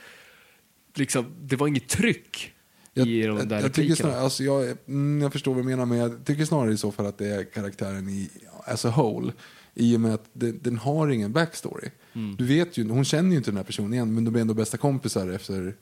Liksom, 0.95 1.27
det 1.41 1.57
var 1.57 1.69
inget 1.69 1.89
tryck 1.89 2.53
Jag, 2.95 3.07
i 3.09 3.23
de 3.27 3.37
jag, 3.37 3.49
där 3.49 3.61
jag, 3.61 3.73
tycker 3.73 3.83
replikerna. 3.83 3.97
snarare, 3.97 4.21
alltså 4.25 4.45
jag, 4.45 4.77
mm, 4.89 5.23
jag 5.23 5.33
förstår 5.33 5.55
vad 5.55 5.65
du 5.65 5.69
menar, 5.69 5.87
men 5.87 5.99
jag 5.99 6.25
tycker 6.25 6.45
snarare 6.45 6.73
i 6.73 6.77
så 6.77 6.93
fall 6.93 7.07
att 7.07 7.19
det 7.19 7.27
är 7.29 7.45
karaktären 7.45 8.09
i 8.09 8.31
as 8.65 8.85
a 8.85 8.93
whole. 8.97 9.33
I 9.75 9.97
och 9.97 10.01
med 10.01 10.15
att 10.15 10.25
det, 10.33 10.53
den 10.53 10.77
har 10.79 11.09
ingen 11.09 11.33
backstory. 11.33 11.89
Mm. 12.15 12.37
Du 12.37 12.45
vet 12.47 12.79
ju, 12.79 12.89
hon 12.89 13.05
känner 13.05 13.31
ju 13.31 13.37
inte 13.37 13.51
den 13.51 13.57
här 13.57 13.65
personen 13.65 13.95
igen, 13.95 14.15
men 14.15 14.25
de 14.25 14.37
är 14.37 14.41
ändå 14.41 14.55
bästa 14.55 14.77
kompisar 14.77 15.29
efter 15.29 15.75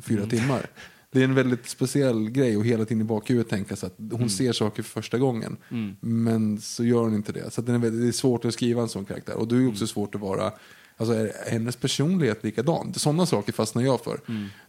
fyra 0.00 0.18
Mm. 0.22 0.30
timmar. 0.30 0.66
Det 1.12 1.20
är 1.20 1.24
en 1.24 1.34
väldigt 1.34 1.68
speciell 1.68 2.30
grej 2.30 2.56
och 2.56 2.64
hela 2.64 2.84
tiden 2.84 3.00
i 3.00 3.04
bakhuvudet 3.04 3.48
tänka 3.50 3.76
sig 3.76 3.86
att 3.86 3.94
hon 3.98 4.12
Mm. 4.14 4.28
ser 4.28 4.52
saker 4.52 4.82
för 4.82 4.90
första 4.90 5.18
gången. 5.18 5.56
Men 6.00 6.60
så 6.60 6.84
gör 6.84 7.00
hon 7.00 7.14
inte 7.14 7.32
det. 7.32 7.50
Så 7.50 7.60
att 7.60 7.66
det 7.66 7.72
är 7.72 8.12
svårt 8.12 8.44
att 8.44 8.54
skriva 8.54 8.82
en 8.82 8.88
sån 8.88 9.04
karaktär. 9.04 9.34
Och 9.36 9.48
då 9.48 9.56
är 9.56 9.60
det 9.60 9.66
också 9.68 9.86
svårt 9.86 10.14
att 10.14 10.20
vara, 10.20 10.52
alltså 10.96 11.14
är 11.14 11.32
hennes 11.50 11.76
personlighet 11.76 12.44
likadan? 12.44 12.94
Sådana 12.94 13.26
saker 13.26 13.52
fastnar 13.52 13.82
jag 13.82 14.00
för. 14.00 14.20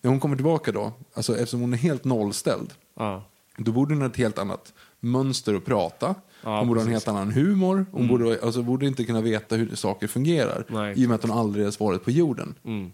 När 0.02 0.10
hon 0.10 0.20
kommer 0.20 0.36
tillbaka 0.36 0.72
då, 0.72 0.94
alltså 1.14 1.34
eftersom 1.38 1.62
hon 1.62 1.74
är 1.74 1.78
helt 1.78 2.04
nollställd, 2.04 2.74
Ja. 2.96 3.24
då 3.58 3.72
borde 3.72 3.94
hon 3.94 4.02
ha 4.02 4.10
ett 4.10 4.18
helt 4.18 4.38
annat 4.38 4.74
mönster 5.00 5.54
att 5.54 5.66
prata. 5.66 6.16
Ja, 6.44 6.60
hon 6.60 6.68
borde 6.68 6.80
ha 6.80 6.86
en 6.86 6.92
helt 6.94 7.08
annan 7.08 7.32
humor. 7.32 7.86
Hon 7.92 8.08
borde, 8.08 8.40
alltså, 8.44 8.62
borde 8.64 8.88
inte 8.88 9.04
kunna 9.04 9.22
veta 9.22 9.56
hur 9.56 9.76
saker 9.76 10.08
fungerar. 10.08 10.66
Nej, 10.70 10.94
I 10.98 11.06
och 11.06 11.10
med 11.10 11.16
att 11.16 11.22
hon 11.22 11.32
aldrig 11.38 11.66
har 11.66 11.76
varit 11.86 12.04
på 12.04 12.12
jorden. 12.12 12.56
Mm. 12.66 12.92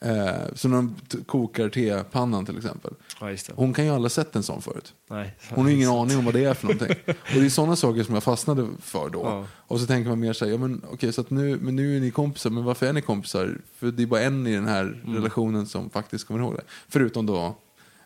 Eh, 0.00 0.54
så 0.54 0.68
när 0.68 0.76
de 0.76 0.94
kokar 1.26 1.68
tepannan 1.68 2.46
till 2.46 2.56
exempel. 2.56 2.94
ja. 3.20 3.28
Hon 3.54 3.74
kan 3.74 3.84
ju 3.84 3.90
aldrig 3.90 4.04
ha 4.04 4.08
sett 4.10 4.36
en 4.36 4.42
sån 4.42 4.62
förut. 4.62 4.94
Nej. 5.10 5.34
Hon 5.50 5.64
har 5.64 5.72
ingen 5.72 5.90
aning 6.00 6.18
om 6.18 6.24
vad 6.24 6.34
det 6.34 6.44
är 6.44 6.54
för 6.54 6.66
någonting. 6.66 6.96
Och 7.06 7.34
det 7.34 7.46
är 7.46 7.48
sådana 7.50 7.76
saker 7.76 8.02
som 8.02 8.14
jag 8.14 8.22
fastnade 8.22 8.68
för 8.80 9.10
då. 9.10 9.20
Ja. 9.24 9.46
Och 9.52 9.80
så 9.80 9.86
tänker 9.86 10.08
man 10.10 10.20
mer 10.20 10.32
så 10.32 10.44
här, 10.44 10.52
ja 10.52 10.58
men 10.58 10.82
okej 10.92 11.12
så 11.12 11.20
att 11.20 11.30
nu, 11.30 11.58
men 11.62 11.76
nu 11.76 11.96
är 11.96 12.00
ni 12.00 12.10
kompisar, 12.10 12.50
men 12.50 12.64
varför 12.64 12.86
är 12.86 12.92
ni 12.92 13.02
kompisar? 13.02 13.58
För 13.78 13.86
det 13.86 14.02
är 14.02 14.06
bara 14.06 14.20
en 14.20 14.46
i 14.46 14.54
den 14.54 14.66
här 14.68 14.82
Mm. 14.82 15.14
relationen 15.14 15.66
som 15.66 15.90
faktiskt 15.90 16.26
kommer 16.26 16.40
ihåg 16.40 16.54
det. 16.54 16.62
Förutom 16.88 17.26
då 17.26 17.56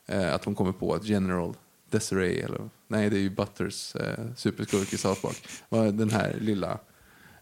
eh, 0.07 0.35
att 0.35 0.45
hon 0.45 0.55
kommer 0.55 0.73
på 0.73 0.95
att 0.95 1.05
General 1.05 1.55
Desiree, 1.91 2.45
eller 2.45 2.71
nej 2.89 3.11
det 3.11 3.17
är 3.17 3.21
ju 3.21 3.31
Butters 3.31 3.97
eh, 3.97 4.25
superskurk 4.37 4.93
i 4.93 4.97
South 4.97 5.21
Park, 5.23 5.49
var 5.69 5.85
den 5.87 6.11
här 6.11 6.37
lilla 6.41 6.79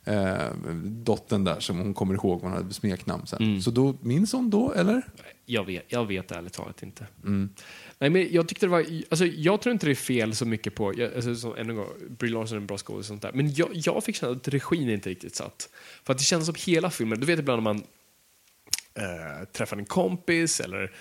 eh, 0.04 0.54
dottern 0.84 1.44
där 1.44 1.60
som 1.60 1.78
hon 1.78 1.94
kommer 1.94 2.14
ihåg 2.14 2.40
vad 2.40 2.50
hon 2.50 2.62
hade 2.62 2.74
smeknamn 2.74 3.26
sen. 3.26 3.42
Mm. 3.42 3.60
Så 3.60 3.70
då, 3.70 3.96
minns 4.00 4.32
hon 4.32 4.50
då, 4.50 4.72
eller? 4.72 5.02
Jag 5.46 5.64
vet, 5.64 5.84
jag 5.88 6.06
vet 6.06 6.32
ärligt 6.32 6.52
talat 6.52 6.82
inte. 6.82 7.06
Mm. 7.24 7.50
Nej, 7.98 8.10
men 8.10 8.28
jag 8.30 8.48
tyckte 8.48 8.66
det 8.66 8.70
var, 8.70 8.86
alltså, 9.10 9.26
jag 9.26 9.60
tror 9.60 9.72
inte 9.72 9.86
det 9.86 9.92
är 9.92 9.94
fel 9.94 10.34
så 10.34 10.46
mycket 10.46 10.74
på, 10.74 10.98
jag, 10.98 11.14
alltså, 11.14 11.34
så, 11.34 11.54
än 11.54 11.70
en 11.70 11.76
gång, 11.76 11.88
Brie 12.18 12.30
Larson 12.30 12.56
är 12.56 12.60
en 12.60 12.66
bra 12.66 12.78
skådis 12.78 13.00
och 13.00 13.06
sånt 13.06 13.22
där, 13.22 13.32
men 13.32 13.54
jag, 13.54 13.68
jag 13.72 14.04
fick 14.04 14.16
känna 14.16 14.32
att 14.32 14.48
regin 14.48 14.90
inte 14.90 15.10
riktigt 15.10 15.34
satt. 15.34 15.68
För 16.04 16.12
att 16.12 16.18
det 16.18 16.24
kändes 16.24 16.46
som 16.46 16.54
hela 16.58 16.90
filmen, 16.90 17.20
du 17.20 17.26
vet 17.26 17.38
ibland 17.38 17.62
när 17.62 17.74
man 17.74 17.82
eh, 18.94 19.44
träffar 19.52 19.76
en 19.76 19.84
kompis 19.84 20.60
eller 20.60 20.92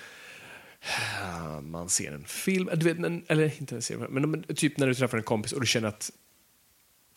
eh, 0.82 1.62
man 1.62 1.90
ser 1.90 2.12
en 2.12 2.26
film, 2.26 2.70
du 2.74 2.94
vet, 2.94 3.22
eller 3.28 3.54
inte 3.60 3.76
en 3.76 3.82
serie, 3.82 4.08
men, 4.10 4.32
men 4.32 4.44
typ 4.44 4.78
när 4.78 4.88
du 4.88 4.94
träffar 4.94 5.18
en 5.18 5.24
kompis 5.24 5.54
och 5.54 5.62
du 5.62 5.68
känner 5.68 5.88
att 5.88 6.12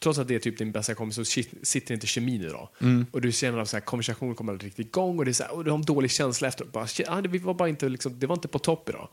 trots 0.02 0.18
att 0.18 0.28
det 0.28 0.34
är 0.34 0.38
typ 0.38 0.58
din 0.58 0.72
bästa 0.72 0.94
kompis 0.94 1.16
så 1.16 1.24
sitter 1.62 1.94
inte 1.94 2.06
kemin 2.06 2.42
idag. 2.42 2.68
Och 3.12 3.20
du 3.20 3.32
känner 3.32 3.58
att 3.58 3.84
konversationen 3.84 4.34
kommer 4.34 4.52
aldrig 4.52 4.68
riktigt 4.68 4.86
igång 4.86 5.18
och, 5.18 5.24
det 5.24 5.30
är 5.30 5.32
så 5.32 5.42
här, 5.42 5.52
och 5.54 5.64
du 5.64 5.70
har 5.70 5.78
en 5.78 5.84
dålig 5.84 6.10
känsla 6.10 6.48
efteråt. 6.48 6.72
Bara, 6.72 6.86
ah, 7.06 7.20
det, 7.20 7.38
var 7.38 7.54
bara 7.54 7.68
inte, 7.68 7.88
liksom, 7.88 8.18
det 8.18 8.26
var 8.26 8.34
inte 8.34 8.48
på 8.48 8.58
topp 8.58 8.88
idag. 8.88 9.08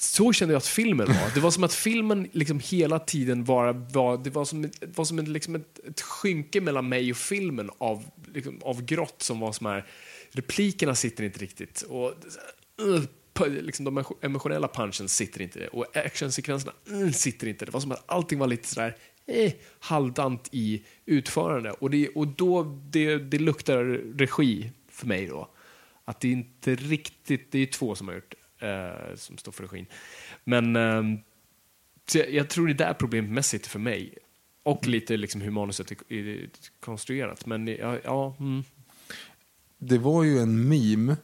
Så 0.00 0.32
kände 0.32 0.54
jag 0.54 0.58
att 0.58 0.66
filmen 0.66 1.06
var. 1.06 1.34
Det 1.34 1.40
var 1.40 1.50
som 1.50 1.64
att 1.64 1.74
filmen 1.74 2.28
liksom 2.32 2.60
hela 2.60 2.98
tiden 2.98 3.44
var, 3.44 3.72
var, 3.72 4.18
det 4.18 4.30
var 4.30 4.44
som, 4.44 4.70
var 4.80 5.04
som 5.04 5.18
ett, 5.18 5.28
liksom 5.28 5.54
ett, 5.54 5.78
ett 5.88 6.00
skynke 6.00 6.60
mellan 6.60 6.88
mig 6.88 7.10
och 7.10 7.16
filmen 7.16 7.70
av, 7.78 8.04
liksom, 8.34 8.60
av 8.62 8.84
grått 8.84 9.22
som 9.22 9.40
var 9.40 9.52
som 9.52 9.66
här, 9.66 9.86
replikerna 10.32 10.94
sitter 10.94 11.24
inte 11.24 11.38
riktigt. 11.38 11.82
Och, 11.82 12.14
uh, 12.82 13.02
liksom, 13.46 13.84
de 13.84 14.04
emotionella 14.20 14.68
punchen 14.68 15.08
sitter 15.08 15.42
inte 15.42 15.68
och 15.68 15.96
actionsekvenserna 15.96 16.72
uh, 16.92 17.10
sitter 17.10 17.46
inte. 17.46 17.64
Det 17.64 17.70
var 17.70 17.80
som 17.80 17.92
att 17.92 18.04
allting 18.06 18.38
var 18.38 18.46
lite 18.46 18.68
sådär 18.68 18.96
eh, 19.28 19.52
halvdant 19.80 20.48
i 20.52 20.82
utförande. 21.06 21.70
Och, 21.70 21.90
det, 21.90 22.08
och 22.08 22.28
då, 22.28 22.78
det, 22.90 23.18
det 23.18 23.38
luktar 23.38 23.84
regi 24.18 24.70
för 24.88 25.06
mig 25.06 25.26
då. 25.26 25.48
Att 26.04 26.20
det 26.20 26.28
inte 26.28 26.74
riktigt, 26.74 27.52
det 27.52 27.58
är 27.58 27.66
två 27.66 27.94
som 27.94 28.08
har 28.08 28.14
gjort 28.14 28.34
eh, 28.58 29.14
som 29.16 29.38
står 29.38 29.52
för 29.52 29.66
regin. 29.66 29.86
Men 30.44 30.76
eh, 30.76 31.18
jag, 32.14 32.30
jag 32.30 32.48
tror 32.48 32.66
det 32.66 32.72
är 32.72 32.86
där 32.88 32.94
problemet 32.94 33.30
mest 33.30 33.50
sitter 33.50 33.70
för 33.70 33.78
mig. 33.78 34.18
Och 34.62 34.86
lite 34.86 35.16
liksom 35.16 35.40
hur 35.40 35.50
manuset 35.50 35.90
är, 35.90 36.12
är 36.12 36.48
konstruerat. 36.80 37.46
Men 37.46 37.66
ja, 37.68 37.98
ja 38.04 38.36
mm. 38.40 38.64
Det 39.78 39.98
var 39.98 40.24
ju 40.24 40.38
en 40.38 40.68
meme 40.68 41.16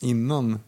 innan 0.00 0.58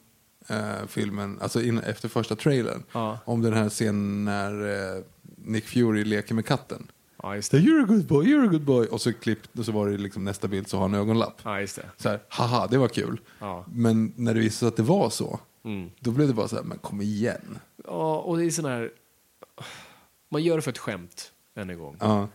eh, 0.49 0.87
filmen, 0.89 1.39
alltså 1.41 1.63
in, 1.63 1.79
efter 1.79 2.09
första 2.09 2.37
trailern, 2.37 2.83
Ja. 2.93 3.19
om 3.25 3.43
den 3.43 3.53
här 3.53 3.69
scenen 3.69 4.25
när 4.25 4.53
eh, 4.97 5.03
Nick 5.45 5.65
Fury 5.65 6.05
leker 6.05 6.35
med 6.35 6.47
katten. 6.47 6.91
ja, 7.23 7.37
just 7.37 7.51
det. 7.53 7.59
you're 7.59 7.83
a 7.83 7.87
good 7.89 8.07
boy, 8.07 8.27
you're 8.27 8.45
a 8.45 8.49
good 8.49 8.65
boy. 8.65 8.87
Och 8.87 9.01
så 9.01 9.13
klippt, 9.13 9.59
och 9.59 9.65
så 9.65 9.73
var 9.73 9.89
det 9.89 9.99
liksom 9.99 10.25
nästa 10.25 10.49
bild 10.49 10.69
så 10.69 10.77
har 10.77 10.83
han 10.83 10.95
ögonlapp. 10.95 11.41
Ja, 11.45 11.61
just 11.61 11.77
det. 11.77 11.87
Så 11.97 12.09
här, 12.09 12.21
haha, 12.29 12.67
det 12.67 12.79
var 12.79 12.89
kul. 12.89 13.21
Ja. 13.39 13.65
Men 13.73 14.13
när 14.17 14.35
det 14.35 14.41
visade 14.41 14.59
sig 14.59 14.69
att 14.69 14.77
det 14.77 14.83
var 14.83 15.11
så, 15.11 15.41
Mm. 15.65 15.91
då 16.01 16.11
blev 16.11 16.29
det 16.29 16.35
bara 16.35 16.49
så 16.49 16.57
här, 16.57 16.63
men 16.63 16.79
kom 16.79 17.01
igen. 17.01 17.59
Ja, 17.85 18.19
och 18.19 18.37
det 18.39 18.45
är 18.45 18.51
sån 18.51 18.65
här... 18.65 18.91
Man 20.31 20.43
gör 20.43 20.57
det 20.57 20.63
för 20.63 20.71
ett 20.71 20.79
skämt, 20.79 21.33
än 21.55 21.71
en 21.71 21.79
gång. 21.79 21.97
Ja, 22.01 22.29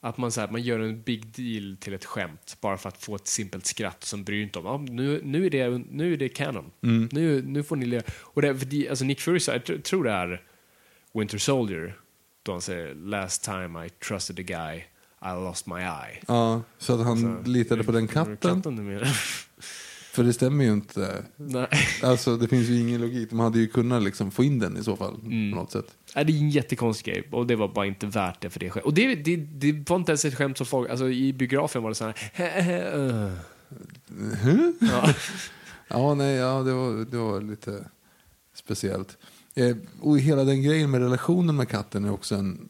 Att 0.00 0.18
man, 0.18 0.32
så 0.32 0.40
här, 0.40 0.48
man 0.48 0.62
gör 0.62 0.80
en 0.80 1.02
big 1.02 1.26
deal 1.26 1.76
till 1.80 1.94
ett 1.94 2.04
skämt 2.04 2.56
bara 2.60 2.76
för 2.76 2.88
att 2.88 3.04
få 3.04 3.14
ett 3.16 3.26
simpelt 3.26 3.66
skratt 3.66 4.04
som 4.04 4.24
bryr 4.24 4.42
inte 4.42 4.58
om. 4.58 4.64
Ja, 4.64 4.78
nu, 4.92 5.20
nu, 5.24 5.46
är 5.46 5.50
det, 5.50 5.68
nu 5.90 6.12
är 6.12 6.16
det 6.16 6.28
canon. 6.28 6.70
Nu, 7.10 7.42
nu 7.42 7.62
får 7.62 7.76
ni 7.76 7.86
leva. 7.86 8.02
Och 8.20 8.42
det, 8.42 8.88
alltså 8.88 9.04
Nick 9.04 9.20
Fury, 9.20 9.38
jag 9.46 9.56
tr- 9.62 9.82
tror 9.82 10.04
det 10.04 10.10
är 10.10 10.42
Winter 11.12 11.38
Soldier, 11.38 11.98
då 12.48 12.52
han 12.52 12.60
säger 12.62 12.94
“Last 12.94 13.44
time 13.44 13.86
I 13.86 13.90
trusted 13.90 14.40
a 14.40 14.42
guy, 14.42 14.76
I 15.32 15.44
lost 15.44 15.66
my 15.66 15.74
eye”. 15.74 16.20
ja, 16.26 16.62
så 16.78 16.94
att 16.94 17.06
han 17.06 17.42
Så, 17.44 17.50
litade 17.50 17.84
på 17.84 17.92
den 17.92 18.08
katten. 18.08 18.62
För 20.12 20.24
det 20.24 20.32
stämmer 20.32 20.64
ju 20.64 20.72
inte. 20.72 21.24
Nej. 21.36 21.68
Alltså 22.02 22.36
det 22.36 22.48
finns 22.48 22.68
ju 22.68 22.80
ingen 22.80 23.00
logik. 23.00 23.30
De 23.30 23.40
hade 23.40 23.58
ju 23.58 23.66
kunnat 23.66 24.02
liksom 24.02 24.30
få 24.30 24.44
in 24.44 24.58
den 24.58 24.76
i 24.76 24.84
så 24.84 24.96
fall. 24.96 25.14
Mm. 25.14 25.52
På 25.52 25.56
något 25.58 25.72
sätt. 25.72 25.84
Nej, 26.14 26.24
det 26.24 26.32
är 26.32 26.36
en 26.38 26.50
jättekonstig 26.50 27.14
grej 27.14 27.28
och 27.32 27.46
det 27.46 27.56
var 27.56 27.68
bara 27.68 27.86
inte 27.86 28.06
värt 28.06 28.40
det 28.40 28.50
för 28.50 28.60
det 28.60 28.70
skämt. 28.70 28.86
Och 28.86 28.94
det, 28.94 29.14
det, 29.14 29.36
det 29.36 29.90
var 29.90 29.96
inte 29.96 30.12
ens 30.12 30.24
ett 30.24 30.34
skämt 30.34 30.58
som 30.58 30.66
folk, 30.66 30.90
alltså 30.90 31.08
i 31.08 31.32
biografen 31.32 31.82
var 31.82 31.90
det 31.90 31.94
så 31.94 32.12
här. 32.32 32.96
uh. 32.98 33.32
ja. 34.80 35.14
Ja, 35.88 36.14
nej, 36.14 36.34
ja, 36.36 36.62
det 36.62 36.72
var, 36.72 37.04
det 37.10 37.16
var 37.16 37.40
lite 37.40 37.84
speciellt. 38.54 39.18
Eh, 39.58 39.76
och 40.00 40.18
hela 40.18 40.44
den 40.44 40.62
grejen 40.62 40.90
med 40.90 41.00
relationen 41.00 41.56
med 41.56 41.68
katten 41.68 42.04
är 42.04 42.12
också 42.12 42.34
en, 42.34 42.68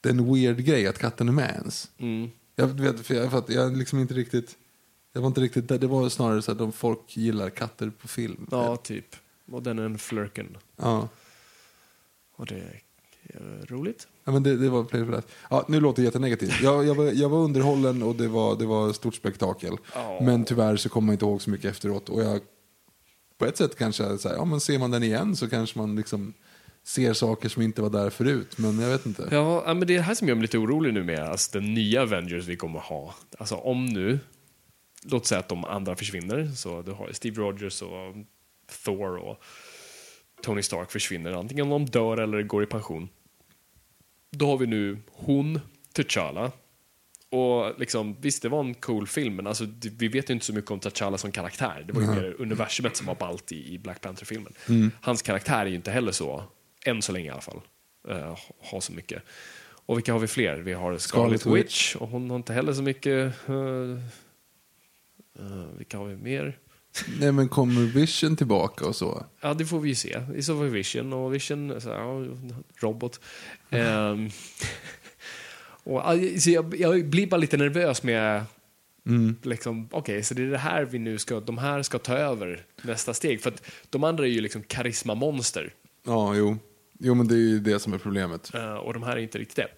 det 0.00 0.08
är 0.08 0.12
en 0.12 0.34
weird 0.34 0.64
grej 0.64 0.86
att 0.86 0.98
katten 0.98 1.28
är 1.28 1.32
med 1.32 1.50
ens. 1.54 1.90
mm. 1.98 2.30
Jag 2.56 2.66
vet, 2.66 3.00
för 3.00 3.14
jag, 3.14 3.34
att 3.34 3.48
jag 3.48 3.76
liksom 3.76 3.98
inte 3.98 4.14
riktigt, 4.14 4.56
jag 5.12 5.20
var 5.20 5.28
inte 5.28 5.40
riktigt 5.40 5.68
där. 5.68 5.78
Det 5.78 5.86
var 5.86 6.08
snarare 6.08 6.42
så 6.42 6.52
att 6.52 6.58
de 6.58 6.72
folk 6.72 7.16
gillar 7.16 7.50
katter 7.50 7.90
på 7.90 8.08
film. 8.08 8.46
ja, 8.50 8.76
typ. 8.76 9.16
Och 9.50 9.62
den 9.62 9.78
är 9.78 9.82
en 9.82 9.98
flirken. 9.98 10.56
Ja. 10.76 11.08
Och 12.36 12.46
det 12.46 12.54
är 12.54 13.66
roligt. 13.66 14.08
Ja, 14.24 14.32
men 14.32 14.42
det, 14.42 14.56
det 14.56 14.68
var 14.68 14.84
play. 14.84 15.06
Ja, 15.50 15.64
nu 15.68 15.80
låter 15.80 16.02
det 16.02 16.06
jättenegativt. 16.06 16.62
Jag, 16.62 16.86
jag, 16.86 16.94
var, 16.94 17.04
jag 17.04 17.28
var 17.28 17.38
underhållen 17.38 18.02
och 18.02 18.16
det 18.16 18.28
var, 18.28 18.56
det 18.56 18.66
var 18.66 18.90
ett 18.90 18.96
stort 18.96 19.14
spektakel. 19.14 19.76
Ja. 19.94 20.18
Men 20.22 20.44
tyvärr 20.44 20.76
så 20.76 20.88
kommer 20.88 21.12
jag 21.12 21.14
inte 21.14 21.24
ihåg 21.24 21.42
så 21.42 21.50
mycket 21.50 21.70
efteråt. 21.70 22.08
Och 22.08 22.22
jag, 22.22 22.40
på 23.40 23.46
ett 23.46 23.56
sätt 23.56 23.78
kanske, 23.78 24.18
så 24.18 24.28
här, 24.28 24.36
ja, 24.36 24.44
men 24.44 24.60
ser 24.60 24.78
man 24.78 24.90
den 24.90 25.02
igen 25.02 25.36
så 25.36 25.48
kanske 25.48 25.78
man 25.78 25.96
liksom 25.96 26.34
ser 26.82 27.12
saker 27.12 27.48
som 27.48 27.62
inte 27.62 27.82
var 27.82 27.90
där 27.90 28.10
förut. 28.10 28.58
Men 28.58 28.80
jag 28.80 28.90
vet 28.90 29.06
inte. 29.06 29.28
Ja, 29.30 29.62
men 29.66 29.80
det 29.86 29.94
är 29.94 29.96
det 29.96 30.02
här 30.02 30.14
som 30.14 30.28
gör 30.28 30.34
mig 30.34 30.42
lite 30.42 30.58
orolig 30.58 30.94
nu 30.94 31.04
med 31.04 31.20
alltså, 31.20 31.58
den 31.58 31.74
nya 31.74 32.02
Avengers 32.02 32.46
vi 32.46 32.56
kommer 32.56 32.78
ha. 32.78 33.14
Alltså 33.38 33.54
om 33.54 33.86
nu, 33.86 34.18
låt 35.02 35.26
säga 35.26 35.38
att 35.38 35.48
de 35.48 35.64
andra 35.64 35.96
försvinner, 35.96 36.48
så 36.48 36.82
du 36.82 36.92
har 36.92 37.12
Steve 37.12 37.42
Rogers 37.42 37.82
och 37.82 38.14
Thor 38.84 39.16
och 39.16 39.42
Tony 40.42 40.62
Stark 40.62 40.90
försvinner, 40.90 41.32
antingen 41.32 41.68
de 41.68 41.86
dör 41.86 42.16
eller 42.16 42.42
går 42.42 42.62
i 42.62 42.66
pension. 42.66 43.08
Då 44.30 44.46
har 44.46 44.58
vi 44.58 44.66
nu 44.66 44.98
hon, 45.12 45.60
T'Challa. 45.94 46.50
Och 47.30 47.80
liksom, 47.80 48.16
visst, 48.20 48.42
det 48.42 48.48
var 48.48 48.60
en 48.60 48.74
cool 48.74 49.06
film, 49.06 49.36
men 49.36 49.46
alltså, 49.46 49.66
vi 49.98 50.08
vet 50.08 50.30
ju 50.30 50.34
inte 50.34 50.46
så 50.46 50.52
mycket 50.52 50.70
om 50.70 50.80
T'Challa 50.80 51.16
som 51.16 51.32
karaktär. 51.32 51.84
Det 51.86 51.92
var 51.92 52.02
ju 52.02 52.08
mer 52.08 52.36
universumet 52.38 52.96
som 52.96 53.06
var 53.06 53.14
ballt 53.14 53.52
i, 53.52 53.74
i 53.74 53.78
Black 53.78 54.00
Panther-filmen. 54.00 54.52
Hans 55.00 55.22
karaktär 55.22 55.60
är 55.60 55.66
ju 55.66 55.74
inte 55.74 55.90
heller 55.90 56.12
så, 56.12 56.44
än 56.86 57.02
så 57.02 57.12
länge 57.12 57.26
i 57.26 57.30
alla 57.30 57.40
fall, 57.40 57.60
uh, 58.08 58.38
ha 58.58 58.80
så 58.80 58.92
mycket. 58.92 59.22
Och 59.86 59.96
vilka 59.96 60.12
har 60.12 60.20
vi 60.20 60.26
fler? 60.26 60.56
Vi 60.56 60.72
har 60.72 60.98
Scarlet, 60.98 61.40
Scarlet 61.40 61.64
Witch, 61.64 61.96
och 61.96 62.08
hon 62.08 62.30
har 62.30 62.36
inte 62.36 62.52
heller 62.52 62.72
så 62.72 62.82
mycket... 62.82 63.48
eh, 63.48 63.54
eh, 65.38 65.66
vilka 65.78 65.98
har 65.98 66.06
vi 66.06 66.16
mer? 66.16 66.58
Nej, 67.20 67.32
men 67.32 67.48
kommer 67.48 67.80
Vision 67.80 68.36
tillbaka 68.36 68.86
och 68.86 68.96
så? 68.96 69.26
Ja, 69.40 69.54
det 69.54 69.66
får 69.66 69.80
vi 69.80 69.88
ju 69.88 69.94
se. 69.94 70.20
I 70.36 70.42
så 70.42 70.58
fall 70.58 70.68
Vision 70.68 71.12
och 71.12 71.34
Vision, 71.34 71.80
så, 71.80 71.88
ja, 71.88 72.24
robot. 72.80 73.20
Ehm, 73.70 74.30
och, 75.84 76.02
så 76.38 76.50
jag, 76.50 76.76
jag 76.80 77.06
blir 77.06 77.26
bara 77.26 77.36
lite 77.36 77.56
nervös 77.56 78.02
med 78.02 78.44
liksom, 79.42 79.88
okej, 79.90 80.22
så 80.22 80.34
det 80.34 80.42
är 80.42 80.46
det 80.46 80.58
här 80.58 80.84
vi 80.84 80.98
nu 80.98 81.18
ska, 81.18 81.40
de 81.40 81.58
här 81.58 81.82
ska 81.82 81.98
ta 81.98 82.14
över 82.14 82.64
nästa 82.82 83.14
steg. 83.14 83.40
För 83.40 83.50
att 83.50 83.62
de 83.90 84.04
andra 84.04 84.24
är 84.24 84.30
ju 84.30 84.40
liksom 84.40 84.62
karismamonster. 84.62 85.74
Ja, 86.06 86.34
jo. 86.34 86.58
Jo, 86.98 87.14
men 87.14 87.28
det 87.28 87.34
är 87.34 87.38
ju 87.38 87.60
det 87.60 87.78
som 87.78 87.92
är 87.92 87.98
problemet. 87.98 88.54
Eh, 88.54 88.74
och 88.74 88.94
de 88.94 89.02
här 89.02 89.16
är 89.16 89.20
inte 89.20 89.38
riktigt 89.38 89.56
det. 89.56 89.68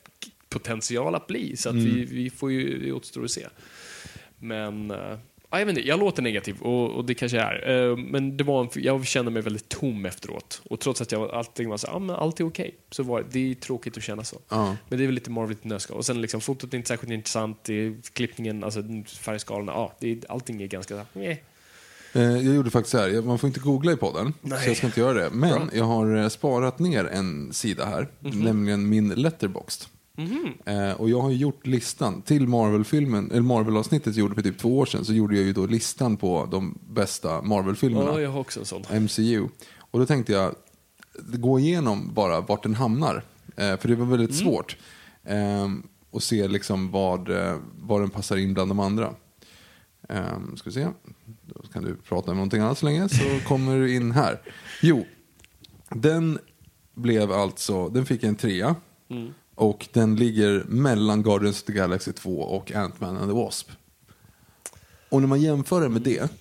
Potential 0.49 1.15
att 1.15 1.27
bli, 1.27 1.57
så 1.57 1.69
att 1.69 1.75
vi, 1.75 2.05
vi 2.05 2.31
får 2.31 2.53
ju, 2.53 2.79
det 2.79 2.93
återstår 2.93 3.25
att 3.25 3.31
se. 3.31 3.47
Men, 4.38 4.91
uh, 4.91 5.19
jag 5.59 5.67
vet 5.67 5.77
inte, 5.79 5.88
jag 5.88 5.99
låter 6.01 6.23
negativ 6.23 6.61
och, 6.61 6.91
och 6.91 7.05
det 7.05 7.15
kanske 7.15 7.38
jag 7.38 7.47
är. 7.55 7.88
Eh, 7.91 7.97
men 7.97 8.37
det 8.37 8.45
var 8.45 8.61
en, 8.61 8.69
jag 8.75 9.07
kände 9.07 9.31
mig 9.31 9.43
väldigt 9.43 9.69
tom 9.69 10.07
efteråt. 10.07 10.62
Och 10.65 10.81
trots 10.81 11.01
att 11.01 11.12
jag 11.12 11.31
allting 11.31 11.69
var 11.69 11.77
så 11.77 11.87
ja 11.93 11.99
men 11.99 12.17
allt 12.17 12.41
är 12.41 12.47
okej. 12.47 12.75
Så 12.91 13.03
var 13.03 13.21
det, 13.21 13.27
det 13.33 13.51
är 13.51 13.55
tråkigt 13.55 13.97
att 13.97 14.03
känna 14.03 14.25
så. 14.25 14.37
Ja. 14.49 14.77
Men 14.88 14.99
det 14.99 15.05
är 15.05 15.07
väl 15.07 15.15
lite 15.15 15.31
Marvel 15.31 15.57
i 15.62 15.69
nötskal. 15.69 15.97
Och 15.97 16.07
sen 16.07 16.21
liksom 16.21 16.41
fotot 16.41 16.73
är 16.75 16.77
inte 16.79 16.88
särskilt 16.88 17.12
intressant, 17.12 17.59
det 17.65 17.75
är 17.75 17.95
klippningen, 18.12 18.65
alltså 18.65 18.83
färgskalorna, 19.07 19.73
ja, 19.73 19.93
det 20.01 20.12
är, 20.12 20.19
allting 20.29 20.62
är 20.62 20.67
ganska 20.67 20.95
så 21.15 21.21
eh. 21.21 21.37
Jag 22.15 22.43
gjorde 22.55 22.71
faktiskt 22.71 22.91
så 22.93 22.99
här, 22.99 23.09
jag- 23.09 23.25
man 23.27 23.38
får 23.38 23.49
inte 23.49 23.61
googla 23.61 23.93
i 23.93 23.97
podden, 23.97 24.35
Nej. 24.41 24.59
så 24.62 24.71
jag 24.71 24.77
ska 24.77 24.87
inte 24.87 25.01
göra 25.01 25.12
det. 25.15 25.31
Men 25.31 25.51
Bra. 25.51 25.69
jag 25.73 25.85
har 25.85 26.17
eh, 26.17 26.29
sparat 26.29 26.79
ner 26.79 27.05
en 27.05 27.53
sida 27.53 27.87
här, 27.87 28.09
nämligen 28.21 28.88
min 28.88 29.09
letterboxd. 29.09 29.85
Eh, 30.64 31.01
och 31.01 31.11
jag 31.11 31.20
har 31.20 31.31
gjort 31.31 31.66
listan 31.66 32.22
till 32.22 32.48
Marvel-filmen, 32.48 33.31
eller 33.31 33.42
Marvel-avsnittet 33.42 34.16
gjorde 34.16 34.35
för 34.35 34.42
typ 34.42 34.59
två 34.59 34.79
år 34.79 34.87
sedan, 34.87 35.05
så 35.05 35.12
gjorde 35.12 35.37
jag 35.37 35.44
ju 35.44 35.53
då 35.53 35.66
listan 35.66 36.16
på 36.16 36.48
de 36.51 36.79
bästa 36.88 37.42
Marvel-filmerna. 37.42 38.11
Ja, 38.11 38.20
jag 38.20 38.31
har 38.31 38.40
också 38.40 38.61
en 38.61 38.66
sån. 38.66 38.83
MCU. 39.03 39.48
Och 39.79 39.98
då 39.98 40.07
tänkte 40.07 40.33
jag 40.33 40.55
gå 41.18 41.59
igenom 41.59 42.14
bara 42.14 42.40
vart 42.40 42.62
den 42.62 42.75
hamnar. 42.75 43.25
Eh, 43.57 43.77
för 43.77 43.88
det 43.88 43.94
var 43.94 44.07
väldigt 44.07 44.35
svårt. 44.35 44.77
Eh, 45.25 45.68
och 46.11 46.22
se 46.22 46.48
liksom 46.48 46.90
vad, 46.90 47.31
eh, 47.31 47.57
vad 47.75 48.01
den 48.01 48.11
passar 48.11 48.37
in 48.37 48.55
bland 48.55 48.70
de 48.70 48.81
andra. 48.81 49.14
Eh, 50.09 50.25
ska 50.57 50.70
vi 50.70 50.75
se. 50.75 50.88
Då 51.42 51.62
kan 51.72 51.85
du 51.85 51.96
prata 51.96 52.31
om 52.31 52.37
någonting 52.37 52.61
annat 52.61 52.79
så 52.79 52.87
länge 52.87 53.09
så 53.09 53.25
kommer 53.48 53.79
du 53.79 53.94
in 53.94 54.12
här. 54.12 54.40
Jo, 54.83 55.07
den 55.90 56.38
blev 56.94 57.33
alltså, 57.33 57.88
den 57.88 58.07
fick 58.07 58.22
en 58.22 58.37
trea. 58.37 58.75
Och 59.55 59.88
den 59.93 60.17
ligger 60.17 60.65
mellan 60.69 61.23
Guardians 61.23 61.61
of 61.61 61.67
the 61.67 61.73
Galaxy 61.73 62.12
2 62.12 62.41
och 62.41 62.73
Ant-Man 62.73 63.17
and 63.17 63.31
the 63.31 63.37
Wasp. 63.37 63.71
Och 65.09 65.21
när 65.21 65.29
man 65.29 65.41
jämför 65.41 65.81
det 65.81 65.88
med 65.88 66.03
det, 66.03 66.33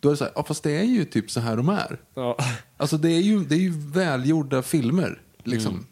då 0.00 0.08
är 0.08 0.12
det 0.12 0.16
så 0.16 0.24
här, 0.24 0.32
ja 0.36 0.44
fast 0.44 0.62
det 0.62 0.70
är 0.70 0.84
ju 0.84 1.04
typ 1.04 1.30
så 1.30 1.40
här 1.40 1.56
de 1.56 1.68
är. 1.68 2.00
Ja. 2.14 2.36
Alltså 2.76 2.98
det 2.98 3.10
är 3.10 3.20
ju, 3.20 3.44
det 3.44 3.54
är 3.54 3.60
ju 3.60 3.70
välgjorda 3.70 4.62
filmer. 4.62 5.22
Liksom. 5.44 5.86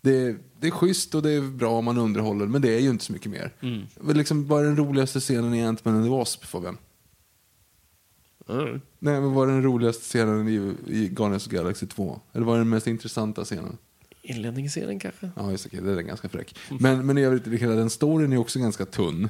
Det, 0.00 0.36
det 0.60 0.66
är 0.66 0.70
schysst 0.70 1.14
och 1.14 1.22
det 1.22 1.30
är 1.30 1.40
bra 1.40 1.70
om 1.78 1.84
man 1.84 1.98
underhåller, 1.98 2.46
men 2.46 2.62
det 2.62 2.74
är 2.74 2.80
ju 2.80 2.90
inte 2.90 3.04
så 3.04 3.12
mycket 3.12 3.30
mer. 3.30 3.52
Mm. 3.60 3.86
Liksom, 4.16 4.46
vad 4.46 4.60
är 4.60 4.64
den 4.64 4.76
roligaste 4.76 5.20
scenen 5.20 5.54
i 5.54 5.64
Ant-Man 5.64 5.94
and 5.94 6.04
the 6.04 6.10
Wasp, 6.10 6.44
Fabian? 6.44 6.78
Mm. 8.48 8.80
Nej, 8.98 9.20
men 9.20 9.32
vad 9.32 9.48
är 9.48 9.52
den 9.52 9.62
roligaste 9.62 10.02
scenen 10.02 10.48
i, 10.48 10.74
i 10.86 11.08
Guardians 11.08 11.46
of 11.46 11.50
the 11.50 11.56
Galaxy 11.56 11.86
2? 11.86 12.20
Eller 12.32 12.46
vad 12.46 12.54
är 12.54 12.58
den 12.58 12.68
mest 12.68 12.86
intressanta 12.86 13.44
scenen? 13.44 13.78
Inledningsscenen 14.22 14.98
kanske? 14.98 15.30
Ja, 15.36 15.50
just 15.50 15.70
det, 15.70 15.80
det 15.80 15.92
är 15.92 16.00
ganska 16.02 16.28
fräck. 16.28 16.56
Men, 16.80 17.06
men 17.06 17.18
i 17.18 17.22
övrigt, 17.22 17.46
hela 17.62 17.74
den 17.74 17.90
storyn 17.90 18.32
är 18.32 18.36
också 18.36 18.58
ganska 18.58 18.84
tunn. 18.86 19.28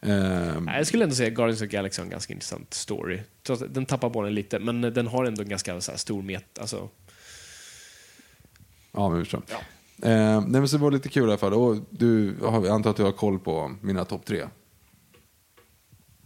Nej, 0.00 0.76
Jag 0.76 0.86
skulle 0.86 1.04
ändå 1.04 1.14
säga 1.16 1.28
att 1.28 1.34
Guardians 1.34 1.62
of 1.62 1.68
the 1.68 1.76
Galaxy 1.76 2.00
har 2.00 2.04
en 2.04 2.10
ganska 2.10 2.32
intressant 2.32 2.74
story. 2.74 3.20
Den 3.68 3.86
tappar 3.86 4.10
bollen 4.10 4.34
lite, 4.34 4.58
men 4.58 4.80
den 4.80 5.06
har 5.06 5.24
ändå 5.24 5.42
en 5.42 5.48
ganska 5.48 5.80
så 5.80 5.90
här, 5.92 5.98
stor 5.98 6.22
met... 6.22 6.58
Alltså, 6.58 6.88
Ja, 8.92 9.08
men 9.10 9.20
förstår. 9.20 9.42
Ja. 9.50 9.56
Eh, 10.08 10.40
nej, 10.40 10.60
men 10.60 10.68
så 10.68 10.76
det 10.76 10.82
var 10.82 10.90
lite 10.90 11.08
kul 11.08 11.22
i 11.22 11.26
alla 11.26 11.36
fall. 11.38 11.54
Och 11.54 11.76
du, 11.90 12.34
jag 12.40 12.66
antar 12.68 12.90
att 12.90 12.96
du 12.96 13.02
har 13.02 13.12
koll 13.12 13.38
på 13.38 13.74
mina 13.80 14.04
topp 14.04 14.24
tre. 14.24 14.44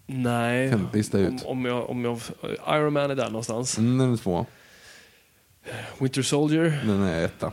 nej. 0.06 0.70
Kan 0.70 0.88
lista 0.92 1.18
ut? 1.18 1.30
Om, 1.30 1.38
om, 1.46 1.64
jag, 1.64 1.90
om 1.90 2.04
jag... 2.04 2.20
Iron 2.68 2.92
Man 2.92 3.10
är 3.10 3.14
där 3.14 3.26
någonstans. 3.30 3.78
Mm, 3.78 3.98
den 3.98 4.12
är 4.12 4.16
två. 4.16 4.46
Winter 5.98 6.22
Soldier. 6.22 6.82
Den 6.86 7.02
är 7.02 7.24
etta. 7.24 7.52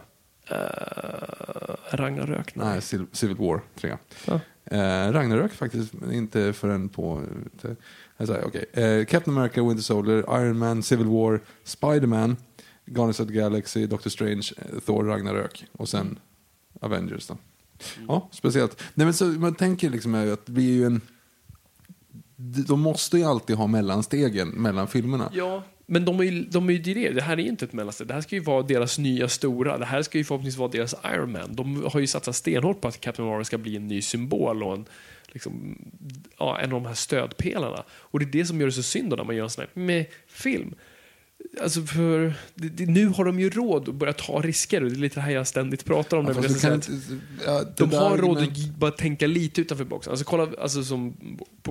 Uh, 0.51 1.75
Ragnarök. 1.91 2.55
Nej, 2.55 2.81
Civil, 2.81 3.07
Civil 3.11 3.37
War, 3.37 3.61
tre. 3.75 3.97
Ja. 4.27 4.39
Eh, 4.65 5.11
Ragnarök 5.11 5.53
faktiskt, 5.53 5.93
men 5.93 6.13
inte 6.13 6.53
förrän 6.53 6.89
på... 6.89 7.23
Alltså, 8.17 8.41
okay. 8.41 8.83
eh, 8.83 9.05
Captain 9.05 9.37
America, 9.37 9.63
Winter 9.63 9.83
Soldier, 9.83 10.41
Iron 10.41 10.57
Man, 10.57 10.83
Civil 10.83 11.07
War, 11.07 11.39
Spider-Man, 11.63 12.37
Guardians 12.85 13.19
of 13.19 13.27
the 13.27 13.33
Galaxy, 13.33 13.87
Doctor 13.87 14.09
Strange, 14.09 14.51
eh, 14.57 14.79
Thor, 14.79 15.03
Ragnarök 15.03 15.65
och 15.71 15.89
sen 15.89 16.19
Avengers. 16.81 17.27
Då. 17.27 17.37
Ja, 18.07 18.29
speciellt. 18.31 18.83
Nej, 18.93 19.05
men 19.05 19.13
så, 19.13 19.25
man 19.25 19.55
tänker 19.55 19.89
liksom 19.89 20.33
att 20.33 20.49
vi 20.49 20.69
är 20.69 20.73
ju 20.73 20.85
en... 20.85 21.01
De 22.67 22.81
måste 22.81 23.17
ju 23.17 23.23
alltid 23.23 23.55
ha 23.55 23.67
mellanstegen 23.67 24.49
mellan 24.49 24.87
filmerna. 24.87 25.29
Ja, 25.33 25.63
men 25.85 26.05
de 26.05 26.19
är 26.19 26.23
ju, 26.23 26.43
de 26.43 26.69
är 26.69 26.73
ju 26.73 26.93
det. 26.93 27.09
Det 27.09 27.21
här 27.21 27.39
är 27.39 27.43
inte 27.43 27.65
ett 27.65 27.73
mellansteg. 27.73 28.07
Det 28.07 28.13
här 28.13 28.21
ska 28.21 28.35
ju 28.35 28.41
vara 28.41 28.61
deras 28.61 28.97
nya 28.97 29.29
stora. 29.29 29.77
Det 29.77 29.85
här 29.85 30.01
ska 30.01 30.17
ju 30.17 30.23
förhoppningsvis 30.23 30.59
vara 30.59 30.71
deras 30.71 30.95
Iron 31.05 31.31
Man. 31.31 31.55
De 31.55 31.83
har 31.93 31.99
ju 31.99 32.07
satsat 32.07 32.35
stenhårt 32.35 32.81
på 32.81 32.87
att 32.87 33.01
Captain 33.01 33.29
Marvel 33.29 33.45
ska 33.45 33.57
bli 33.57 33.75
en 33.75 33.87
ny 33.87 34.01
symbol 34.01 34.63
och 34.63 34.73
en, 34.73 34.85
liksom, 35.27 35.77
ja, 36.37 36.59
en 36.59 36.73
av 36.73 36.81
de 36.81 36.85
här 36.85 36.93
stödpelarna. 36.93 37.83
Och 37.89 38.19
det 38.19 38.25
är 38.25 38.31
det 38.31 38.45
som 38.45 38.59
gör 38.59 38.67
det 38.67 38.73
så 38.73 38.83
synd 38.83 39.09
då 39.09 39.15
när 39.15 39.23
man 39.23 39.35
gör 39.35 39.43
en 39.43 39.49
sån 39.49 39.61
här 39.61 39.81
med 39.81 40.05
film. 40.27 40.75
Alltså 41.61 41.81
för, 41.81 42.33
det, 42.55 42.69
det, 42.69 42.85
nu 42.85 43.07
har 43.07 43.25
de 43.25 43.39
ju 43.39 43.49
råd 43.49 43.89
att 43.89 43.95
börja 43.95 44.13
ta 44.13 44.41
risker 44.41 44.83
och 44.83 44.89
det 44.89 44.95
är 44.95 44.99
lite 44.99 45.15
det 45.15 45.21
här 45.21 45.31
jag 45.31 45.47
ständigt 45.47 45.85
pratar 45.85 46.17
om. 46.17 46.25
Ja, 46.25 46.33
det, 46.33 46.61
kan 46.61 46.73
inte- 46.73 46.91
ja, 47.45 47.63
de 47.77 47.91
har 47.93 48.17
råd 48.17 48.37
argument- 48.37 48.69
att 48.69 48.75
bara 48.79 48.91
tänka 48.91 49.27
lite 49.27 49.61
utanför 49.61 49.85
boxen. 49.85 50.11
Alltså 50.11 50.25
kolla 50.25 50.47
alltså 50.61 50.83
som 50.83 51.17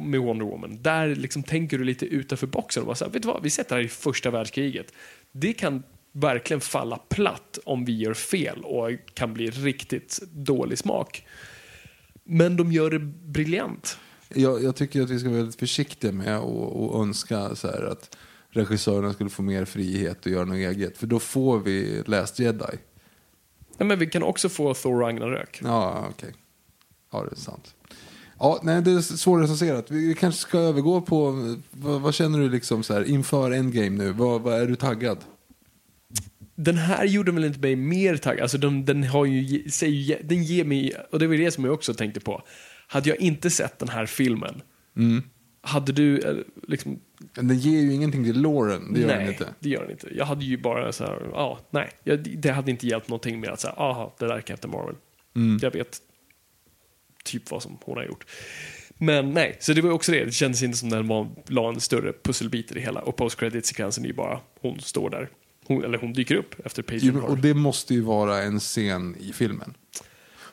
med 0.03 0.21
Wonder 0.21 0.47
Woman. 0.47 0.83
Där 0.83 1.15
liksom 1.17 1.43
tänker 1.43 1.79
du 1.79 1.85
lite 1.85 2.07
utanför 2.07 2.47
boxen 2.47 2.81
och 2.81 2.87
bara 2.87 2.97
så 2.97 3.05
här, 3.05 3.13
vet 3.13 3.23
du 3.23 3.29
vad, 3.29 3.43
vi 3.43 3.51
sätter 3.51 3.77
det 3.77 3.83
här 3.83 3.87
i 3.87 3.89
första 3.89 4.31
världskriget. 4.31 4.93
Det 5.33 5.53
kan 5.53 5.83
verkligen 6.13 6.61
falla 6.61 6.97
platt 6.97 7.59
om 7.65 7.85
vi 7.85 7.97
gör 7.99 8.15
fel 8.15 8.61
och 8.65 8.91
kan 9.15 9.35
bli 9.35 9.51
riktigt 9.51 10.21
dålig 10.33 10.79
smak. 10.79 11.25
Men 12.25 12.57
de 12.57 12.73
gör 12.73 12.91
det 12.91 12.99
briljant. 12.99 13.99
Jag, 14.35 14.63
jag 14.65 14.77
tycker 14.77 15.03
att 15.03 15.11
vi 15.11 15.19
ska 15.19 15.29
vara 15.29 15.39
väldigt 15.39 15.59
försiktiga 15.61 16.13
med 16.13 16.37
att 16.37 16.45
och 16.45 17.03
önska 17.03 17.55
så 17.55 17.69
här 17.69 17.83
att 17.83 18.17
regissörerna 18.57 19.13
skulle 19.13 19.31
få 19.31 19.43
mer 19.43 19.65
frihet 19.65 20.27
och 20.27 20.33
göra 20.33 20.45
något 20.45 20.57
eget. 20.57 20.99
För 20.99 21.07
då 21.07 21.19
får 21.19 21.59
vi 21.59 22.03
Last 22.07 22.39
Jedi. 22.39 22.79
Ja, 23.79 23.85
men 23.85 23.99
vi 23.99 24.07
kan 24.07 24.23
också 24.23 24.49
få 24.49 24.75
Thor 24.75 25.01
Ragnarök. 25.01 25.61
Ja, 25.63 26.07
okej. 26.11 26.35
Ja, 27.13 27.25
det 27.25 27.31
är 27.31 27.41
sant. 27.41 27.75
Ja, 28.39 28.61
nej, 28.63 28.83
det 28.83 28.91
är 28.91 29.01
svårrecenserat. 29.01 29.91
Vi 29.91 30.09
vi 30.09 30.15
kanske 30.15 30.41
ska 30.41 30.59
övergå 30.59 31.01
på, 31.01 31.31
vad, 31.71 32.01
vad 32.01 32.15
känner 32.15 32.39
du 32.39 32.51
liksom 32.51 32.83
så 32.83 32.95
här 32.95 33.05
inför 33.05 33.51
Endgame 33.51 33.91
nu? 33.91 34.13
Vad, 34.13 34.41
vad 34.41 34.63
är 34.63 34.67
du 34.67 34.77
taggad? 34.77 35.19
Den 36.55 36.77
här 36.77 37.05
gjorde 37.05 37.33
väl 37.33 37.45
inte 37.45 37.59
mig 37.59 37.77
mer 37.77 38.17
taggad. 38.17 38.43
Alltså 38.43 38.59
den, 38.59 38.85
den, 38.85 39.05
har 39.05 39.25
ju, 39.25 39.71
säger, 39.71 40.21
den 40.25 40.45
ger 40.45 40.65
mig, 40.65 40.95
och 41.13 41.19
det 41.19 41.27
var 41.27 41.35
det 41.35 41.51
som 41.51 41.65
jag 41.65 41.75
också 41.75 41.95
tänkte 41.95 42.21
på. 42.21 42.43
Hade 42.87 43.09
jag 43.09 43.19
inte 43.19 43.51
sett 43.51 43.79
den 43.79 43.89
här 43.89 44.07
filmen, 44.07 44.63
hade 45.65 45.93
du 45.93 46.19
eh, 46.19 46.37
liksom... 46.69 47.01
Men 47.37 47.49
Den 47.49 47.59
ger 47.59 47.81
ju 47.81 47.93
ingenting 47.93 48.25
till 48.25 48.41
Lauren, 48.41 48.93
det 48.93 49.01
gör 49.01 49.07
nej, 49.07 49.19
den 49.19 49.29
inte. 49.29 49.55
det 49.61 49.69
gör 49.69 49.83
den 49.83 49.91
inte. 49.91 50.09
Jag 50.17 50.25
hade 50.25 50.45
ju 50.45 50.57
bara 50.57 50.93
så 50.93 51.05
här, 51.05 51.29
ja, 51.33 51.59
nej. 51.71 51.91
Jag, 52.05 52.19
det 52.39 52.51
hade 52.51 52.71
inte 52.71 52.87
hjälpt 52.87 53.09
någonting 53.09 53.41
med 53.41 53.51
att 53.51 53.61
säga, 53.61 53.73
aha, 53.77 54.15
det 54.19 54.27
där 54.27 54.35
är 54.37 54.41
Captain 54.41 54.73
Marvel. 54.75 54.95
Mm. 55.37 55.59
Jag 55.63 55.71
vet 55.71 55.99
typ 57.25 57.51
vad 57.51 57.63
som 57.63 57.79
hon 57.85 57.97
har 57.97 58.05
gjort. 58.05 58.27
Men 58.99 59.31
nej, 59.31 59.57
så 59.61 59.73
det 59.73 59.81
var 59.83 59.89
ju 59.89 59.95
också 59.95 60.13
det. 60.13 60.25
Det 60.25 60.33
kändes 60.33 60.63
inte 60.63 60.79
som 60.79 60.89
den 60.89 61.09
var, 61.09 61.29
la 61.47 61.69
en 61.69 61.81
större 61.81 62.13
pusselbit 62.25 62.71
i 62.71 62.75
det 62.75 62.81
hela. 62.81 63.01
Och 63.01 63.17
post 63.17 63.39
credit 63.39 63.67
sekvensen 63.67 64.05
är 64.05 64.09
ju 64.09 64.15
bara, 64.15 64.41
hon 64.61 64.81
står 64.81 65.11
där. 65.11 65.29
Hon, 65.67 65.85
eller 65.85 65.99
hon 65.99 66.13
dyker 66.13 66.35
upp 66.35 66.55
efter 66.67 66.85
Jo, 66.91 67.13
men- 67.13 67.23
har 67.23 67.29
och 67.29 67.39
det 67.39 67.55
måste 67.55 67.95
ju 67.95 68.01
vara 68.01 68.43
en 68.43 68.61
scen 68.61 69.17
i 69.21 69.33
filmen. 69.33 69.75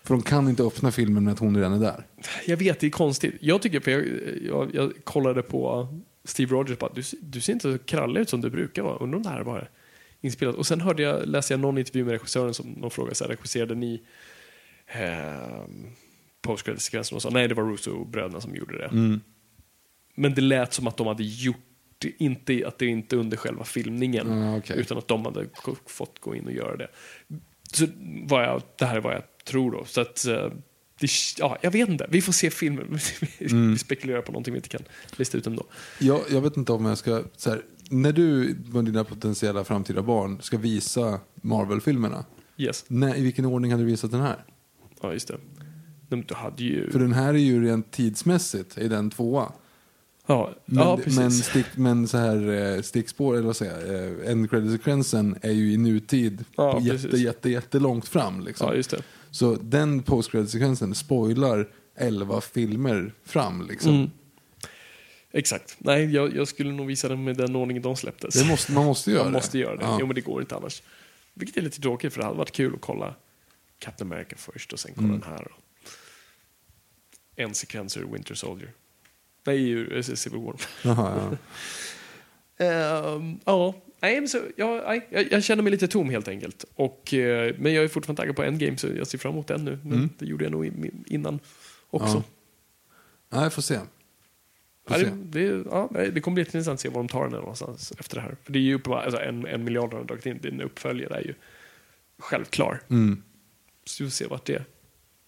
För 0.03 0.13
de 0.13 0.21
kan 0.21 0.49
inte 0.49 0.63
öppna 0.63 0.91
filmen 0.91 1.23
med 1.23 1.33
att 1.33 1.39
hon 1.39 1.55
redan 1.57 1.73
är 1.73 1.79
där. 1.79 2.05
Jag 2.47 2.57
vet, 2.57 2.79
det 2.79 2.87
är 2.87 2.91
konstigt. 2.91 3.33
Jag 3.39 3.61
tycker, 3.61 3.79
för 3.79 3.91
jag, 3.91 4.03
jag, 4.45 4.75
jag 4.75 4.93
kollade 5.03 5.41
på 5.41 5.87
Steve 6.23 6.51
Rogers, 6.55 6.77
bara, 6.77 6.91
du, 6.93 7.01
du 7.21 7.41
ser 7.41 7.53
inte 7.53 7.71
så 7.71 7.77
krallig 7.77 8.21
ut 8.21 8.29
som 8.29 8.41
du 8.41 8.49
brukar 8.49 8.83
vara. 8.83 8.97
Undrar 8.97 9.17
om 9.17 9.23
det 9.23 9.29
här 9.29 9.43
var 9.43 9.69
inspelat. 10.21 10.55
Och 10.55 10.67
sen 10.67 10.81
hörde 10.81 11.03
jag, 11.03 11.27
läste 11.27 11.53
jag 11.53 11.59
någon 11.59 11.77
intervju 11.77 12.03
med 12.05 12.11
regissören 12.11 12.53
som 12.53 12.81
de 12.81 12.91
frågade 12.91 13.15
så 13.15 13.23
här, 13.23 13.29
regisserade 13.29 13.75
ni 13.75 14.01
eh, 14.87 15.63
post 16.41 16.65
sekvensen 16.77 17.15
och 17.15 17.21
sa 17.21 17.29
nej, 17.29 17.47
det 17.47 17.53
var 17.55 17.63
Russo-bröderna 17.63 18.41
som 18.41 18.55
gjorde 18.55 18.77
det. 18.77 19.19
Men 20.15 20.33
det 20.33 20.41
lät 20.41 20.73
som 20.73 20.87
att 20.87 20.97
de 20.97 21.07
hade 21.07 21.23
gjort 21.23 21.57
inte, 22.17 22.67
att 22.67 22.77
det 22.77 22.85
inte 22.85 23.15
under 23.15 23.37
själva 23.37 23.63
filmningen, 23.63 24.27
Mm, 24.27 24.53
okej. 24.55 24.79
utan 24.79 24.97
att 24.97 25.07
de 25.07 25.25
hade 25.25 25.47
fått 25.85 26.19
gå 26.19 26.35
in 26.35 26.45
och 26.45 26.51
göra 26.51 26.75
det. 26.75 26.87
Så 27.73 27.87
vad 28.27 28.43
jag, 28.43 28.61
det 28.77 28.85
här 28.85 28.95
är 28.95 29.01
vad 29.01 29.13
jag 29.13 29.23
tror 29.51 29.71
då. 29.71 29.85
Så 29.85 30.01
att, 30.01 30.25
eh, 30.25 30.51
det, 30.99 31.09
ja, 31.37 31.57
jag 31.61 31.71
vet 31.71 31.89
inte, 31.89 32.07
vi 32.09 32.21
får 32.21 32.33
se 32.33 32.49
filmen. 32.49 32.99
vi 33.39 33.77
spekulerar 33.77 34.21
på 34.21 34.31
någonting 34.31 34.53
vi 34.53 34.57
inte 34.57 34.69
kan 34.69 34.81
lista 35.15 35.37
ut 35.37 35.47
ändå. 35.47 35.63
Jag, 35.99 36.21
jag 36.29 36.41
vet 36.41 36.57
inte 36.57 36.71
om 36.71 36.85
jag 36.85 36.97
ska... 36.97 37.23
Här, 37.45 37.61
när 37.89 38.11
du 38.11 38.55
med 38.73 38.85
dina 38.85 39.03
potentiella 39.03 39.63
framtida 39.63 40.01
barn 40.01 40.41
ska 40.41 40.57
visa 40.57 41.19
Marvel-filmerna, 41.35 42.25
Yes, 42.57 42.85
när, 42.87 43.17
i 43.17 43.21
vilken 43.21 43.45
ordning 43.45 43.71
hade 43.71 43.83
du 43.83 43.87
visat 43.87 44.11
den 44.11 44.21
här? 44.21 44.43
ja 45.01 45.13
just 45.13 45.27
det. 45.27 45.37
Du 46.09 46.35
hade 46.35 46.63
ju... 46.63 46.91
För 46.91 46.99
den 46.99 47.13
här 47.13 47.33
är 47.33 47.37
ju 47.37 47.63
rent 47.63 47.91
tidsmässigt, 47.91 48.77
är 48.77 48.89
den 48.89 49.09
tvåa. 49.09 49.51
ja, 50.25 50.53
Men, 50.65 50.83
ja, 50.83 50.97
precis. 50.97 51.19
men, 51.19 51.31
stick, 51.31 51.65
men 51.75 52.07
så 52.07 52.17
här 52.17 52.49
eh, 52.75 52.81
stickspår, 52.81 53.33
eller 53.33 53.45
vad 53.45 53.55
säger 53.55 53.93
jag, 53.93 54.23
eh, 54.23 54.31
end 54.31 54.49
credit-sekvensen 54.49 55.35
är 55.41 55.51
ju 55.51 55.73
i 55.73 55.77
nutid 55.77 56.45
Ja, 56.55 56.79
jätte, 56.81 57.17
jätte, 57.17 57.49
jättelångt 57.49 58.07
fram. 58.07 58.41
Liksom. 58.41 58.67
ja, 58.67 58.75
just 58.75 58.89
det. 58.89 59.01
Så 59.31 59.55
den 59.55 60.03
post 60.03 60.31
credit-sekvensen 60.31 60.95
spoilar 60.95 61.69
11 61.95 62.41
filmer 62.41 63.13
fram. 63.25 63.67
Liksom. 63.67 63.95
Mm. 63.95 64.09
Exakt. 65.33 65.75
Nej, 65.79 66.13
jag, 66.13 66.35
jag 66.35 66.47
skulle 66.47 66.71
nog 66.71 66.87
visa 66.87 67.07
den 67.07 67.23
med 67.23 67.37
den 67.37 67.55
ordningen 67.55 67.83
de 67.83 67.95
släpptes. 67.95 68.33
Det 68.33 68.45
måste, 68.45 68.71
man 68.71 68.85
måste 68.85 69.11
göra 69.11 69.23
Man 69.23 69.31
det. 69.31 69.37
måste 69.37 69.59
göra 69.59 69.75
det. 69.75 69.83
Ja. 69.83 69.97
Jo, 69.99 70.05
men 70.05 70.15
det 70.15 70.21
går 70.21 70.41
inte 70.41 70.55
annars. 70.55 70.83
Vilket 71.33 71.57
är 71.57 71.61
lite 71.61 71.81
tråkigt, 71.81 72.13
för 72.13 72.19
det 72.19 72.25
hade 72.25 72.37
varit 72.37 72.51
kul 72.51 72.73
att 72.75 72.81
kolla 72.81 73.15
Captain 73.79 74.11
America 74.11 74.35
först 74.37 74.73
och 74.73 74.79
sen 74.79 74.91
kolla 74.95 75.07
Mm. 75.07 75.19
den 75.19 75.29
här. 75.29 75.47
En 77.35 77.53
sekvens 77.53 77.97
ur 77.97 78.05
Winter 78.05 78.35
Soldier. 78.35 78.71
Nej, 79.45 79.69
ur 79.69 79.95
eh, 79.95 80.01
Civil 80.01 80.39
War. 80.39 80.55
Jaha, 80.83 81.29
ja. 81.31 81.37
Ehm, 82.65 83.39
ja, 83.45 83.75
nej, 84.01 84.27
så, 84.27 84.39
ja, 84.55 84.83
nej, 84.87 85.07
jag, 85.09 85.31
jag 85.31 85.43
känner 85.43 85.63
mig 85.63 85.71
lite 85.71 85.87
tom 85.87 86.09
helt 86.09 86.27
enkelt. 86.27 86.65
Och, 86.75 87.13
eh, 87.13 87.55
men 87.59 87.73
jag 87.73 87.83
är 87.83 87.87
fortfarande 87.87 88.21
taggad 88.21 88.35
på 88.35 88.43
Endgame 88.43 88.77
så 88.77 88.87
jag 88.87 89.07
ser 89.07 89.17
fram 89.17 89.31
emot 89.33 89.47
den 89.47 89.65
nu. 89.65 89.79
Men 89.83 89.93
Mm. 89.93 90.09
det 90.19 90.25
gjorde 90.25 90.43
jag 90.45 90.51
nog 90.51 90.65
innan 91.05 91.39
också. 91.89 92.23
Ja. 93.29 93.39
Nej, 93.39 93.49
får 93.49 93.61
se. 93.61 93.75
Får 94.87 94.97
Ja, 94.97 94.99
se. 94.99 95.05
det, 95.05 95.49
det, 95.49 95.63
ja, 95.71 95.89
det 96.13 96.21
kommer 96.21 96.35
bli 96.35 96.41
intressant 96.43 96.73
att 96.73 96.79
se 96.79 96.89
var 96.89 96.95
de 96.95 97.07
tar 97.07 97.23
den 97.23 97.31
någonstans 97.31 97.93
efter 97.99 98.15
det 98.15 98.21
här. 98.21 98.35
För 98.43 98.53
det 98.53 98.59
är 98.59 98.63
ju 98.63 98.75
uppenbart, 98.75 99.03
alltså 99.05 99.21
en, 99.21 99.45
en 99.45 99.63
miljard 99.63 99.91
har 99.93 99.99
de 99.99 100.07
dragit 100.07 100.25
in, 100.25 100.37
din 100.41 100.61
uppföljare 100.61 101.15
är 101.15 101.21
ju 101.23 101.33
självklar. 102.19 102.81
Mm. 102.89 103.23
Så 103.85 104.03
vi 104.03 104.09
får 104.09 104.13
se 104.13 104.27
vart 104.27 104.45
det, 104.45 104.63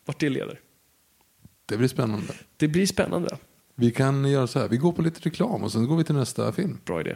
vart 0.05 0.19
det 0.19 0.29
leder. 0.29 0.59
Det 1.65 1.77
blir 1.77 1.87
spännande. 1.87 2.33
Det 2.57 2.67
blir 2.67 2.85
spännande. 2.85 3.37
Vi 3.75 3.91
kan 3.91 4.25
göra 4.31 4.47
så 4.47 4.59
här, 4.59 4.67
vi 4.67 4.77
går 4.77 4.91
på 4.91 5.01
lite 5.01 5.19
reklam 5.29 5.63
och 5.63 5.71
sen 5.71 5.87
går 5.87 5.97
vi 5.97 6.03
till 6.03 6.15
nästa 6.15 6.51
film. 6.51 6.77
Bra 6.85 7.01
idé. 7.01 7.15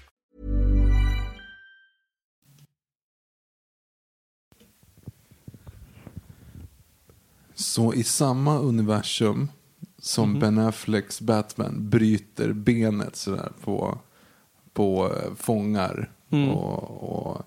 Så 7.61 7.93
i 7.93 8.03
samma 8.03 8.59
universum 8.59 9.49
som 9.99 10.39
Ben 10.39 10.57
Afflecks 10.57 11.21
Batman 11.21 11.89
bryter 11.89 12.53
benet 12.53 13.15
sådär 13.15 13.51
på, 13.61 13.97
på 14.73 15.13
eh, 15.15 15.33
fångar. 15.35 16.11
Och, 16.29 17.03
och 17.03 17.41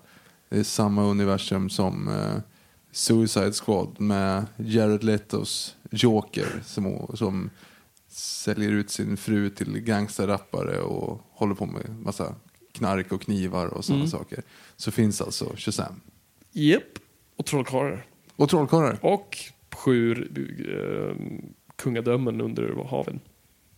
det 0.49 0.59
är 0.59 0.63
samma 0.63 1.03
universum 1.03 1.69
som 1.69 2.07
eh, 2.07 2.41
Suicide 2.91 3.53
Squad 3.53 4.01
med 4.01 4.45
Jared 4.57 5.03
Letos 5.03 5.75
Joker 5.91 6.61
som, 6.65 7.11
som 7.13 7.49
säljer 8.07 8.71
ut 8.71 8.89
sin 8.89 9.17
fru 9.17 9.49
till 9.49 9.79
gangsterrappare 9.79 10.79
och 10.79 11.21
håller 11.31 11.55
på 11.55 11.65
med 11.65 11.99
massa 11.99 12.35
knark 12.71 13.11
och 13.11 13.21
knivar 13.21 13.67
och 13.67 13.85
sådana 13.85 14.07
saker. 14.07 14.43
Så 14.75 14.91
finns 14.91 15.21
alltså 15.21 15.53
Shazam. 15.55 16.01
Japp. 16.51 16.99
Och 17.35 17.45
trollkarlar. 17.45 18.05
Och 18.35 18.49
Trollkarlar. 18.49 18.99
Och 19.01 19.37
sju 19.75 20.11
eh, 20.13 21.15
kungadömen 21.75 22.41
under 22.41 22.87
haven. 22.89 23.19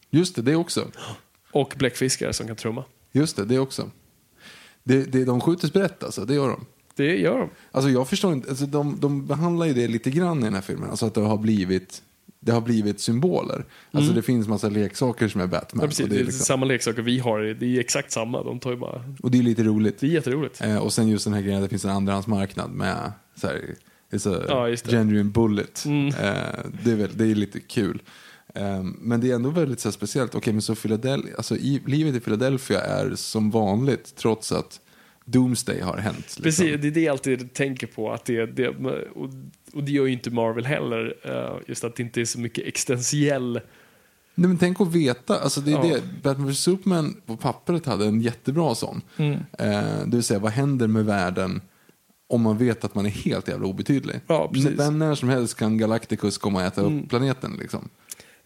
Just 0.09 0.35
det, 0.35 0.41
det 0.41 0.55
också. 0.55 0.87
Och 1.51 1.73
bläckfiskar 1.77 2.31
som 2.31 2.47
kan 2.47 2.55
trumma. 2.55 2.83
Just 3.11 3.35
det, 3.35 3.45
det 3.45 3.59
också. 3.59 3.91
Det, 4.83 5.03
det, 5.03 5.25
de 5.25 5.41
skjuter 5.41 5.67
sprätt 5.67 6.03
alltså, 6.03 6.25
det 6.25 6.33
gör 6.33 6.49
de. 6.49 6.65
Det 6.95 7.17
gör 7.17 7.39
de. 7.39 7.49
Alltså 7.71 7.89
jag 7.89 8.07
förstår 8.07 8.33
inte, 8.33 8.49
alltså 8.49 8.65
de, 8.65 8.99
de 8.99 9.25
behandlar 9.25 9.65
ju 9.65 9.73
det 9.73 9.87
lite 9.87 10.11
grann 10.11 10.39
i 10.39 10.43
den 10.43 10.53
här 10.53 10.61
filmen. 10.61 10.89
Alltså 10.89 11.05
att 11.05 11.13
det 11.13 11.21
har 11.21 11.37
blivit, 11.37 12.01
det 12.39 12.51
har 12.51 12.61
blivit 12.61 12.99
symboler. 12.99 13.65
Alltså 13.91 14.13
det 14.13 14.21
finns 14.21 14.47
massa 14.47 14.69
leksaker 14.69 15.27
som 15.27 15.41
är 15.41 15.47
Batman. 15.47 15.79
Mm. 15.79 15.83
Ja, 15.83 15.87
precis, 15.87 16.03
och, 16.03 16.09
det 16.09 16.15
är 16.15 16.23
liksom, 16.23 16.45
samma 16.45 16.65
leksaker 16.65 17.01
vi 17.01 17.19
har. 17.19 17.39
Det 17.39 17.65
är 17.75 17.79
exakt 17.79 18.11
samma. 18.11 18.43
De 18.43 18.59
tar 18.59 18.71
ju 18.71 18.77
bara... 18.77 19.03
och 19.23 19.31
det 19.31 19.37
är 19.37 19.43
lite 19.43 19.63
roligt. 19.63 19.99
Det 19.99 20.07
är 20.07 20.11
jätteroligt. 20.11 20.61
Eh, 20.61 20.77
och 20.77 20.93
sen 20.93 21.07
just 21.07 21.25
den 21.25 21.33
här 21.33 21.41
grejen 21.41 21.57
att 21.57 21.65
det 21.65 21.69
finns 21.69 21.85
en 21.85 21.91
andrahandsmarknad 21.91 22.71
med 22.71 23.11
så 23.35 23.47
här, 23.47 23.75
it's 24.11 24.35
a 24.37 24.43
Ja, 24.47 24.75
genuine 24.91 25.29
bullet. 25.31 25.85
Mm. 25.85 26.07
Eh, 26.07 26.13
det, 26.83 26.91
är 26.91 26.95
väl, 26.95 27.09
det 27.17 27.25
är 27.25 27.35
lite 27.35 27.59
kul. 27.59 28.01
Eh, 28.55 28.83
men 28.83 29.21
det 29.21 29.31
är 29.31 29.35
ändå 29.35 29.49
väldigt 29.49 29.79
så 29.79 29.91
speciellt. 29.91 30.35
Okej, 30.35 30.53
men 30.53 30.61
så 30.61 30.75
Philadelphia, 30.75 31.33
alltså 31.37 31.55
i, 31.55 31.81
livet 31.85 32.15
i 32.15 32.19
Philadelphia 32.19 32.81
är 32.81 33.15
som 33.15 33.51
vanligt 33.51 34.15
trots 34.15 34.51
att 34.51 34.79
Doomsday 35.25 35.81
har 35.81 35.97
hänt. 35.97 36.17
Liksom. 36.19 36.43
Precis, 36.43 36.81
det 36.81 36.87
är 36.87 36.91
det 36.91 37.01
jag 37.01 37.11
alltid 37.11 37.53
tänker 37.53 37.87
på. 37.87 38.11
Att 38.11 38.25
det, 38.25 38.45
det, 38.45 38.67
och, 38.67 39.29
och 39.73 39.83
det 39.83 39.91
gör 39.91 40.05
ju 40.05 40.13
inte 40.13 40.29
Marvel 40.31 40.65
heller. 40.65 41.15
eh, 41.23 41.57
Just 41.67 41.83
att 41.83 41.95
det 41.95 42.03
inte 42.03 42.21
är 42.21 42.25
så 42.25 42.39
mycket 42.39 42.67
existentiell... 42.67 43.61
Nej, 44.39 44.47
men 44.47 44.57
tänk 44.57 44.81
att 44.81 44.95
veta, 44.95 45.39
alltså 45.39 45.61
det 45.61 45.71
är 45.71 45.75
Ja. 45.75 45.81
det, 45.83 46.01
Batman 46.23 46.47
vs 46.51 46.59
Superman 46.59 47.21
på 47.25 47.37
pappret 47.37 47.85
hade 47.85 48.05
en 48.05 48.21
jättebra 48.21 48.75
sån. 48.75 49.01
Mm. 49.17 49.33
Eh, 49.33 50.05
det 50.05 50.15
vill 50.15 50.23
säga, 50.23 50.39
vad 50.39 50.51
händer 50.51 50.87
med 50.87 51.05
världen 51.05 51.61
om 52.27 52.41
man 52.41 52.57
vet 52.57 52.83
att 52.83 52.95
man 52.95 53.05
är 53.05 53.09
helt 53.09 53.47
jävla 53.47 53.67
obetydlig? 53.67 54.15
Ja, 54.27 54.49
precis. 54.53 54.65
Mm. 54.65 54.77
Vem 54.77 54.99
när 54.99 55.15
som 55.15 55.29
helst 55.29 55.57
kan 55.57 55.77
Galacticus 55.77 56.37
komma 56.37 56.59
och 56.59 56.65
äta 56.65 56.81
upp 56.81 57.09
planeten 57.09 57.57
liksom. 57.59 57.89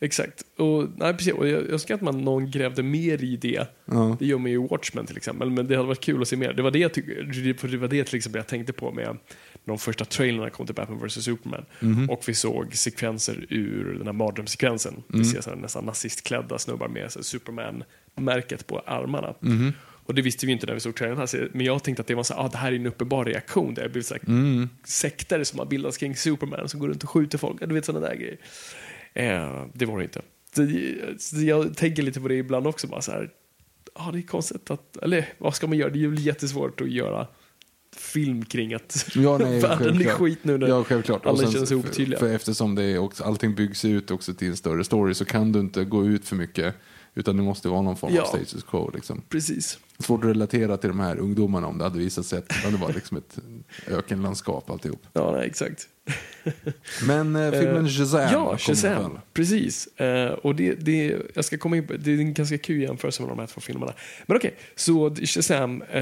Exakt. 0.04 0.44
Och, 0.58 0.88
nej, 0.96 1.14
precis. 1.14 1.34
och 1.34 1.48
jag 1.48 1.70
önskar 1.70 1.96
att 1.96 2.02
man 2.02 2.22
någon 2.22 2.52
grävde 2.52 2.84
mer 2.84 3.24
i 3.24 3.36
det. 3.36 3.68
Ja. 3.86 4.18
Det 4.20 4.26
gör 4.26 4.38
man 4.38 4.52
ju 4.52 4.64
i 4.64 4.68
Watchmen 4.68 5.06
till 5.06 5.18
exempel. 5.18 5.50
Men 5.50 5.68
det 5.68 5.76
hade 5.76 5.88
varit 5.88 6.00
kul 6.00 6.22
att 6.22 6.28
se 6.28 6.36
mer. 6.36 6.54
Det 6.54 6.62
var 6.62 6.72
det, 6.72 6.80
jag 6.80 6.92
det, 6.94 7.78
var 7.78 7.88
det 7.88 8.04
till 8.04 8.16
exempel 8.16 8.40
jag 8.40 8.48
tänkte 8.48 8.74
på 8.74 8.92
med 8.92 9.18
de 9.66 9.78
första 9.78 10.06
trailerna 10.06 10.50
kom 10.50 10.66
till 10.66 10.76
Batman 10.76 11.08
vs 11.08 11.24
Superman. 11.24 11.66
Mhm. 11.80 12.10
Och 12.10 12.24
vi 12.28 12.34
såg 12.34 12.76
sekvenser 12.76 13.46
ur 13.50 13.94
den 13.94 14.06
här 14.06 14.14
mardrömssekvensen. 14.14 14.94
Mm. 14.94 15.04
Vi 15.22 15.26
ser 15.26 15.42
så 15.42 15.50
här, 15.50 15.58
nästan 15.58 15.86
nazistklädda 15.86 16.60
snubbar 16.60 16.88
med 16.88 17.12
Superman-märket 17.12 18.68
på 18.68 18.80
armarna. 18.80 19.34
Mhm. 19.40 19.74
Och 20.12 20.16
det 20.16 20.22
visste 20.22 20.46
vi 20.46 20.52
inte 20.52 20.66
när 20.66 20.74
vi 20.74 20.80
såg 20.80 20.96
trailern 20.96 21.18
här. 21.18 21.50
Men 21.54 21.66
jag 21.66 21.84
tänkte 21.84 22.02
att 22.02 22.08
det 22.08 22.16
var 22.16 22.24
så 22.24 22.34
ah, 22.34 22.48
det 22.50 22.58
här 22.58 22.72
är 22.72 22.76
en 22.76 22.86
uppenbar 22.86 23.26
reaktion. 23.26 23.74
Det 23.74 23.82
har 23.82 23.90
blivit 23.90 24.08
så 24.08 24.14
här 24.14 24.22
Mm. 24.28 24.70
sekter 24.84 25.44
som 25.44 25.60
har 25.60 25.66
bildats 25.66 25.98
kring 25.98 26.16
Superman 26.16 26.70
som 26.70 26.80
går 26.80 26.88
runt 26.88 27.04
och 27.04 27.10
skjuter 27.10 27.38
folk. 27.38 27.60
Du 27.60 27.74
vet 27.74 27.86
sådana 27.86 28.08
där 28.08 28.16
grejer. 28.16 28.38
Eh, 29.14 29.66
det 29.74 29.86
var 29.86 29.98
det 29.98 30.04
inte. 30.04 30.22
Så 31.20 31.42
jag 31.42 31.78
tänker 31.78 32.04
lite 32.04 32.22
på 32.22 32.28
det 32.28 32.36
ibland 32.36 32.68
också. 32.68 32.88
Bara 32.88 33.02
så 33.02 33.12
här, 33.12 33.30
ah, 33.94 34.12
det 34.12 34.20
är 34.20 34.22
konstigt 34.22 34.72
att, 34.72 34.98
eller 34.98 35.26
vad 35.38 35.56
ska 35.56 35.68
man 35.68 35.78
göra? 35.78 35.90
Det 35.90 36.00
är 36.00 36.10
ju 36.10 36.16
jättesvårt 36.16 36.82
att 36.82 36.92
göra 36.92 37.28
film 37.98 38.46
kring 38.46 38.74
att 38.74 39.08
Ja, 39.16 39.38
nej, 39.38 39.60
världen 39.62 40.02
är 40.02 40.06
skit 40.10 40.40
nu 40.44 40.58
när 40.58 40.68
Ja, 40.68 40.84
självklart. 40.84 41.26
alla 41.26 41.38
sen- 41.38 41.52
känns 41.52 41.70
för- 41.70 41.76
obetydliga. 41.76 42.20
För 42.20 42.34
eftersom 42.36 42.76
det 42.76 42.98
också, 42.98 43.24
allting 43.24 43.56
byggs 43.56 43.86
ut 43.86 44.12
också 44.12 44.34
till 44.34 44.48
en 44.48 44.58
större 44.58 44.84
story 44.84 45.14
så 45.14 45.26
kan 45.26 45.52
du 45.52 45.60
inte 45.60 45.84
gå 45.86 46.06
ut 46.08 46.26
för 46.26 46.36
mycket. 46.36 46.76
Utan 47.16 47.38
det 47.38 47.44
måste 47.44 47.70
vara 47.70 47.82
någon 47.82 47.98
form 47.98 48.14
Ja. 48.16 48.22
av 48.22 48.26
status 48.26 48.64
quo. 48.64 48.92
Liksom. 48.94 49.22
Precis. 49.30 49.80
Svårt 50.02 50.24
att 50.24 50.30
relatera 50.30 50.78
till 50.78 50.90
de 50.90 51.00
här 51.00 51.18
ungdomarna 51.18 51.68
om 51.68 51.78
det 51.78 51.84
hade 51.84 52.00
visat 52.00 52.26
sig 52.26 52.40
att 52.40 52.50
det 52.72 52.78
var 52.78 52.94
liksom 52.94 53.18
ett 53.18 53.38
ökenlandskap 53.88 54.70
alltihop. 54.70 55.02
Ja, 55.14 55.32
nej, 55.32 55.48
exakt. 55.48 55.88
Men 57.08 57.36
eh, 57.36 57.52
filmen 57.52 57.90
Shazam 57.90 58.30
Ja, 58.32 58.58
Shazam. 58.58 59.20
Precis. 59.34 59.88
Eh, 59.88 60.32
och 60.32 60.56
det, 60.56 60.74
det, 60.74 61.18
jag 61.34 61.46
ska 61.46 61.58
komma 61.58 61.78
in 61.78 61.88
på, 61.88 61.94
det 61.94 62.12
är 62.12 62.18
en 62.18 62.34
ganska 62.34 62.58
kul 62.58 62.82
jämförelse 62.82 63.22
med 63.22 63.32
de 63.32 63.40
här 63.40 63.48
två 63.48 63.62
filmerna. 63.62 63.94
Men 64.26 64.38
okej, 64.38 64.56
så 64.76 65.16
Shazam 65.16 65.82
eh, 65.82 66.02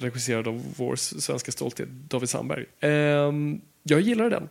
regisserad 0.00 0.48
av 0.48 0.62
vår 0.76 0.96
svenska 0.96 1.52
stolthet 1.52 1.88
David 1.88 2.28
Sandberg. 2.28 2.64
Eh, 2.80 3.32
jag 3.82 4.00
gillar 4.00 4.30
den. 4.30 4.48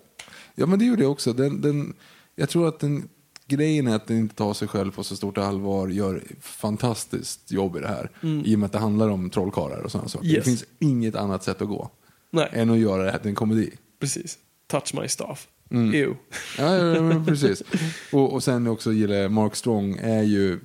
Ja, 0.55 0.65
men 0.65 0.79
det 0.79 0.85
gjorde 0.85 1.01
jag 1.01 1.11
också. 1.11 1.33
Den, 1.33 1.61
den, 1.61 1.93
jag 2.35 2.49
tror 2.49 2.67
att 2.67 2.79
den, 2.79 3.09
grejen 3.49 3.87
är 3.87 3.95
att 3.95 4.07
den 4.07 4.17
inte 4.17 4.35
tar 4.35 4.53
sig 4.53 4.67
själv 4.67 4.91
på 4.91 5.03
så 5.03 5.15
stort 5.15 5.37
allvar, 5.37 5.87
gör 5.87 6.23
fantastiskt 6.41 7.51
jobb 7.51 7.77
i 7.77 7.79
det 7.79 7.87
här. 7.87 8.11
I 8.45 8.55
och 8.55 8.59
med 8.59 8.65
att 8.65 8.71
det 8.71 8.79
handlar 8.79 9.09
om 9.09 9.29
trollkarlar 9.29 9.79
och 9.79 9.91
sådana 9.91 10.09
saker. 10.09 10.25
Mm. 10.25 10.35
Yes. 10.35 10.45
Det 10.45 10.49
finns 10.49 10.65
inget 10.79 11.15
annat 11.15 11.43
sätt 11.43 11.61
att 11.61 11.67
gå 11.67 11.89
Nej, 12.31 12.49
än 12.51 12.69
att 12.69 12.77
göra 12.79 13.03
det 13.03 13.11
här 13.11 13.19
till 13.19 13.29
en 13.29 13.35
komedi. 13.35 13.71
precis. 13.99 14.37
Touch 14.67 14.93
my 15.01 15.07
staff. 15.07 15.47
Mm. 15.71 15.93
Ew. 15.93 16.15
Ja, 16.57 16.75
ja, 16.75 16.95
ja 16.95 17.23
precis. 17.27 17.63
Och, 18.11 18.33
och 18.33 18.43
sen 18.43 18.67
också 18.67 18.91
gillar 18.91 19.15
jag 19.15 19.31
Mark 19.31 19.55
Strong 19.55 19.97
är 20.01 20.23
ju 20.23 20.59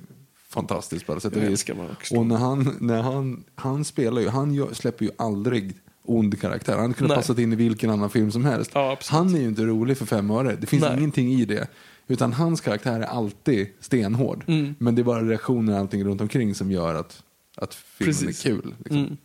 fantastisk 0.49 1.05
på 1.05 1.11
alla 1.11 1.21
sätt 1.21 1.35
och 1.35 1.43
vis. 1.43 1.65
Och 2.11 2.25
när 2.25 2.37
han, 2.37 2.77
när 2.79 3.01
han, 3.01 3.43
han 3.55 3.85
spelar 3.85 4.21
ju, 4.21 4.29
han 4.29 4.53
gör, 4.53 4.73
släpper 4.73 5.05
ju 5.05 5.11
aldrig 5.17 5.73
ond 6.03 6.41
karaktär. 6.41 6.77
Han 6.77 6.93
kunde 6.93 7.13
Nej. 7.13 7.17
passat 7.17 7.39
in 7.39 7.53
i 7.53 7.55
vilken 7.55 7.89
annan 7.89 8.09
film 8.09 8.31
som 8.31 8.45
helst. 8.45 8.71
Ja, 8.73 8.97
han 9.09 9.35
är 9.35 9.39
ju 9.39 9.47
inte 9.47 9.61
rolig 9.61 9.97
för 9.97 10.05
fem 10.05 10.31
öre. 10.31 10.55
Det 10.61 10.67
finns 10.67 10.83
Nej. 10.83 10.97
ingenting 10.97 11.33
i 11.33 11.45
det. 11.45 11.67
Utan 12.07 12.33
hans 12.33 12.61
karaktär 12.61 12.99
är 12.99 13.05
alltid 13.05 13.67
stenhård. 13.79 14.43
Mm. 14.47 14.75
Men 14.79 14.95
det 14.95 15.01
är 15.01 15.03
bara 15.03 15.23
reaktioner 15.23 15.73
och 15.73 15.79
allting 15.79 16.03
runt 16.03 16.21
omkring 16.21 16.55
som 16.55 16.71
gör 16.71 16.95
att, 16.95 17.23
att 17.55 17.73
filmen 17.73 18.13
Precis. 18.13 18.45
är 18.45 18.49
kul. 18.49 18.75
Liksom. 18.77 18.97
Mm. 18.97 19.17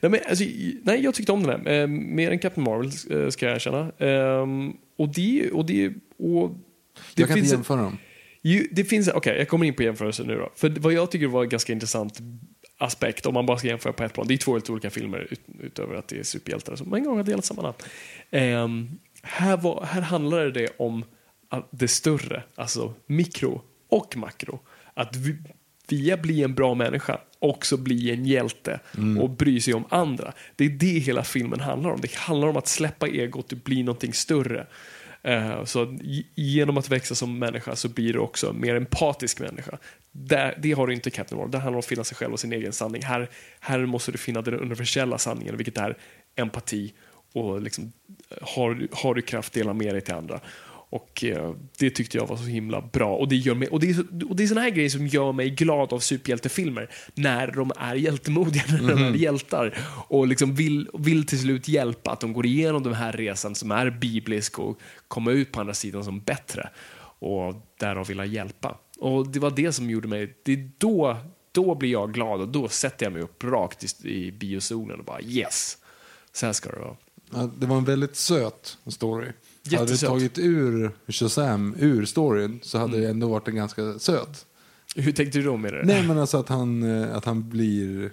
Nej, 0.00 0.10
men, 0.10 0.20
alltså, 0.28 0.44
nej, 0.82 1.04
jag 1.04 1.14
tyckte 1.14 1.32
om 1.32 1.42
den 1.42 1.66
här. 1.66 1.80
Eh, 1.80 1.86
mer 1.86 2.30
än 2.30 2.38
Captain 2.38 2.64
Marvel, 2.64 2.86
eh, 3.10 3.30
ska 3.30 3.46
jag 3.46 3.54
erkänna. 3.54 3.92
Eh, 3.98 4.46
och 4.96 5.08
det, 5.08 5.50
och 5.50 5.66
det, 5.66 5.88
och 6.18 6.50
det 7.14 7.22
Jag 7.22 7.28
kan 7.28 7.34
finns 7.34 7.46
inte 7.46 7.56
jämföra 7.56 7.82
dem. 7.82 7.98
Ju, 8.42 8.68
det 8.70 8.84
finns, 8.84 9.08
okej, 9.08 9.38
jag 9.38 9.48
kommer 9.48 9.66
in 9.66 9.74
på 9.74 9.82
jämförelsen 9.82 10.26
nu 10.26 10.34
då. 10.36 10.52
För 10.54 10.68
vad 10.68 10.92
jag 10.92 11.10
tycker 11.10 11.26
var 11.26 11.42
en 11.42 11.48
ganska 11.48 11.72
intressant 11.72 12.18
aspekt, 12.78 13.26
om 13.26 13.34
man 13.34 13.46
bara 13.46 13.58
ska 13.58 13.68
jämföra 13.68 13.92
på 13.92 14.04
ett 14.04 14.12
plan, 14.12 14.26
det 14.28 14.34
är 14.34 14.38
två 14.38 14.52
helt 14.52 14.70
olika 14.70 14.90
filmer 14.90 15.28
ut, 15.30 15.40
utöver 15.60 15.94
att 15.94 16.08
det 16.08 16.18
är 16.18 16.22
superhjältar 16.22 16.76
som 16.76 16.94
en 16.94 17.04
gång 17.04 17.16
har 17.16 17.24
delat 17.24 17.44
samma 17.44 17.62
namn. 17.62 17.74
Ehm, 18.30 18.98
här, 19.22 19.56
var, 19.56 19.84
här 19.84 20.00
handlar 20.00 20.46
det 20.46 20.68
om 20.76 21.04
det 21.70 21.88
större, 21.88 22.42
alltså 22.54 22.94
mikro 23.06 23.62
och 23.88 24.16
makro. 24.16 24.60
Att 24.94 25.16
vi, 25.16 25.36
via 25.88 26.16
bli 26.16 26.42
en 26.42 26.54
bra 26.54 26.74
människa 26.74 27.18
också 27.38 27.76
bli 27.76 28.10
en 28.10 28.26
hjälte 28.26 28.80
och 29.20 29.30
bry 29.30 29.60
sig 29.60 29.74
om 29.74 29.84
andra. 29.88 30.32
Det 30.56 30.64
är 30.64 30.68
det 30.68 30.86
hela 30.98 31.24
filmen 31.24 31.60
handlar 31.60 31.90
om. 31.90 32.00
Det 32.00 32.14
handlar 32.14 32.48
om 32.48 32.56
att 32.56 32.68
släppa 32.68 33.08
egot 33.08 33.52
och 33.52 33.58
bli 33.58 33.82
någonting 33.82 34.12
större. 34.12 34.66
Eh, 35.22 35.64
Så 35.64 35.98
genom 36.34 36.76
att 36.78 36.88
växa 36.88 37.14
som 37.14 37.38
människa 37.38 37.76
så 37.76 37.88
blir 37.88 38.12
du 38.12 38.18
också 38.18 38.52
mer 38.52 38.74
empatisk 38.74 39.40
människa. 39.40 39.78
Där, 40.12 40.58
det 40.62 40.72
har 40.72 40.86
du 40.86 40.94
inte 40.94 41.08
i 41.08 41.12
Captain 41.12 41.36
Marvel. 41.38 41.50
Det 41.52 41.58
handlar 41.58 41.72
om 41.76 41.78
att 41.78 41.84
finna 41.86 42.04
sig 42.04 42.16
själv 42.16 42.32
och 42.32 42.40
sin 42.40 42.52
egen 42.52 42.72
sanning. 42.72 43.02
Här, 43.02 43.28
här 43.60 43.86
måste 43.86 44.12
du 44.12 44.18
finna 44.18 44.42
den 44.42 44.54
universella 44.60 45.18
sanningen, 45.18 45.56
vilket 45.56 45.78
är 45.78 45.96
empati 46.36 46.92
och 47.32 47.62
liksom, 47.62 47.92
har, 48.42 48.74
du- 48.74 48.88
har 48.92 49.14
du 49.14 49.22
kraft, 49.22 49.52
dela 49.52 49.72
med 49.72 49.94
dig 49.94 50.00
till 50.00 50.14
andra. 50.14 50.40
Och 50.92 51.24
eh, 51.24 51.54
det 51.78 51.90
tyckte 51.90 52.18
jag 52.18 52.26
var 52.26 52.36
så 52.36 52.42
himla 52.42 52.80
bra. 52.80 53.16
Och 53.16 53.28
det, 53.28 53.36
gör 53.36 53.54
mig, 53.54 53.68
och 53.68 53.80
det, 53.80 53.90
är, 53.90 54.28
och 54.28 54.36
det 54.36 54.42
är 54.42 54.46
såna 54.46 54.60
här 54.60 54.70
grejer 54.70 54.88
som 54.88 55.06
gör 55.06 55.32
mig 55.32 55.50
glad 55.50 55.92
av 55.92 55.98
superhjältefilmer. 55.98 56.90
När 57.14 57.52
de 57.52 57.72
är 57.76 57.94
hjältemodiga, 57.94 58.62
när 58.82 58.88
de 58.88 59.02
är 59.02 59.14
hjältar. 59.14 59.78
Och 60.08 60.26
liksom 60.26 60.54
vill, 60.54 60.88
vill 60.94 61.26
till 61.26 61.40
slut 61.40 61.68
hjälpa. 61.68 62.10
Att 62.10 62.20
de 62.20 62.32
går 62.32 62.46
igenom 62.46 62.82
den 62.82 62.94
här 62.94 63.12
resan 63.12 63.54
som 63.54 63.70
är 63.70 63.90
biblisk 63.90 64.58
och 64.58 64.80
kommer 65.08 65.32
ut 65.32 65.52
på 65.52 65.60
andra 65.60 65.74
sidan 65.74 66.04
som 66.04 66.20
bättre. 66.20 66.70
Och 67.18 67.54
därav 67.80 68.06
vilja 68.06 68.24
hjälpa. 68.24 68.78
Och 68.98 69.28
det 69.28 69.38
var 69.38 69.50
det 69.50 69.72
som 69.72 69.90
gjorde 69.90 70.08
mig... 70.08 70.34
Det 70.42 70.52
är 70.52 70.70
då, 70.78 71.16
då 71.52 71.74
blir 71.74 71.90
jag 71.90 72.14
glad 72.14 72.40
och 72.40 72.48
då 72.48 72.68
sätter 72.68 73.06
jag 73.06 73.12
mig 73.12 73.22
upp 73.22 73.44
rakt 73.44 74.04
i, 74.04 74.08
i 74.08 74.32
biozonen 74.32 74.98
och 74.98 75.04
bara 75.04 75.20
yes, 75.22 75.78
så 76.32 76.46
här 76.46 76.52
ska 76.52 76.70
det 76.70 76.78
vara. 76.78 76.96
Ja, 77.34 77.50
det 77.58 77.66
var 77.66 77.76
en 77.76 77.84
väldigt 77.84 78.16
söt 78.16 78.78
story. 78.86 79.28
Hade 79.64 79.76
du 79.76 79.82
Jättesöt. 79.82 80.08
tagit 80.08 80.38
ur 80.38 80.90
Shazam 81.08 81.74
ur 81.78 82.04
storyn 82.04 82.60
så 82.62 82.78
hade 82.78 83.00
det 83.00 83.10
ändå 83.10 83.28
varit 83.28 83.48
en 83.48 83.54
ganska 83.54 83.98
söt. 83.98 84.46
Hur 84.96 85.12
tänkte 85.12 85.38
du 85.38 85.44
då 85.44 85.56
med 85.56 85.72
det? 85.72 85.82
Nej 85.84 86.06
men 86.06 86.18
alltså 86.18 86.38
att 86.38 86.48
han, 86.48 86.82
eh, 86.82 87.16
att 87.16 87.24
han 87.24 87.48
blir... 87.48 88.12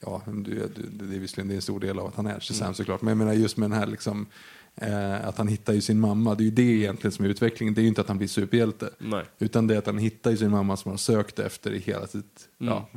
Ja, 0.00 0.22
det 0.26 1.16
är 1.16 1.18
visserligen 1.18 1.48
det 1.48 1.54
är 1.54 1.56
en 1.56 1.62
stor 1.62 1.80
del 1.80 1.98
av 1.98 2.06
att 2.06 2.14
han 2.14 2.26
är 2.26 2.40
Shazam 2.40 2.74
såklart. 2.74 3.02
Men 3.02 3.08
jag 3.08 3.18
menar 3.18 3.32
just 3.32 3.56
med 3.56 3.70
den 3.70 3.78
här 3.78 3.86
liksom... 3.86 4.26
Eh, 4.80 5.28
att 5.28 5.38
han 5.38 5.48
hittar 5.48 5.72
ju 5.72 5.80
sin 5.80 6.00
mamma. 6.00 6.34
Det 6.34 6.42
är 6.42 6.44
ju 6.44 6.50
det 6.50 6.62
egentligen 6.62 7.12
som 7.12 7.24
är 7.24 7.28
utvecklingen. 7.28 7.74
Det 7.74 7.80
är 7.80 7.82
ju 7.82 7.88
inte 7.88 8.00
att 8.00 8.08
han 8.08 8.18
blir 8.18 8.28
superhjälte. 8.28 8.90
Nej. 8.98 9.24
Utan 9.38 9.66
det 9.66 9.74
är 9.74 9.78
att 9.78 9.86
han 9.86 9.98
hittar 9.98 10.30
ju 10.30 10.36
sin 10.36 10.50
mamma 10.50 10.76
som 10.76 10.90
han 10.90 10.98
sökt 10.98 11.38
efter 11.38 11.72
i 11.72 11.78
hela 11.78 12.06
sitt 12.06 12.48
ja, 12.58 12.88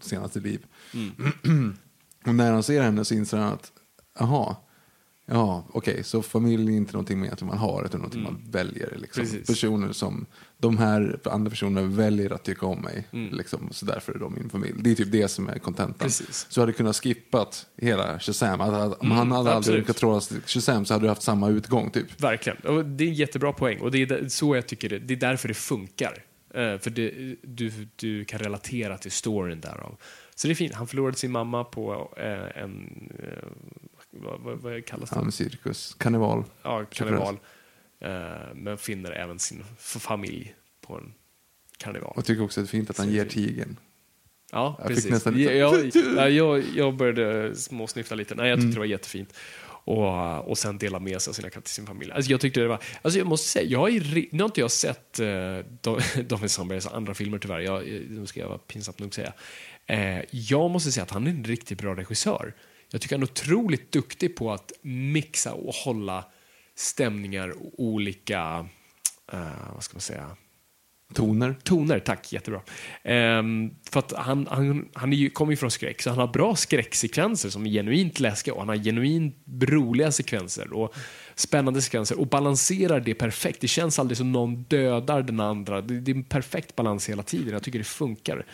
senaste 0.00 0.40
liv. 0.40 0.66
Och 2.26 2.34
när 2.34 2.52
han 2.52 2.62
ser 2.62 2.82
henne 2.82 3.04
så 3.04 3.14
inser 3.14 3.38
han 3.38 3.52
att, 3.52 3.72
jaha, 4.18 4.56
ja, 5.30 5.64
okej, 5.72 6.04
så 6.04 6.22
familj 6.22 6.72
är 6.72 6.76
inte 6.76 6.92
någonting 6.92 7.20
mer 7.20 7.34
man 7.40 7.58
har, 7.58 7.84
utan 7.84 8.00
någonting 8.00 8.22
man 8.22 8.42
väljer. 8.50 8.96
Liksom. 8.96 9.22
Precis. 9.22 9.46
Personer 9.46 9.92
som, 9.92 10.26
de 10.58 10.78
här 10.78 11.18
andra 11.24 11.50
personerna 11.50 11.82
väljer 11.88 12.32
att 12.32 12.44
tycka 12.44 12.66
om 12.66 12.80
mig, 12.80 13.06
liksom, 13.32 13.68
så 13.72 13.86
därför 13.86 14.12
är 14.14 14.18
de 14.18 14.34
min 14.34 14.50
familj. 14.50 14.74
Det 14.80 14.90
är 14.90 14.94
typ 14.94 15.12
det 15.12 15.28
som 15.28 15.48
är 15.48 15.58
kontentan. 15.58 15.98
Precis. 15.98 16.46
Så 16.50 16.60
hade 16.60 16.72
kunnat 16.72 16.96
skippat 16.96 17.66
hela 17.76 18.18
Shazam. 18.18 18.60
Att- 18.60 18.74
att- 18.92 19.00
Om 19.00 19.10
han 19.10 19.32
hade 19.32 19.52
aldrig 19.52 19.90
absolut. 19.90 20.24
sig 20.24 20.40
till 20.40 20.48
Shazam 20.48 20.84
så 20.84 20.94
hade 20.94 21.04
du 21.04 21.08
haft 21.08 21.22
samma 21.22 21.48
utgång, 21.48 21.90
typ. 21.90 22.20
Verkligen. 22.22 22.58
Och 22.58 22.84
det 22.84 23.04
är 23.04 23.08
en 23.08 23.14
jättebra 23.14 23.52
poäng. 23.52 23.78
Och 23.80 23.90
det 23.90 24.02
är 24.10 24.28
så 24.28 24.56
jag 24.56 24.66
tycker 24.66 24.88
det, 24.88 24.98
det 24.98 25.14
är 25.14 25.18
därför 25.18 25.48
det 25.48 25.54
funkar. 25.54 26.24
Eh, 26.54 26.78
för 26.78 26.90
det, 26.90 27.34
du, 27.42 27.72
du 27.96 28.24
kan 28.24 28.38
relatera 28.38 28.98
till 28.98 29.10
storyn 29.10 29.60
därav. 29.60 29.96
Så 30.34 30.46
det 30.48 30.52
är 30.52 30.54
fint. 30.54 30.74
Han 30.74 30.86
förlorade 30.86 31.16
sin 31.16 31.30
mamma 31.32 31.64
på 31.64 32.14
eh, 32.16 32.62
en... 32.62 32.88
Eh, 33.22 33.48
vad, 34.10 34.40
vad, 34.40 34.58
vad 34.58 34.84
kallas 34.86 35.10
det? 35.10 35.32
Cirkus, 35.32 35.94
karneval. 35.94 36.44
ja, 36.62 36.84
karneval. 36.90 37.38
Eh, 38.00 38.10
men 38.54 38.78
finner 38.78 39.10
även 39.10 39.38
sin 39.38 39.64
familj 39.78 40.54
på 40.80 40.94
en 40.96 41.14
karneval. 41.78 42.10
Och 42.10 42.18
jag 42.18 42.24
tycker 42.24 42.42
också 42.44 42.60
att 42.60 42.66
det 42.66 42.68
är 42.70 42.78
fint 42.78 42.90
att 42.90 42.98
han 42.98 43.10
ger 43.10 43.22
fint. 43.22 43.32
tigern. 43.32 43.76
Ja, 44.52 44.74
Jag 44.78 44.86
fick 44.86 44.96
precis. 44.96 45.10
nästan 45.10 45.34
lite- 45.34 45.54
jag, 45.54 46.30
jag, 46.30 46.62
jag, 46.74 46.94
började 46.96 47.56
småsnyfta 47.56 48.14
lite. 48.14 48.34
Nej, 48.34 48.48
jag 48.48 48.56
tyckte 48.56 48.64
Mm. 48.66 48.74
det 48.74 48.78
var 48.80 48.86
jättefint. 48.86 49.34
Och, 49.84 50.48
och 50.50 50.58
sen 50.58 50.78
dela 50.78 50.98
med 50.98 51.22
sig 51.22 51.30
av 51.30 51.34
sina 51.34 51.50
katter 51.50 51.60
till 51.60 51.74
sin 51.74 51.86
familj. 51.86 52.12
Alltså 52.12 52.30
jag 52.30 52.40
tyckte 52.40 52.60
det 52.60 52.68
var, 52.68 52.78
alltså 53.02 53.18
jag 53.18 53.26
måste 53.26 53.48
säga, 53.48 53.64
jag 53.70 53.96
är, 53.96 54.26
nu 54.34 54.42
har 54.42 54.48
inte 54.48 54.60
jag 54.60 54.70
sett 54.70 55.20
uh, 55.20 55.58
David 56.26 56.50
Sandbergs 56.50 56.86
andra 56.86 57.14
filmer 57.14 57.38
tyvärr, 57.38 57.60
jag, 57.60 57.84
nu 58.10 58.26
ska 58.26 58.40
jag 58.40 58.48
vara 58.48 58.58
pinsamt 58.58 58.98
nog 58.98 59.14
säga. 59.14 59.32
Eh, 59.86 60.20
jag 60.30 60.70
måste 60.70 60.92
säga 60.92 61.04
att 61.04 61.10
han 61.10 61.26
är 61.26 61.30
en 61.30 61.44
riktigt 61.44 61.78
bra 61.80 61.94
regissör. 61.96 62.54
Jag 62.90 63.00
tycker 63.00 63.14
han 63.16 63.22
är 63.22 63.26
otroligt 63.26 63.92
duktig 63.92 64.36
på 64.36 64.52
att 64.52 64.72
mixa 64.82 65.52
och 65.52 65.74
hålla 65.74 66.24
stämningar 66.76 67.48
och 67.50 67.72
olika, 67.76 68.66
eh, 69.32 69.72
vad 69.74 69.82
ska 69.84 69.94
man 69.94 70.00
säga, 70.00 70.36
Toner. 71.14 71.56
Toner, 71.62 71.98
tack. 71.98 72.32
Jättebra. 72.32 72.60
Ehm, 73.02 73.70
för 73.90 73.98
att 74.00 74.12
han, 74.12 74.46
han, 74.50 74.88
han 74.94 75.12
är 75.12 75.16
ju, 75.16 75.30
kommer 75.30 75.52
ju 75.52 75.56
från 75.56 75.70
skräck, 75.70 76.02
så 76.02 76.10
han 76.10 76.18
har 76.18 76.26
bra 76.26 76.56
skräcksekvenser 76.56 77.50
som 77.50 77.66
är 77.66 77.70
genuint 77.70 78.20
läskiga 78.20 78.54
och 78.54 78.60
han 78.60 78.68
har 78.68 78.76
genuint 78.76 79.36
roliga 79.62 80.12
sekvenser 80.12 80.72
och 80.72 80.94
spännande 81.34 81.82
sekvenser 81.82 82.20
och 82.20 82.26
balanserar 82.26 83.00
det 83.00 83.14
perfekt. 83.14 83.60
Det 83.60 83.68
känns 83.68 83.98
aldrig 83.98 84.16
som 84.18 84.32
någon 84.32 84.62
dödar 84.62 85.22
den 85.22 85.40
andra. 85.40 85.80
Det, 85.80 86.00
det 86.00 86.10
är 86.10 86.14
en 86.16 86.24
perfekt 86.24 86.76
balans 86.76 87.08
hela 87.08 87.22
tiden. 87.22 87.52
Jag 87.52 87.62
tycker 87.62 87.78
det 87.78 87.84
funkar. 87.84 88.46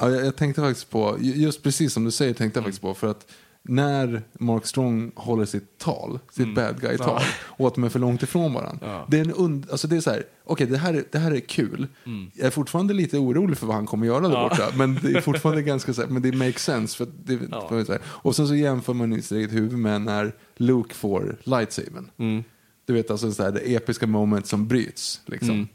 Ja, 0.00 0.10
jag, 0.10 0.26
jag 0.26 0.36
tänkte 0.36 0.60
faktiskt 0.60 0.90
på, 0.90 1.16
ju- 1.20 1.32
just 1.34 1.62
precis 1.62 1.92
som 1.92 2.04
du 2.04 2.10
säger 2.10 2.34
tänkte 2.34 2.58
jag 2.58 2.62
Mm. 2.62 2.64
faktiskt 2.64 2.82
på. 2.82 2.94
För 2.94 3.06
att 3.10 3.32
när 3.68 4.22
Mark 4.38 4.66
Strong 4.66 5.12
håller 5.14 5.44
sitt 5.44 5.78
tal, 5.78 6.18
sitt 6.32 6.38
Mm. 6.44 6.54
bad 6.54 6.80
guy-tal, 6.80 7.22
och 7.38 7.66
att 7.66 7.74
de 7.74 7.84
är 7.84 7.88
för 7.88 7.98
långt 7.98 8.22
ifrån 8.22 8.52
varandra. 8.54 9.04
Det 9.08 9.16
är 9.18 9.24
en 9.24 9.34
und- 9.34 9.70
alltså 9.70 9.88
det 9.88 9.96
är 9.96 10.00
så 10.00 10.10
här, 10.10 10.22
okej 10.44 10.66
det, 10.66 10.78
här 10.78 10.94
är, 10.94 11.04
det 11.12 11.18
här 11.18 11.30
är 11.32 11.40
kul. 11.40 11.86
Jag 12.34 12.46
är 12.46 12.50
fortfarande 12.50 12.94
lite 12.94 13.18
orolig 13.18 13.58
för 13.58 13.66
vad 13.66 13.76
han 13.76 13.86
kommer 13.86 14.06
göra 14.06 14.20
där 14.20 14.26
Mm. 14.28 14.40
Ja. 14.40 14.48
borta. 14.48 14.68
Men 14.76 14.98
det 15.02 15.10
är 15.10 15.20
fortfarande 15.20 15.62
ganska 15.62 15.92
så 15.94 16.00
här, 16.02 16.08
men 16.08 16.22
det 16.22 16.32
makes 16.32 16.62
sense. 16.64 16.96
För 16.96 17.06
det, 17.24 17.38
Ja. 17.50 17.68
för 17.68 17.84
så 17.84 17.92
här. 17.92 18.00
Och 18.06 18.36
sen 18.36 18.48
så 18.48 18.54
jämför 18.54 18.94
man 18.94 19.12
i 19.12 19.22
sitt 19.22 19.32
eget 19.32 19.52
huvud 19.52 19.78
med 19.78 20.00
när 20.02 20.32
Luke 20.56 20.94
får 20.94 21.36
lightsabern. 21.42 22.10
Mm. 22.18 22.44
Du 22.86 22.92
vet 22.92 23.10
alltså 23.10 23.32
så 23.32 23.42
här, 23.42 23.52
det 23.52 23.74
episka 23.74 24.06
moment 24.06 24.46
som 24.46 24.66
bryts. 24.68 25.20
Liksom. 25.26 25.68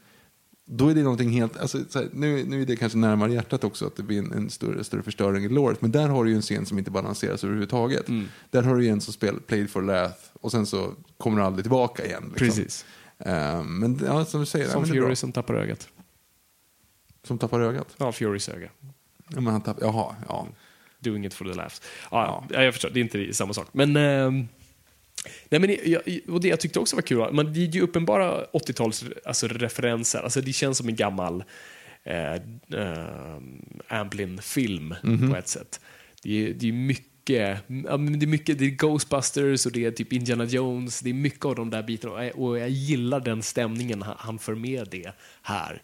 Då 0.74 0.88
är 0.90 0.96
det 0.96 1.04
någonting 1.04 1.30
helt, 1.30 1.58
alltså, 1.58 1.78
så 1.90 2.00
här, 2.00 2.10
nu, 2.14 2.44
nu 2.46 2.62
är 2.62 2.66
det 2.66 2.76
kanske 2.76 2.98
närmare 2.98 3.34
hjärtat 3.34 3.64
också 3.64 3.88
att 3.88 3.96
det 3.96 4.04
blir 4.04 4.20
en, 4.20 4.32
en 4.32 4.50
större, 4.50 4.84
större 4.84 5.04
förstöring 5.04 5.44
i 5.44 5.50
låret. 5.50 5.82
Men 5.82 5.92
där 5.92 6.08
har 6.08 6.24
du 6.24 6.30
ju 6.30 6.36
en 6.36 6.42
scen 6.42 6.66
som 6.66 6.78
inte 6.78 6.92
balanseras 6.92 7.44
överhuvudtaget. 7.44 8.10
Mm. 8.10 8.28
Där 8.50 8.64
har 8.64 8.76
du 8.76 8.84
ju 8.84 8.90
en 8.90 9.02
som 9.02 9.14
spelar 9.14 9.40
Played 9.40 9.70
for 9.70 9.82
Laugh 9.82 10.14
och 10.34 10.52
sen 10.52 10.66
så 10.66 10.94
kommer 11.18 11.38
du 11.38 11.44
aldrig 11.44 11.64
tillbaka 11.64 12.06
igen. 12.06 12.24
Liksom. 12.24 12.48
Precis. 12.48 12.86
Eh, 13.20 13.64
men 13.64 14.00
ja, 14.06 14.26
som 14.26 14.40
du 14.40 14.46
säger, 14.46 14.66
ja, 14.66 14.72
Som 14.72 14.84
är 14.84 14.88
bra. 14.88 15.02
Fury 15.02 15.16
som 15.16 15.32
tappar 15.32 15.54
ögat. 15.54 15.88
som 17.24 17.38
tappar 17.38 17.60
ögat. 17.60 17.88
Ja, 17.98 18.12
Furys 18.12 18.50
öga. 18.50 18.70
Ja, 19.28 19.42
men 19.42 19.48
han 19.48 19.62
tappar, 19.62 19.82
jaha, 19.82 20.16
ja. 20.28 20.48
Doing 21.00 21.26
it 21.26 21.34
for 21.34 21.46
the 21.46 21.54
laughs. 21.54 21.82
Ja, 22.12 22.46
ja. 22.50 22.64
jag 22.64 22.74
förstår, 22.74 22.90
det 22.90 23.00
är 23.00 23.02
inte 23.02 23.34
samma 23.34 23.54
sak. 23.54 23.68
Men, 23.72 23.96
ehm, 23.96 24.48
nej, 25.50 25.62
men 25.62 25.78
jag, 25.86 26.02
och 26.28 26.42
det 26.42 26.48
jag 26.48 26.60
tyckte 26.60 26.80
också 26.80 26.96
var 26.96 27.04
kul, 27.04 27.34
men 27.34 27.54
det 27.54 27.60
är 27.60 27.68
ju 27.68 27.82
uppenbara 27.82 28.46
80-tals 28.46 29.06
alltså, 29.26 29.48
referenser. 29.48 30.20
Alltså, 30.20 30.42
det 30.42 30.54
känns 30.54 30.78
som 30.78 30.90
en 30.90 30.96
gammal 30.96 31.44
eh, 32.04 32.34
eh, 32.34 33.38
Amblin-film 33.88 34.96
på 35.30 35.38
ett 35.38 35.48
sätt. 35.48 35.80
Det 36.24 36.48
är, 36.48 36.54
det 36.54 36.68
är 36.68 36.74
mycket 36.74 37.08
det 37.24 37.34
är 38.24 38.28
mycket, 38.28 38.60
det 38.60 38.66
är 38.66 38.70
Ghostbusters 38.70 39.66
och 39.66 39.72
det 39.72 39.86
är 39.86 39.92
typ 39.92 40.14
Indiana 40.14 40.46
Jones, 40.46 41.00
det 41.00 41.10
är 41.10 41.14
mycket 41.14 41.46
av 41.46 41.56
de 41.56 41.70
där 41.70 41.84
bitarna 41.84 42.14
och 42.14 42.24
jag, 42.26 42.40
och 42.40 42.60
jag 42.60 42.70
gillar 42.70 43.20
den 43.20 43.42
stämningen 43.42 44.02
han, 44.02 44.16
han 44.20 44.40
för 44.40 44.56
med 44.56 44.88
det 44.92 45.12
här. 45.42 45.82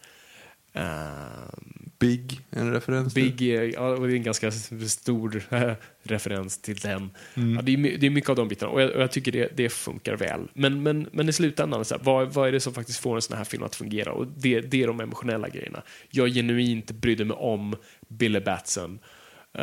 Ehm, 0.78 1.88
Big, 2.00 2.42
en 2.50 2.74
referens 2.74 3.14
till. 3.14 3.32
Big, 3.32 3.56
eh, 3.56 3.64
ja, 3.64 3.90
och 3.90 4.08
det 4.08 4.14
är 4.14 4.16
en 4.16 4.24
ganska 4.24 4.52
stor 4.52 5.44
eh, 5.50 5.72
referens 6.04 6.62
till 6.62 6.76
den. 6.76 7.10
Ja, 7.34 7.62
det, 7.62 7.74
är, 7.74 7.98
det 7.98 8.06
är 8.06 8.10
mycket 8.10 8.30
av 8.30 8.36
de 8.36 8.48
bitarna 8.48 8.72
och 8.72 8.82
jag, 8.82 8.92
och 8.92 9.02
jag 9.02 9.12
tycker 9.12 9.32
det, 9.32 9.50
det 9.56 9.70
funkar 9.70 10.16
väl. 10.16 10.48
Men, 10.54 10.84
men, 10.84 11.10
men 11.12 11.30
i 11.30 11.34
slutändan, 11.34 11.86
så 11.86 11.96
här, 11.96 12.04
vad, 12.04 12.34
vad 12.34 12.48
är 12.48 12.52
det 12.52 12.60
som 12.60 12.74
faktiskt 12.74 13.00
får 13.00 13.16
en 13.16 13.22
sån 13.22 13.38
här 13.38 13.44
film 13.44 13.64
att 13.64 13.76
fungera? 13.76 14.12
Och 14.12 14.28
det, 14.28 14.62
det 14.62 14.84
är 14.84 14.88
de 14.88 15.00
emotionella 15.00 15.50
grejerna. 15.50 15.82
Jag 16.10 16.30
genuint 16.30 16.92
brydde 16.92 17.26
mig 17.26 17.38
om 17.38 17.76
Billy 18.08 18.40
Batson 18.40 18.94
eh, 18.94 19.00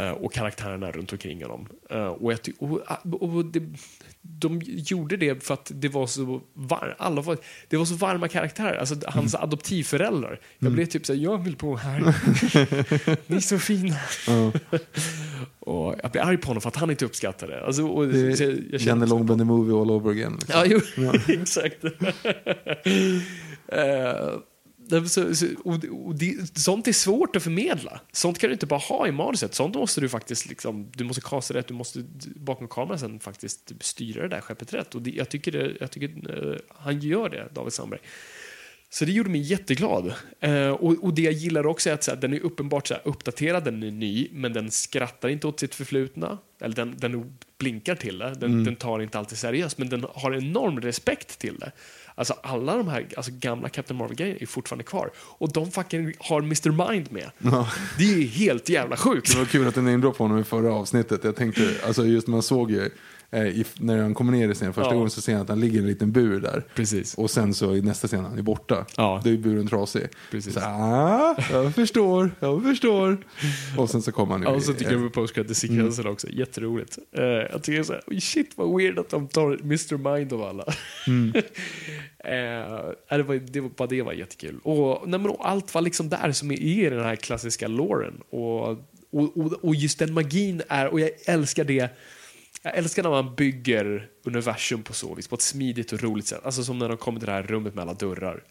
och 0.03 0.33
karaktärerna 0.33 0.91
runt 0.91 1.13
omkring 1.13 1.43
honom. 1.43 1.69
Eh, 1.91 2.07
och 2.07 2.33
jag 2.33 2.43
ty- 2.43 2.53
och, 2.59 2.81
och 3.23 3.45
det, 3.45 3.63
de 4.23 4.61
gjorde 4.65 5.17
det 5.17 5.45
för 5.45 5.55
att 5.55 5.71
det 5.75 5.89
var 5.89 6.07
så, 6.07 6.41
var, 6.55 6.95
alla 6.99 7.21
var, 7.23 7.39
det 7.69 7.77
var 7.77 7.85
så 7.85 7.95
varma 7.95 8.29
karaktärer. 8.29 8.77
Alltså 8.79 8.95
hans 9.07 9.35
adoptivföräldrar. 9.35 10.41
Jag 10.59 10.73
blev 10.73 10.87
typ 10.87 11.07
såhär, 11.07 11.21
jag 11.21 11.45
vill 11.45 11.57
bo 11.57 11.77
här. 11.77 12.01
Ni 13.31 13.37
är 13.37 13.41
så 13.41 13.59
fina. 13.59 13.97
och 15.61 15.95
jag 16.03 16.11
blev 16.13 16.25
arg 16.25 16.37
på 16.37 16.47
honom 16.47 16.61
för 16.61 16.69
att 16.69 16.77
han 16.77 16.91
inte 16.91 17.05
uppskattade 17.05 17.53
det. 17.53 17.67
Alltså, 17.67 17.87
och, 17.87 18.07
Det 18.09 18.19
jag- 18.21 18.29
jag 18.31 18.39
kände 18.39 18.77
Janne 18.85 19.07
Långben 19.07 19.39
the 19.39 19.45
movie 19.45 19.75
all 19.81 19.91
over 19.91 20.11
again. 20.11 20.33
Liksom. 20.41 20.55
Ja, 20.59 20.81
jo, 20.97 21.13
exakt. 21.43 21.85
Eh, 21.85 21.91
så, 24.29 24.54
och, 25.65 26.15
det, 26.15 26.59
sånt 26.59 26.89
är 26.89 26.93
svårt 26.93 27.37
att 27.37 27.43
förmedla. 27.43 28.01
Sånt 28.13 28.39
kan 28.39 28.49
du 28.49 28.53
inte 28.53 28.67
bara 28.67 28.81
ha 28.81 29.09
i 29.09 29.13
manuset. 29.13 29.55
Sånt 29.55 29.75
måste 29.75 30.01
du 30.01 30.09
faktiskt 30.09 30.49
liksom, 30.49 30.91
du 30.95 31.05
måste 31.05 31.21
kasta 31.21 31.55
rätt, 31.55 31.69
du 31.69 31.75
måste 31.75 32.05
bakom 32.37 32.69
kameran 32.69 32.99
sen 32.99 33.21
faktiskt 33.21 33.73
styra 33.81 34.23
det 34.23 34.29
där 34.29 34.41
skeppet 34.41 34.75
rätt. 34.75 34.95
Och 34.95 35.03
det, 35.03 35.11
jag 35.11 35.29
tycker, 35.29 35.53
det, 35.53 35.73
jag 35.81 35.91
tycker 35.91 36.09
eh, 36.53 36.59
han 36.69 37.01
gör 37.01 37.29
det, 37.29 37.49
David 37.55 37.73
Sandberg. 37.73 38.01
Så 38.95 39.05
det 39.05 39.13
gjorde 39.13 39.31
mig 39.31 39.41
jätteglad. 39.41 40.15
Eh, 40.41 40.69
och, 40.69 41.05
och 41.05 41.15
det 41.15 41.23
jag 41.23 41.33
gillar 41.33 41.67
också 41.67 41.91
är 41.91 41.95
att 41.95 42.05
så 42.05 42.11
här, 42.11 42.19
den 42.19 42.33
är 42.33 42.41
uppenbart 42.41 42.87
så 42.87 42.95
här, 42.95 43.03
uppdaterad, 43.05 43.65
den 43.65 43.83
är 43.83 43.91
ny, 43.91 44.29
men 44.33 44.53
den 44.53 44.71
skrattar 44.71 45.29
inte 45.29 45.47
åt 45.47 45.61
sitt 45.61 45.75
förflutna. 45.75 46.39
Eller 46.61 46.75
den, 46.75 46.95
den 46.99 47.37
blinkar 47.59 47.95
till 47.95 48.19
det, 48.19 48.35
den, 48.35 48.65
den 48.65 48.77
tar 48.77 49.01
inte 49.01 49.19
alltid 49.19 49.39
seriöst, 49.39 49.79
men 49.79 49.89
den 49.89 50.07
har 50.15 50.35
enorm 50.35 50.81
respekt 50.81 51.39
till 51.39 51.59
det. 51.59 51.73
Alltså 52.15 52.35
alla 52.43 52.77
de 52.77 52.89
här 52.89 53.09
alltså, 53.17 53.33
gamla 53.35 53.69
Captain 53.69 53.99
Marvel-grejerna 53.99 54.39
är 54.41 54.47
fortfarande 54.47 54.85
kvar. 54.85 55.11
Och 55.17 55.53
de 55.53 55.71
fucking 55.71 56.13
har 56.19 56.39
Mr. 56.39 56.91
Mind 56.91 57.13
med. 57.13 57.31
Det 57.99 58.05
är 58.05 58.27
helt 58.27 58.69
jävla 58.69 58.97
sjukt. 58.97 59.33
Det 59.33 59.39
var 59.39 59.45
kul 59.47 59.69
att 59.69 59.75
du 59.75 59.83
namedroppade 59.83 60.29
honom 60.29 60.39
i 60.39 60.45
förra 60.45 60.73
avsnittet. 60.75 61.25
Jag 61.25 61.37
tänkte, 61.37 61.75
alltså 61.87 62.05
just 62.05 62.27
man 62.27 62.43
såg 62.43 62.71
ju 62.71 62.91
i, 63.37 63.65
när 63.79 63.99
han 64.03 64.15
kommer 64.15 64.33
ner 64.33 64.49
i 64.49 64.55
scenen 64.55 64.75
första 64.75 64.91
Ja. 64.91 64.95
gången 64.95 65.11
så 65.11 65.21
ser 65.21 65.33
han 65.33 65.43
att 65.43 65.49
han 65.49 65.61
ligger 65.61 65.77
i 65.77 65.79
en 65.83 65.87
liten 65.87 66.13
bur 66.13 66.41
där. 66.41 66.65
Precis. 66.75 67.15
Och 67.15 67.31
sen 67.31 67.55
så 67.55 67.75
i 67.75 67.83
nästa 67.83 68.09
scen 68.09 68.25
han 68.25 68.39
är 68.39 68.43
borta. 68.43 68.87
Ja. 68.97 69.21
Då 69.25 69.31
är 69.31 69.37
buren 69.37 69.67
trasig. 69.67 70.07
Precis. 70.31 70.55
Så, 70.55 70.61
ah, 70.61 71.37
jag 71.53 71.75
förstår, 71.75 72.31
jag 72.41 72.63
förstår. 72.63 73.19
Och 73.79 73.91
sen 73.91 74.03
så 74.03 74.13
kommer 74.13 74.33
han 74.33 74.43
Ja, 74.43 74.49
och 74.51 74.63
så 74.63 74.73
tycker 74.75 74.93
jag 74.93 75.01
med 75.01 75.13
post-credit-sekvensen 75.13 76.07
också, 76.07 76.29
jätteroligt. 76.31 76.99
Uh, 77.19 77.25
jag 77.25 77.63
tycker 77.63 77.83
så 77.83 77.93
här, 77.93 78.03
"Oj, 78.07 78.21
shit 78.21 78.51
vad 78.57 78.77
weird 78.77 78.99
att 78.99 79.09
de 79.11 79.29
tar 79.29 79.59
Mr. 79.63 80.17
Mind 80.17 80.33
av 80.33 80.43
alla. 80.43 80.65
Eh, 82.27 83.17
det, 83.17 83.23
var, 83.23 83.35
det 83.53 83.61
var, 83.61 83.69
bara 83.77 83.89
det 83.89 84.03
var 84.03 84.13
jättekul. 84.13 84.59
Och, 84.63 85.09
nej, 85.09 85.21
men, 85.21 85.31
och 85.31 85.49
allt 85.49 85.75
var 85.75 85.83
liksom 85.83 86.09
där 86.09 86.33
som 86.33 86.51
är 86.51 86.61
i 86.63 86.91
den 86.91 87.05
här 87.05 87.17
klassiska 87.17 87.69
loren. 87.69 88.21
Och, 88.31 88.69
och, 88.71 88.79
och, 89.37 89.53
och 89.65 89.75
just 89.75 89.99
den 89.99 90.13
magin 90.15 90.63
är, 90.69 90.87
och 90.89 91.01
jag 91.01 91.11
älskar 91.27 91.65
det, 91.65 91.89
jag 92.65 92.77
älskar 92.77 93.03
när 93.03 93.11
man 93.11 93.35
bygger 93.35 94.09
universum 94.25 94.83
på 94.83 94.93
så 94.93 95.15
vis, 95.15 95.29
på 95.29 95.35
ett 95.35 95.43
smidigt 95.43 95.93
och 95.93 96.03
roligt 96.03 96.27
sätt. 96.27 96.41
Alltså 96.45 96.65
som 96.65 96.79
när 96.79 96.89
de 96.89 96.97
kommer 96.99 97.21
till 97.21 97.27
det 97.27 97.33
här 97.33 97.43
rummet 97.43 97.75
med 97.75 97.83
alla 97.83 97.95
dörrar. 97.95 98.45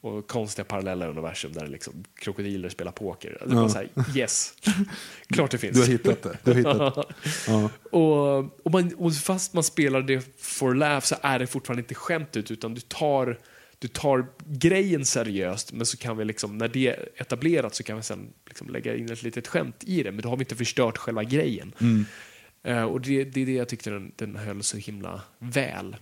Och 0.00 0.26
konstiga 0.26 0.64
parallella 0.64 1.06
universum 1.06 1.52
där 1.52 1.66
liksom 1.66 2.04
krokodiler 2.14 2.68
spelar 2.68 2.92
poker. 2.92 3.38
Det 3.46 3.54
var 3.54 3.68
så 3.68 3.78
här, 3.78 3.88
yes, 4.16 4.54
klart 5.28 5.50
det 5.50 5.58
finns. 5.58 5.74
Du 5.76 5.80
har 5.80 5.88
hittat 5.88 6.22
det. 6.22 6.38
Du 6.44 6.50
har 6.50 6.56
hittat. 6.58 7.08
Ja. 7.48 7.70
Och, 7.90 8.38
och, 8.66 8.72
man, 8.72 8.94
och 8.94 9.14
fast 9.14 9.54
man 9.54 9.64
spelar 9.64 10.02
det 10.02 10.38
for 10.38 10.74
laugh 10.74 11.04
så 11.04 11.16
är 11.22 11.38
det 11.38 11.46
fortfarande 11.46 11.80
inte 11.80 11.94
skämt 11.94 12.36
ut 12.36 12.50
utan 12.50 12.74
du 12.74 12.80
tar, 12.80 13.38
du 13.78 13.88
tar 13.88 14.26
grejen 14.46 15.04
seriöst 15.04 15.72
men 15.72 15.86
så 15.86 15.96
kan 15.96 16.16
vi 16.16 16.24
liksom, 16.24 16.58
när 16.58 16.68
det 16.68 16.88
är 16.88 17.08
etablerat 17.16 17.74
så 17.74 17.82
kan 17.82 17.96
vi 17.96 18.02
sen 18.02 18.32
liksom 18.46 18.70
lägga 18.70 18.96
in 18.96 19.12
ett 19.12 19.22
litet 19.22 19.48
skämt 19.48 19.84
i 19.86 20.02
det 20.02 20.12
men 20.12 20.22
då 20.22 20.28
har 20.28 20.36
vi 20.36 20.42
inte 20.42 20.56
förstört 20.56 20.98
själva 20.98 21.24
grejen. 21.24 21.72
Eh, 22.66 22.82
och 22.82 23.00
det, 23.00 23.24
det 23.24 23.42
är 23.42 23.46
det 23.46 23.52
jag 23.52 23.68
tyckte 23.68 23.90
den, 23.90 24.12
den 24.16 24.36
höll 24.36 24.62
så 24.62 24.76
himla 24.76 25.22
väl. 25.38 25.96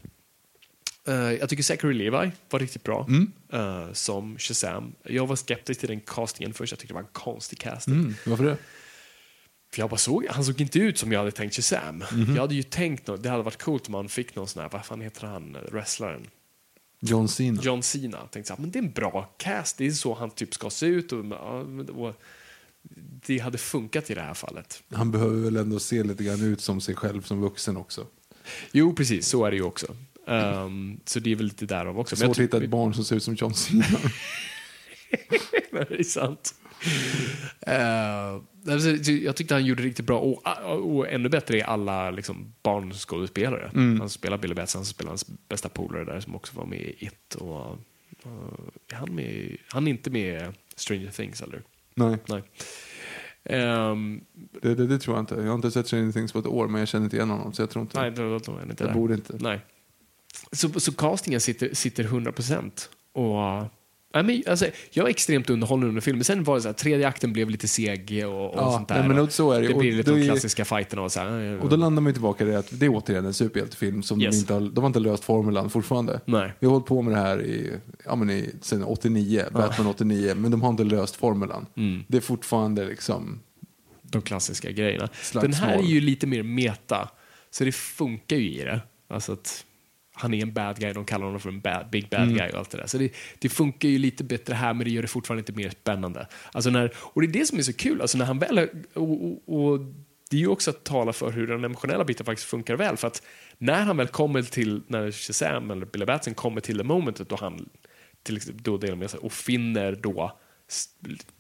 Eh, 1.09 1.15
jag 1.15 1.49
tycker 1.49 1.63
Zachary 1.63 1.95
Levi 1.95 2.31
var 2.51 2.59
riktigt 2.59 2.83
bra 2.83 3.07
eh, 3.53 3.93
som 3.93 4.39
Shazam. 4.39 4.95
Jag 5.03 5.27
var 5.27 5.37
skeptisk 5.37 5.81
till 5.81 5.89
den 5.89 6.01
castingen 6.01 6.55
först, 6.55 6.73
jag 6.73 6.79
tyckte 6.79 6.93
det 6.93 6.95
var 6.95 7.03
en 7.03 7.09
konstig 7.13 7.59
casting. 7.59 7.95
Mm, 7.95 8.15
varför 8.27 8.45
det? 8.45 8.57
För 9.73 9.81
jag 9.81 9.91
bara 9.91 9.97
såg, 9.97 10.27
han 10.31 10.45
såg 10.45 10.61
inte 10.61 10.79
ut 10.79 10.99
som 10.99 11.13
jag 11.13 11.19
hade 11.19 11.33
tänkt 11.33 11.55
Shazam. 11.55 12.05
Jag 12.35 12.41
hade 12.41 12.55
ju 12.55 12.63
tänkt, 12.63 13.07
det 13.07 13.29
hade 13.29 13.43
varit 13.43 13.63
coolt 13.63 13.87
om 13.87 13.93
man 13.93 14.09
fick 14.09 14.37
någon 14.37 14.49
sån 14.49 14.63
här, 14.63 14.71
vad 14.73 14.85
fan 14.85 15.01
heter 15.01 15.27
han, 15.27 15.57
wrestlaren? 15.73 16.27
John 17.01 17.29
Cena. 17.29 17.63
John 17.63 17.83
Cena. 17.83 18.19
Jag 18.21 18.31
tänkte 18.31 18.49
så 18.49 18.55
här, 18.55 18.61
men 18.61 18.71
det 18.71 18.79
är 18.79 18.83
en 18.83 18.93
bra 18.93 19.35
cast, 19.37 19.79
det 19.79 19.87
är 19.87 19.91
så 19.91 20.15
han 20.15 20.31
typ 20.31 20.55
ska 20.55 20.71
se 20.71 20.87
ut. 20.87 21.13
Och, 21.13 21.25
och 21.89 22.21
det 23.27 23.39
hade 23.39 23.59
funkat 23.59 24.11
i 24.11 24.15
det 24.15 24.21
här 24.21 24.35
fallet. 24.35 24.83
Han 24.93 25.11
behöver 25.11 25.37
väl 25.37 25.57
ändå 25.57 25.79
se 25.79 26.03
lite 26.03 26.25
grann 26.25 26.43
ut 26.43 26.61
som 26.61 26.81
sig 26.81 26.95
själv 26.95 27.23
som 27.23 27.41
vuxen 27.41 27.77
också. 27.77 28.07
Jo, 28.73 28.95
precis, 28.95 29.29
så 29.29 29.45
är 29.45 29.51
det 29.51 29.57
ju 29.57 29.63
också. 29.63 29.97
Ehm, 30.27 31.01
så 31.05 31.21
det 31.21 31.33
är 31.33 31.37
väl 31.37 31.47
lite 31.47 31.67
därav 31.67 31.99
också. 31.99 32.17
Svårt 32.17 32.31
att 32.31 32.39
jag 32.39 32.45
hitta 32.45 32.57
ett 32.57 32.71
barn 32.71 32.95
som 32.95 33.05
ser 33.05 33.17
ut 33.17 33.23
som 33.23 33.35
John 33.35 33.55
Cena. 33.55 33.85
det 35.71 35.99
är 35.99 36.03
sant. 36.03 36.55
Alltså, 38.69 39.13
jag 39.13 39.37
tyckte 39.37 39.55
han 39.55 39.67
gjorde 39.67 39.83
det 39.83 39.89
riktigt 39.89 40.07
bra 40.07 40.19
och, 40.19 40.47
och 40.97 41.09
ännu 41.09 41.29
bättre 41.29 41.59
är 41.59 41.65
alla 41.65 42.11
liksom, 42.11 42.55
barnskådespelare. 42.63 43.71
Han 43.75 44.11
spelar 44.11 44.39
Billy 44.39 44.55
Batson, 44.55 44.79
han 44.79 44.87
spelar 44.87 45.09
hans 45.09 45.27
bästa 45.49 45.69
polare 45.69 46.05
där 46.05 46.21
som 46.21 46.35
också 46.35 46.57
var 46.57 46.67
med 46.67 46.81
i 46.81 46.97
It. 46.99 47.35
Och, 47.35 47.71
och, 48.23 48.75
är 48.93 48.97
han, 48.97 49.15
med, 49.15 49.57
han 49.69 49.87
är 49.87 49.91
inte 49.91 50.11
med 50.11 50.43
i 50.43 50.53
Stranger 50.77 51.11
Things 51.11 51.43
eller? 51.43 51.63
Nej, 51.95 52.19
Nej. 52.29 52.43
Ehm, 53.45 54.25
det, 54.63 54.75
det, 54.75 54.87
det 54.87 54.99
tror 54.99 55.17
jag 55.17 55.23
inte. 55.23 55.35
Jag 55.35 55.47
har 55.47 55.55
inte 55.55 55.71
sett 55.71 55.87
Stranger 55.87 56.13
Things 56.13 56.33
på 56.33 56.39
ett 56.39 56.47
år, 56.47 56.69
men 56.69 56.79
jag 56.79 56.89
känner 56.89 57.05
inte 57.05 57.17
igen 57.17 57.31
honom. 57.31 57.53
Så 57.53 57.63
jag 57.63 57.71
tror 57.71 57.83
inte. 57.83 58.01
nej, 58.01 58.11
det 58.11 58.23
var 58.23 58.51
nog 58.51 58.71
inte 58.71 58.85
jag 58.85 58.95
borde 58.95 59.15
inte. 59.15 59.37
Nej. 59.41 59.61
Så, 60.53 60.81
så 60.81 60.93
castingen 60.93 61.41
sitter, 61.41 61.75
sitter 61.75 62.05
100 62.05 62.33
procent. 62.33 62.91
Och... 63.13 63.63
Nej, 64.15 64.23
men, 64.23 64.43
alltså, 64.47 64.67
jag 64.91 65.03
var 65.03 65.11
extremt 65.11 65.51
underhållen 65.51 65.89
under 65.89 66.01
filmen. 66.01 66.25
Sen 66.25 66.45
var 66.45 66.55
det 66.55 66.63
så 66.63 66.69
här, 66.69 66.73
tredje 66.73 67.09
akten 67.09 67.33
blev 67.33 67.51
lite 67.51 67.69
seg 67.69 68.23
och, 68.27 68.51
och 68.55 68.55
Ja, 68.57 68.73
sånt 68.73 68.89
där. 68.89 68.99
nej, 68.99 69.09
men 69.09 69.19
Och 69.19 69.33
så 69.33 69.53
är 69.53 69.63
det. 69.63 69.69
Det 69.69 69.75
blir 69.75 69.93
lite 69.93 70.11
de 70.11 70.21
är- 70.21 70.25
klassiska 70.25 70.65
fighterna 70.65 71.03
och 71.03 71.13
så 71.13 71.21
här. 71.21 71.59
Och 71.63 71.69
då 71.69 71.77
landar 71.77 72.03
man 72.03 72.11
ju 72.11 72.13
tillbaka 72.13 72.45
i 72.45 72.47
det 72.47 72.59
att 72.59 72.69
det 72.81 72.87
är 72.87 72.91
återigen 72.95 73.25
en 73.27 73.35
superhjältefilm 73.35 74.03
som 74.03 74.21
Yes. 74.23 74.35
de, 74.35 74.39
inte 74.41 74.53
har, 74.55 74.61
de 74.61 74.81
har 74.81 74.87
inte 74.87 75.01
löst 75.01 75.25
formulan 75.25 75.71
fortfarande. 75.71 76.21
Nej. 76.25 76.53
Vi 76.61 76.67
har 76.67 76.73
hållit 76.73 76.87
på 76.87 77.03
med 77.03 77.15
det 77.15 77.21
här 77.21 77.43
i, 77.43 77.73
ja, 78.05 78.15
men 78.17 78.31
i, 78.31 78.51
sen 78.61 78.85
89, 78.85 79.45
Batman 79.53 79.87
89, 79.87 80.35
men 80.35 80.51
de 80.51 80.63
har 80.63 80.71
inte 80.71 80.85
löst 80.85 81.17
formulan. 81.17 81.67
Mm. 81.77 82.05
Det 82.09 82.17
är 82.17 82.21
fortfarande 82.21 82.85
liksom, 82.85 83.41
de 84.03 84.23
klassiska 84.23 84.71
grejerna. 84.71 85.09
Slagsmål. 85.23 85.43
Den 85.51 85.61
här 85.61 85.79
är 85.79 85.83
ju 85.83 86.01
lite 86.01 86.27
mer 86.27 86.43
meta, 86.43 87.09
så 87.51 87.65
det 87.65 87.73
funkar 87.73 88.37
ju 88.37 88.51
i 88.51 88.65
det. 88.65 88.81
Alltså 89.09 89.33
att 89.33 89.65
han 90.17 90.35
är 90.35 90.43
en 90.43 90.53
bad 90.53 90.81
guy, 90.81 90.93
de 90.93 91.05
kallar 91.05 91.25
honom 91.25 91.41
för 91.41 91.49
en 91.49 91.61
bad, 91.61 91.91
big 91.91 92.09
bad 92.09 92.21
Mm. 92.23 92.35
guy 92.37 92.51
och 92.51 92.59
allt 92.59 92.71
det 92.71 92.79
där. 92.79 92.87
Så 92.87 92.99
det, 92.99 93.13
det 93.39 93.49
funkar 93.49 93.89
ju 93.89 93.99
lite 93.99 94.25
bättre 94.25 94.55
här, 94.55 94.75
men 94.75 94.85
det 94.85 94.91
gör 94.91 95.03
det 95.03 95.09
fortfarande 95.09 95.41
inte 95.41 95.53
mer 95.53 95.71
spännande. 95.71 96.27
Alltså 96.53 96.71
när, 96.71 96.93
och 96.97 97.21
det 97.21 97.27
är 97.27 97.33
det 97.33 97.47
som 97.47 97.59
är 97.59 97.63
så 97.63 97.73
kul, 97.73 98.01
alltså 98.01 98.19
när 98.19 98.25
han 98.25 98.39
väl, 98.39 98.69
och, 98.95 99.25
och, 99.25 99.73
och 99.73 99.81
det 100.31 100.37
är 100.37 100.41
ju 100.41 100.49
också 100.49 100.71
att 100.71 100.85
tala 100.85 101.13
för 101.13 101.31
hur 101.33 101.47
den 101.47 101.65
emotionella 101.65 102.05
biten 102.05 102.27
faktiskt 102.27 102.49
funkar 102.49 102.77
väl, 102.77 102.97
för 102.97 103.07
att 103.09 103.23
när 103.59 103.83
han 103.83 103.97
väl 103.97 104.09
kommer 104.09 104.43
till, 104.43 104.83
när 104.87 105.11
Shazam 105.11 105.71
eller 105.71 105.87
Billy 105.87 106.05
Batson 106.07 106.35
kommer 106.35 106.61
till 106.61 106.77
det 106.79 106.85
momentet 106.85 107.29
då 107.29 107.37
han 107.37 107.69
till 108.23 108.37
exempel 108.37 108.63
då 108.63 108.77
delar 108.77 108.97
med 108.97 109.11
sig 109.11 109.21
och 109.21 109.33
finner 109.33 109.93
då 110.03 110.33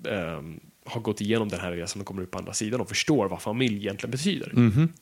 ehm, 0.09 0.61
har 0.87 1.01
gått 1.01 1.21
igenom 1.21 1.49
den 1.49 1.61
här 1.61 1.73
resan 1.73 2.01
och 2.01 2.07
kommer 2.07 2.23
ut 2.23 2.31
på 2.31 2.39
andra 2.39 2.53
sidan 2.53 2.81
och 2.81 2.89
förstår 2.89 3.29
vad 3.29 3.43
familj 3.43 3.77
egentligen 3.77 4.11
betyder. 4.11 4.53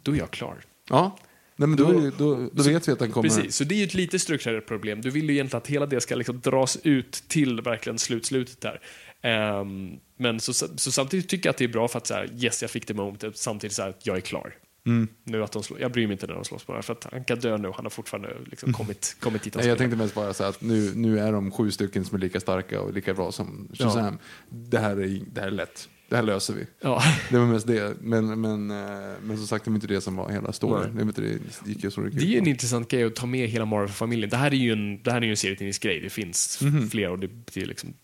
Då 0.03 0.13
är 0.13 0.17
jag 0.19 0.31
klar. 0.31 0.57
ja. 0.89 1.17
Nej, 1.63 1.69
men 1.69 1.77
då, 1.77 1.93
Då- 1.93 2.11
då, 2.19 2.51
då 2.53 2.63
vet 2.63 2.89
vi 2.89 2.93
att 2.93 2.99
den 2.99 3.13
kommer. 3.13 3.29
Precis, 3.29 3.57
så 3.57 3.65
det 3.65 3.75
är 3.75 3.77
ju 3.77 3.85
ett 3.85 3.95
lite 3.95 4.19
strukturellt 4.19 4.67
problem. 4.67 5.01
Du 5.01 5.11
vill 5.11 5.29
ju 5.29 5.35
egentligen 5.35 5.59
att 5.63 5.67
hela 5.67 5.87
det 5.87 6.01
ska 6.01 6.15
liksom 6.15 6.41
dras 6.41 6.79
ut 6.83 7.13
till 7.29 7.61
verkligen 7.61 7.99
slutslutet 7.99 8.61
där. 8.61 8.81
Ehm, 9.23 9.91
men 10.17 10.41
så, 10.41 10.53
så 10.53 10.93
samtidigt 10.93 11.29
tycker 11.29 11.49
jag 11.49 11.51
att 11.51 11.57
det 11.57 11.65
är 11.65 11.69
bra 11.69 11.89
för 11.89 11.99
att 11.99 12.07
så 12.07 12.15
här, 12.15 12.31
yes, 12.45 12.63
jag 12.63 12.71
fick 12.71 12.87
det 12.87 12.95
momentet, 12.95 13.37
samtidigt 13.37 13.77
så 13.77 13.83
här, 13.83 13.89
att 13.89 14.07
jag 14.07 14.17
är 14.17 14.21
klar. 14.21 14.55
Mm. 14.87 15.09
Nu 15.25 15.45
att 15.45 15.53
de 15.53 15.63
slår, 15.63 15.81
jag 15.81 15.93
bryr 15.93 16.07
mig 16.07 16.13
inte 16.13 16.27
när 16.27 16.35
de 16.35 16.45
slåss 16.45 16.65
på 16.65 16.73
det 16.73 16.77
här, 16.77 16.83
för 16.83 16.93
att 16.93 17.07
han 17.13 17.25
kan 17.25 17.39
dö 17.39 17.59
nu, 17.59 17.71
han 17.75 17.85
har 17.85 17.91
fortfarande 17.91 18.37
liksom 18.45 18.73
kommit, 18.73 19.17
kommit 19.21 19.43
dit 19.43 19.55
Nej, 19.55 19.67
jag 19.67 19.79
tänkte 19.79 19.97
mest 19.97 20.15
bara 20.15 20.35
så 20.35 20.43
här 20.43 20.51
att 20.51 20.61
nu, 20.61 20.93
nu 20.95 21.19
är 21.19 21.33
de 21.33 21.51
sju 21.51 21.71
stycken 21.71 22.05
som 22.05 22.17
är 22.17 22.21
lika 22.21 22.41
starka 22.41 22.81
och 22.81 22.93
lika 22.93 23.15
bra 23.15 23.33
som 23.33 23.69
Shazam. 23.75 24.19
Det, 24.49 24.79
här 24.79 24.97
är, 24.97 25.21
det 25.33 25.41
här 25.41 25.49
är 25.49 25.51
lätt. 25.51 25.89
Det 26.13 26.17
här 26.17 26.23
löser 26.25 26.55
vi. 26.55 26.67
Ja. 26.81 27.03
Det 27.31 27.39
var 27.39 27.47
mest 27.47 27.67
det. 27.67 27.97
Men, 28.01 28.41
men, 28.41 28.71
eh, 28.71 28.77
men 29.23 29.37
som 29.37 29.47
sagt, 29.47 29.65
det 29.65 29.71
var 29.71 29.75
inte 29.75 29.87
det 29.87 30.01
som 30.01 30.17
var 30.17 30.31
hela 30.31 30.53
storyn. 30.53 30.89
Det, 30.97 31.03
var 31.03 31.03
inte 31.03 31.21
det 31.21 31.39
gick 31.67 31.85
ju 31.85 31.91
så 31.91 32.01
Det 32.01 32.23
är 32.23 32.27
ju 32.27 32.39
en 32.39 32.47
intressant 32.47 32.89
grej 32.89 33.05
att 33.05 33.15
ta 33.15 33.27
med 33.27 33.49
hela 33.49 33.65
Marvel-familjen. 33.65 34.31
Det 34.31 34.37
här 34.37 34.51
är 34.51 34.55
ju 34.57 34.73
en, 34.73 35.03
det 35.03 35.11
här 35.11 35.19
är 35.19 35.25
ju 35.25 35.31
en 35.31 35.37
serietidningsgrej. 35.37 36.01
Det 36.01 36.11
finns 36.11 36.61
Mhm. 36.63 36.91
flera 36.91 37.11
och 37.11 37.19
det, 37.19 37.29
det, 37.55 37.63
är 37.63 37.67
liksom, 37.67 37.95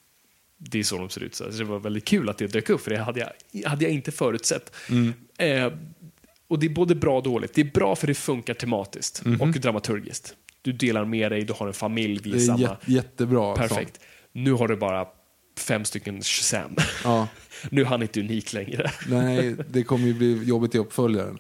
det 0.57 0.79
är 0.79 0.83
så 0.83 0.99
de 0.99 1.11
ser 1.11 1.21
ut. 1.23 1.35
Så 1.35 1.45
det 1.49 1.65
var 1.65 1.79
väldigt 1.79 2.05
kul 2.05 2.29
att 2.29 2.39
det 2.39 2.47
dök 2.47 2.71
upp, 2.71 2.81
för 2.81 2.91
det 2.91 2.99
hade 2.99 3.21
jag, 3.21 3.69
hade 3.69 3.85
jag 3.85 3.93
inte 3.93 4.13
förutsett. 4.13 4.73
Mm. 4.91 5.13
Eh, 5.39 5.73
och 6.49 6.59
det 6.59 6.67
är 6.67 6.71
både 6.71 6.95
bra 6.95 7.17
och 7.17 7.23
dåligt. 7.23 7.55
Det 7.55 7.61
är 7.61 7.71
bra 7.75 7.97
för 7.97 8.07
det 8.07 8.15
funkar 8.15 8.55
tematiskt 8.55 9.23
och 9.41 9.49
dramaturgiskt. 9.49 10.35
Du 10.63 10.73
delar 10.73 11.05
med 11.05 11.33
dig, 11.33 11.45
du 11.45 11.53
har 11.53 11.67
en 11.67 11.73
familj, 11.75 12.21
vi. 12.23 12.31
Det 12.31 12.37
är 12.37 12.41
samma. 12.41 12.59
jätte, 12.59 12.93
jättebra. 12.93 13.55
Perfekt. 13.57 14.01
Nu 14.33 14.53
har 14.53 14.69
du 14.69 14.77
bara 14.77 15.07
fem 15.59 15.85
stycken 15.85 16.23
Shazam. 16.23 16.77
Ja. 17.05 17.29
nu 17.71 17.81
är 17.81 17.85
han 17.87 18.03
inte 18.03 18.21
unik 18.21 18.53
längre. 18.53 18.91
Nej, 19.09 19.57
det 19.71 19.83
kommer 19.83 20.07
ju 20.07 20.15
bli 20.15 20.45
jobbigt 20.45 20.75
i 20.75 20.79
uppföljaren. 20.79 21.39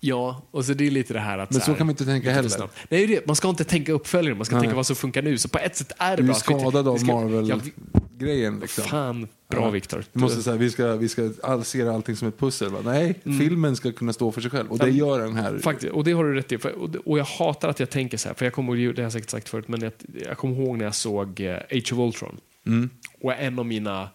Ja, 0.00 0.42
och 0.50 0.64
så 0.64 0.72
det 0.74 0.86
är 0.86 0.90
lite 0.90 1.12
det 1.12 1.20
här 1.20 1.38
att... 1.38 1.50
Men 1.50 1.60
så 1.60 1.70
här, 1.70 1.78
kan 1.78 1.86
man 1.86 1.92
inte 1.92 2.04
tänka 2.04 2.30
heller. 2.32 2.48
snabbt. 2.48 2.76
Nej, 2.88 3.06
det. 3.06 3.26
Man 3.26 3.36
ska 3.36 3.48
inte 3.48 3.64
tänka 3.64 3.92
uppföljare, 3.92 4.34
man 4.34 4.44
ska 4.44 4.54
Nej. 4.54 4.62
tänka 4.62 4.76
vad 4.76 4.86
som 4.86 4.96
funkar 4.96 5.22
nu. 5.22 5.38
Så 5.38 5.48
på 5.48 5.58
ett 5.58 5.76
sätt 5.76 5.92
är 5.98 6.10
det 6.10 6.16
Du 6.16 6.22
är 6.22 6.26
bra. 6.26 6.34
skadad 6.34 6.88
av 6.88 7.04
Marvel-grejen. 7.04 8.58
Liksom. 8.60 8.84
fan, 8.84 9.28
bra 9.50 9.60
Ja. 9.64 9.70
Viktor. 9.70 10.04
Du 10.12 10.20
måste 10.20 10.42
säga, 10.42 10.56
vi 10.56 10.70
ska, 10.70 10.96
vi 10.96 11.08
ska 11.08 11.30
all, 11.42 11.64
se 11.64 11.88
allting 11.88 12.16
som 12.16 12.28
ett 12.28 12.38
pussel. 12.38 12.68
Va? 12.70 12.78
Nej, 12.84 13.14
filmen 13.22 13.76
ska 13.76 13.92
kunna 13.92 14.12
stå 14.12 14.32
för 14.32 14.40
sig 14.40 14.50
själv. 14.50 14.70
Och 14.72 14.78
det 14.78 14.84
Mm. 14.84 14.96
Gör 14.96 15.20
den 15.20 15.36
här. 15.36 15.58
Faktiskt, 15.58 15.92
och 15.92 16.04
det 16.04 16.12
har 16.12 16.24
du 16.24 16.34
rätt 16.34 16.52
i. 16.52 16.58
Och, 17.04 17.18
jag 17.18 17.24
hatar 17.24 17.68
att 17.68 17.80
jag 17.80 17.90
tänker 17.90 18.16
så 18.18 18.28
här, 18.28 18.34
för 18.34 18.46
jag 18.46 18.52
kommer 18.52 18.76
det 18.76 18.86
har 18.86 19.02
jag 19.02 19.12
säkert 19.12 19.30
sagt 19.30 19.48
förut, 19.48 19.68
men 19.68 19.80
jag, 19.82 19.92
jag 20.26 20.38
kommer 20.38 20.56
ihåg 20.62 20.78
när 20.78 20.84
jag 20.84 20.94
såg 20.94 21.40
eh, 21.40 21.54
Age 21.54 21.92
of 21.92 21.98
Ultron. 21.98 22.36
Mm. 22.66 22.90
Och 23.20 23.34
en 23.34 23.58
av 23.58 23.66
mina, 23.66 24.10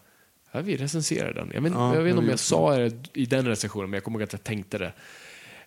ja, 0.52 0.60
vi 0.60 0.76
recenserade 0.76 1.32
den. 1.32 1.50
Jag 1.54 1.60
vet, 1.60 1.72
Ja, 1.72 1.94
jag 1.94 2.02
vet 2.02 2.04
det 2.04 2.10
inte 2.10 2.22
om 2.22 2.28
jag 2.28 2.38
sa 2.38 2.76
det 2.76 2.92
i 3.14 3.26
den 3.26 3.46
recensionen, 3.46 3.90
men 3.90 3.96
jag 3.96 4.04
kommer 4.04 4.18
ihåg 4.18 4.22
att 4.22 4.32
jag 4.32 4.44
tänkte 4.44 4.78
det. 4.78 4.92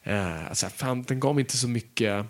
Eh, 0.04 0.48
alltså, 0.48 0.68
fan, 0.70 1.04
den 1.04 1.20
gav 1.20 1.36
mig 1.36 1.42
inte 1.42 1.58
så 1.58 1.68
mycket 1.68 2.26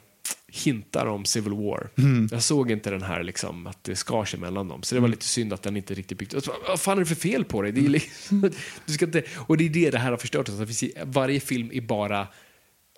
hintar 0.48 1.06
om 1.06 1.26
Civil 1.26 1.54
War. 1.54 1.90
Mm. 1.98 2.30
Jag 2.32 2.44
såg 2.44 2.72
inte 2.72 2.90
den 2.90 3.02
här 3.02 3.24
liksom, 3.24 3.68
att 3.68 3.84
det 3.84 3.96
skar 3.96 4.26
sig 4.26 4.40
mellan 4.40 4.68
dem. 4.68 4.84
Så 4.84 4.96
det 4.96 5.02
var 5.02 5.08
lite 5.08 5.26
synd 5.26 5.54
att 5.54 5.64
den 5.64 5.78
inte 5.78 5.94
riktigt 5.94 6.18
byggde. 6.18 6.38
Alltså, 6.38 6.54
Vad 6.68 6.80
fan 6.80 6.98
är 6.98 7.02
det 7.02 7.06
för 7.06 7.16
fel 7.16 7.46
på 7.46 7.62
dig? 7.62 7.72
Det 7.72 7.86
är 7.86 7.90
liksom, 7.90 8.42
du 8.86 8.94
ska 8.94 9.06
inte, 9.06 9.24
och 9.36 9.58
det 9.58 9.66
är 9.66 9.70
det 9.70 9.90
det 9.90 9.98
här 9.98 10.12
har 10.12 10.18
förstört 10.18 10.50
oss. 10.50 10.84
Varje 11.04 11.40
film 11.40 11.70
är 11.74 11.82
bara 11.82 12.28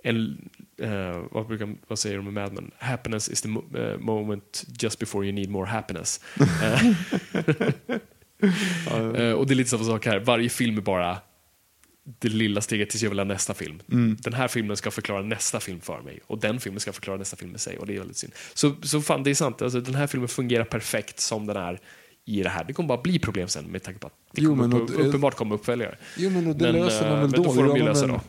en, 0.05 0.49
eh, 0.81 1.23
vad, 1.31 1.47
brukar, 1.47 1.75
vad 1.87 1.99
säger 1.99 2.15
de 2.15 2.25
med 2.25 2.33
Mad 2.33 2.53
Men? 2.53 2.71
Happiness 2.77 3.29
is 3.29 3.41
the 3.41 3.49
eh, 3.49 3.97
moment 3.99 4.63
just 4.79 4.99
before 4.99 5.25
you 5.25 5.35
need 5.35 5.49
more 5.49 5.65
happiness. 5.69 6.19
Eh, 8.91 9.31
och 9.31 9.47
det 9.47 9.53
är 9.53 9.55
lite 9.55 9.69
samma 9.69 9.83
sak 9.83 10.05
här. 10.05 10.19
Varje 10.19 10.49
film 10.49 10.77
är 10.77 10.81
bara 10.81 11.17
det 12.19 12.29
lilla 12.29 12.61
steget 12.61 12.89
tills 12.89 13.03
jag 13.03 13.09
vill 13.09 13.19
ha 13.19 13.23
nästa 13.25 13.53
film. 13.53 13.81
Den 14.19 14.33
här 14.33 14.47
filmen 14.47 14.77
ska 14.77 14.91
förklara 14.91 15.21
nästa 15.21 15.59
film 15.59 15.81
för 15.81 16.01
mig 16.01 16.19
och 16.27 16.39
den 16.39 16.59
filmen 16.59 16.79
ska 16.79 16.93
förklara 16.93 17.17
nästa 17.17 17.37
film 17.37 17.51
med 17.51 17.61
sig 17.61 17.77
och 17.77 17.85
det 17.87 17.93
är 17.95 17.97
väldigt 17.97 18.17
synd. 18.17 18.33
Så, 18.53 18.75
så 18.83 19.01
fan, 19.01 19.23
det 19.23 19.29
är 19.29 19.35
sant. 19.35 19.61
Alltså, 19.61 19.79
den 19.81 19.95
här 19.95 20.07
filmen 20.07 20.27
fungerar 20.29 20.63
perfekt 20.63 21.19
som 21.19 21.45
den 21.47 21.57
är 21.57 21.79
i 22.25 22.43
det 22.43 22.49
här. 22.49 22.63
Det 22.63 22.73
kommer 22.73 22.87
bara 22.87 23.01
bli 23.01 23.19
problem 23.19 23.47
sen 23.47 23.65
med 23.65 23.83
tanke 23.83 23.99
på 23.99 24.07
att 24.07 24.13
det 24.31 24.41
Jo, 24.41 24.49
kommer 24.49 24.67
men 24.67 24.81
upp, 24.81 24.89
uppenbart 24.99 25.35
kommer 25.35 25.55
uppföljare. 25.55 25.97
Jo, 26.17 26.29
men 26.29 26.47
och 26.47 26.55
det 26.55 26.71
Men, 26.71 26.81
löser 26.81 27.05
eh, 27.05 27.11
väl 27.11 27.21
men 27.21 27.31
då. 27.31 27.43
då 27.43 27.53
får 27.53 27.63
de 27.63 27.77
ju 27.77 27.83
lösa 27.83 28.07
då. 28.07 28.21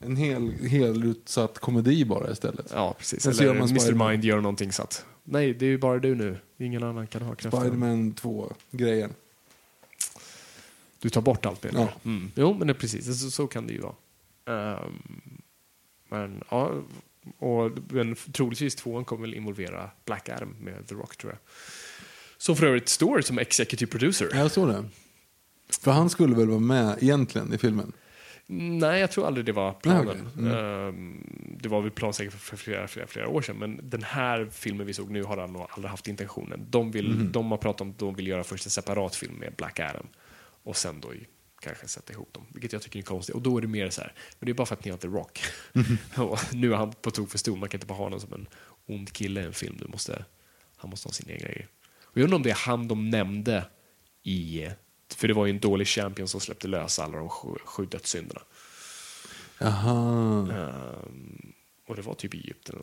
En 0.00 0.16
hel, 0.16 0.52
hel 0.52 1.04
utsatt 1.04 1.58
komedi 1.58 2.04
bara 2.04 2.30
istället. 2.30 2.66
Ja, 2.74 2.94
precis. 2.98 3.22
Sen 3.22 3.34
så 3.34 3.42
Eller 3.42 3.54
Mr. 3.54 4.08
Mind 4.08 4.24
gör 4.24 4.36
någonting 4.40 4.72
så 4.72 4.82
att 4.82 5.04
nej, 5.24 5.54
det 5.54 5.66
är 5.66 5.70
ju 5.70 5.78
bara 5.78 5.98
du 5.98 6.14
nu. 6.14 6.38
Ingen 6.58 6.82
annan 6.82 7.06
kan 7.06 7.22
ha 7.22 7.34
kraften. 7.34 7.60
Spiderman 7.60 8.14
2-grejen. 8.14 9.14
Du 11.00 11.10
tar 11.10 11.20
bort 11.20 11.46
allt 11.46 11.62
menar 11.62 11.80
Ja. 11.80 11.88
mm. 12.10 12.30
Jo, 12.34 12.54
men 12.58 12.66
det 12.66 12.72
är 12.72 12.74
precis. 12.78 13.20
Så, 13.22 13.30
så 13.30 13.46
kan 13.46 13.66
det 13.66 13.72
ju 13.72 13.80
vara. 13.80 13.94
Ehm, 14.46 15.02
men 16.08 16.42
ja, 16.50 16.72
och 17.38 17.70
men 17.88 18.16
troligtvis 18.32 18.74
tvåan 18.74 19.04
kommer 19.04 19.20
väl 19.22 19.34
involvera 19.34 19.90
Black 20.04 20.28
Adam 20.28 20.54
med 20.60 20.86
The 20.86 20.94
Rock 20.94 21.16
tror 21.16 21.32
jag. 21.32 21.38
Som 22.38 22.56
för 22.56 22.66
övrigt 22.66 22.88
står 22.88 23.20
som 23.20 23.38
executive 23.38 23.90
producer. 23.90 24.28
Ja, 24.32 24.38
jag 24.38 24.50
såg 24.50 24.68
det. 24.68 24.84
För 25.80 25.90
han 25.90 26.10
skulle 26.10 26.36
väl 26.36 26.48
vara 26.48 26.60
med 26.60 26.98
egentligen 27.00 27.52
i 27.54 27.58
filmen? 27.58 27.92
Nej, 28.48 29.00
jag 29.00 29.10
tror 29.10 29.26
aldrig 29.26 29.46
det 29.46 29.52
var 29.52 29.72
planen. 29.72 30.30
Nej, 30.36 30.52
okej. 30.52 30.60
Ehm, 30.88 31.56
det 31.60 31.68
var 31.68 31.80
väl 31.82 31.90
plan 31.90 32.12
säkert 32.12 32.32
för 32.34 32.56
flera, 32.56 32.88
flera, 32.88 33.06
flera 33.06 33.28
år 33.28 33.42
sedan, 33.42 33.56
men 33.56 33.80
den 33.90 34.02
här 34.02 34.48
filmen 34.52 34.86
vi 34.86 34.92
såg 34.94 35.10
nu 35.10 35.22
har 35.22 35.36
han 35.36 35.52
nog 35.52 35.66
aldrig 35.70 35.90
haft 35.90 36.08
intentionen. 36.08 36.66
De, 36.70 36.90
vill, 36.90 37.08
Mhm. 37.10 37.32
de 37.32 37.50
har 37.50 37.58
pratat 37.58 37.80
om 37.80 37.90
att 37.90 37.98
de 37.98 38.14
vill 38.14 38.26
göra 38.26 38.44
först 38.44 38.64
en 38.66 38.70
separat 38.70 39.16
film 39.16 39.34
med 39.34 39.54
Black 39.56 39.80
Adam 39.80 40.06
och 40.62 40.76
sen 40.76 41.00
då 41.00 41.12
kanske 41.60 41.88
sätta 41.88 42.12
ihop 42.12 42.32
dem, 42.32 42.46
vilket 42.52 42.72
jag 42.72 42.82
tycker 42.82 42.98
är 42.98 43.02
konstigt. 43.02 43.34
Och 43.34 43.42
då 43.42 43.56
är 43.56 43.60
det 43.60 43.68
mer 43.68 43.90
så 43.90 44.00
här, 44.00 44.12
men 44.38 44.46
det 44.46 44.52
är 44.52 44.54
bara 44.54 44.66
för 44.66 44.74
att 44.74 44.84
ni 44.84 44.90
har 44.90 44.98
The 44.98 45.08
Rock. 45.08 45.40
Och 46.16 46.38
nu 46.52 46.72
är 46.72 46.76
han 46.76 46.92
på 46.92 47.10
tok 47.10 47.30
för 47.30 47.38
stor, 47.38 47.56
man 47.56 47.68
kan 47.68 47.78
inte 47.78 47.86
bara 47.86 47.94
ha 47.98 48.04
honom 48.04 48.20
som 48.20 48.32
en 48.32 48.46
ond 48.86 49.12
kille 49.12 49.40
i 49.40 49.44
en 49.44 49.52
film. 49.52 49.76
Du 49.80 49.88
måste, 49.88 50.24
han 50.76 50.90
måste 50.90 51.08
ha 51.08 51.12
sina 51.12 51.32
egna 51.32 51.48
grejer. 51.48 51.68
Och 52.02 52.16
jag 52.18 52.24
undrar 52.24 52.36
om 52.36 52.42
det 52.42 52.50
är 52.50 52.54
han 52.54 52.88
de 52.88 53.10
nämnde 53.10 53.64
i, 54.22 54.68
för 55.14 55.28
det 55.28 55.34
var 55.34 55.46
ju 55.46 55.50
en 55.50 55.58
dålig 55.60 55.86
champion 55.86 56.28
som 56.28 56.40
släppte 56.40 56.68
lös 56.68 56.98
alla 56.98 57.18
de 57.18 57.28
sju, 57.28 57.48
sju 57.64 57.86
dödssynderna. 57.86 58.40
Jaha. 59.58 60.48
Ehm, 60.52 61.52
och 61.86 61.96
det 61.96 62.02
var 62.02 62.14
typ 62.14 62.34
Egypten. 62.34 62.76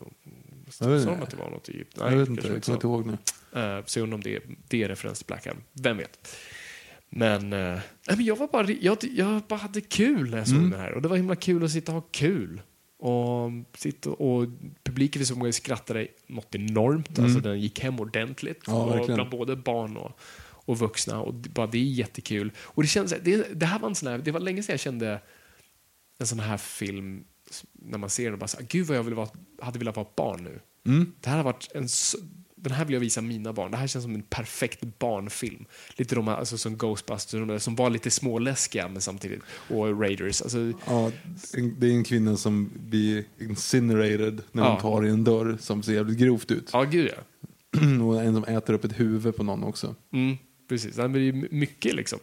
Sa 0.70 0.84
de 0.84 1.08
att 1.22 1.30
det 1.30 1.36
var 1.36 1.50
något 1.50 1.68
i 1.68 1.72
Egypten? 1.72 2.10
jag 2.10 2.18
vet 2.18 2.28
inte, 2.28 2.48
jag 2.48 2.62
kommer 2.62 2.76
inte 2.76 2.86
ihåg 2.86 3.06
nu. 3.06 3.12
Uh, 3.60 3.84
så 3.86 3.98
jag 3.98 4.02
undrar 4.02 4.14
om 4.14 4.22
det, 4.22 4.42
det 4.68 4.82
är 4.82 4.88
referens 4.88 5.18
till 5.18 5.26
Black 5.26 5.46
Adam. 5.46 5.62
Vem 5.72 5.96
vet? 5.96 6.36
Men, 7.08 7.52
uh, 7.52 7.58
nej, 8.08 8.16
men 8.16 8.24
jag, 8.24 8.36
var 8.36 8.48
bara, 8.48 8.70
jag, 8.70 8.98
jag 9.02 9.42
bara 9.42 9.58
hade 9.58 9.80
kul 9.80 10.30
när 10.30 10.38
jag 10.38 10.48
Mm. 10.48 10.62
såg 10.62 10.70
den 10.70 10.80
här. 10.80 10.92
Och 10.92 11.02
det 11.02 11.08
var 11.08 11.16
himla 11.16 11.36
kul 11.36 11.64
att 11.64 11.70
sitta 11.70 11.92
och 11.92 12.02
ha 12.02 12.08
kul. 12.10 12.62
Och, 12.98 13.50
sitta, 13.76 14.10
och 14.10 14.46
publiken 14.82 15.20
vi 15.20 15.26
såg 15.26 15.54
skrattade 15.54 16.08
något 16.26 16.54
enormt. 16.54 17.18
Alltså 17.18 17.40
den 17.40 17.60
gick 17.60 17.80
hem 17.80 18.00
ordentligt. 18.00 18.68
Mm. 18.68 18.78
Ja, 18.78 19.00
och 19.00 19.06
bland 19.06 19.30
både 19.30 19.56
barn 19.56 19.96
och, 19.96 20.20
och 20.64 20.78
vuxna. 20.78 21.20
Och 21.20 21.34
bara, 21.34 21.66
det 21.66 21.78
är 21.78 21.82
jättekul. 21.82 22.52
Och 22.58 22.82
det, 22.82 22.88
känns, 22.88 23.14
det, 23.22 23.60
det 23.60 23.66
här 23.66 23.78
var 23.78 23.88
en 23.88 23.94
sån 23.94 24.08
här, 24.08 24.18
det 24.18 24.30
var 24.30 24.40
länge 24.40 24.62
sedan 24.62 24.72
jag 24.72 24.80
kände 24.80 25.20
en 26.18 26.26
sån 26.26 26.40
här 26.40 26.56
film 26.56 27.24
när 27.72 27.98
man 27.98 28.10
ser 28.10 28.24
den 28.24 28.32
och 28.32 28.38
bara 28.38 28.48
så, 28.48 28.56
här, 28.56 28.66
gud 28.70 28.86
vad 28.86 28.96
jag 28.96 29.02
ville 29.02 29.16
vara, 29.16 29.28
hade 29.62 29.78
velat 29.78 29.96
vara 29.96 30.06
barn 30.16 30.44
nu. 30.44 30.60
Mm. 30.92 31.12
Det 31.20 31.28
här 31.30 31.36
har 31.36 31.44
varit 31.44 31.68
en, 31.74 31.88
den 32.56 32.72
här 32.72 32.84
vill 32.84 32.92
jag 32.94 33.00
visa 33.00 33.20
mina 33.20 33.52
barn. 33.52 33.70
Det 33.70 33.76
här 33.76 33.86
känns 33.86 34.02
som 34.02 34.14
en 34.14 34.22
perfekt 34.22 34.98
barnfilm. 34.98 35.64
Lite 35.96 36.14
de 36.14 36.28
här, 36.28 36.36
alltså, 36.36 36.58
som 36.58 36.76
Ghostbusters, 36.76 37.48
de 37.48 37.60
som 37.60 37.76
var 37.76 37.90
lite 37.90 38.10
småläskiga 38.10 38.88
men 38.88 39.00
samtidigt. 39.02 39.40
Och 39.70 40.00
Raiders. 40.00 40.42
Alltså, 40.42 40.58
Ja, 40.86 41.10
det 41.78 41.86
är 41.86 41.90
en 41.90 42.04
kvinna 42.04 42.36
som 42.36 42.70
blir 42.74 43.24
incinerated 43.40 44.42
när 44.52 44.62
Ja. 44.62 44.70
hon 44.72 44.80
tar 44.80 45.06
i 45.06 45.08
en 45.10 45.24
dörr 45.24 45.56
som 45.60 45.82
ser 45.82 45.92
jävligt 45.94 46.18
grovt 46.18 46.50
ut. 46.50 46.70
ja, 46.72 46.82
gud 46.82 47.10
ja. 47.16 47.22
Och 48.04 48.22
en 48.22 48.34
som 48.34 48.44
äter 48.44 48.74
upp 48.74 48.84
ett 48.84 49.00
huvud 49.00 49.36
på 49.36 49.42
någon 49.42 49.64
också. 49.64 49.94
Mm, 50.12 50.36
precis. 50.68 50.96
Men 50.96 51.12
det 51.12 51.20
är 51.20 51.32
my- 51.32 51.48
mycket 51.50 51.94
liksom 51.94 52.18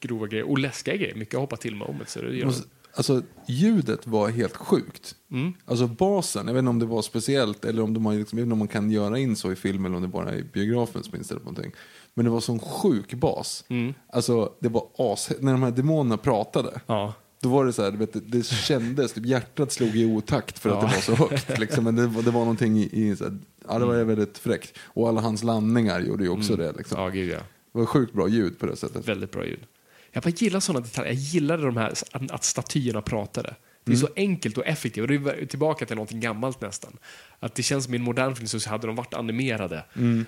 grova 0.00 0.26
grejer 0.26 0.50
och 0.50 0.58
läskiga 0.58 0.96
grejer. 0.96 1.14
Mycket 1.14 1.34
att 1.34 1.40
hoppa 1.40 1.56
till 1.56 1.74
Måste- 1.74 2.68
Alltså 2.94 3.22
ljudet 3.48 4.06
var 4.06 4.28
helt 4.28 4.56
sjukt. 4.56 5.14
Mm. 5.30 5.52
Alltså 5.64 5.86
basen, 5.86 6.46
jag 6.46 6.54
vet 6.54 6.58
inte 6.58 6.70
om 6.70 6.78
det 6.78 6.86
var 6.86 7.02
speciellt 7.02 7.64
eller 7.64 7.82
om, 7.82 7.94
de 7.94 8.06
har, 8.06 8.14
liksom, 8.14 8.52
om 8.52 8.58
man 8.58 8.68
kan 8.68 8.90
göra 8.90 9.18
in 9.18 9.36
så 9.36 9.52
i 9.52 9.56
film 9.56 9.84
eller 9.84 9.96
om 9.96 10.02
det 10.02 10.08
bara 10.08 10.30
är 10.32 10.42
biografen 10.52 11.02
som 11.02 11.16
inställd 11.16 11.40
på 11.40 11.50
någonting. 11.50 11.72
Men 12.14 12.24
det 12.24 12.30
var 12.30 12.40
sån 12.40 12.58
sjuk 12.58 13.14
bas. 13.14 13.64
Mm. 13.68 13.94
Alltså 14.12 14.52
det 14.60 14.68
var 14.68 14.86
as, 14.98 15.30
när 15.40 15.52
de 15.52 15.62
här 15.62 15.70
demonerna 15.70 16.16
pratade. 16.16 16.80
Ja. 16.86 17.14
Då 17.40 17.48
var 17.48 17.64
det 17.66 17.72
så 17.72 17.82
här, 17.82 17.90
vet, 17.90 18.32
det, 18.32 18.46
kändes, 18.46 19.12
typ 19.12 19.26
hjärtat 19.26 19.72
slog 19.72 19.96
i 19.96 20.04
otakt 20.04 20.58
för 20.58 20.70
att 20.70 20.74
Ja. 20.82 20.88
det 20.88 20.94
var 20.94 21.00
så 21.16 21.28
högt. 21.28 21.58
Liksom. 21.58 21.84
Men 21.84 21.96
det, 21.96 22.06
var- 22.06 22.22
det 22.22 22.30
var 22.30 22.40
någonting 22.40 22.78
i, 22.78 22.88
i 22.92 23.16
så 23.16 23.24
här, 23.24 23.38
ja 23.68 23.78
det 23.78 23.84
var 23.84 24.04
väldigt 24.04 24.38
fräckt. 24.38 24.78
Och 24.84 25.08
alla 25.08 25.20
hans 25.20 25.42
landningar 25.42 26.00
gjorde 26.00 26.24
ju 26.24 26.30
också 26.30 26.56
det. 26.56 26.72
Liksom. 26.76 26.96
Mm. 26.98 27.04
Ja, 27.04 27.10
gud 27.20 27.30
ja. 27.30 27.38
Det 27.72 27.78
var 27.78 27.86
sjukt 27.86 28.12
bra 28.12 28.28
ljud 28.28 28.58
på 28.58 28.66
det 28.66 28.76
sättet. 28.76 29.08
Väldigt 29.08 29.30
bra 29.30 29.46
ljud. 29.46 29.66
Jag 30.12 30.22
bara 30.22 30.30
gillar 30.30 30.60
sådana 30.60 30.84
detaljer. 30.84 31.12
Jag 31.12 31.20
gillade 31.20 31.62
de 31.62 31.76
här, 31.76 31.92
att, 32.30 32.44
statyerna 32.44 33.02
pratade. 33.02 33.54
Det 33.84 33.92
är 33.92 33.96
så 33.96 34.08
enkelt 34.16 34.58
och 34.58 34.66
effektivt. 34.66 35.02
Och 35.02 35.08
det 35.08 35.14
är 35.42 35.46
tillbaka 35.46 35.86
till 35.86 35.96
någonting 35.96 36.20
gammalt 36.20 36.60
nästan. 36.60 36.96
Att 37.38 37.54
det 37.54 37.62
känns 37.62 37.84
som 37.84 37.94
i 37.94 37.96
en 37.96 38.02
modern 38.02 38.34
film 38.34 38.48
så 38.48 38.70
hade 38.70 38.86
de 38.86 38.96
varit 38.96 39.14
animerade. 39.14 39.84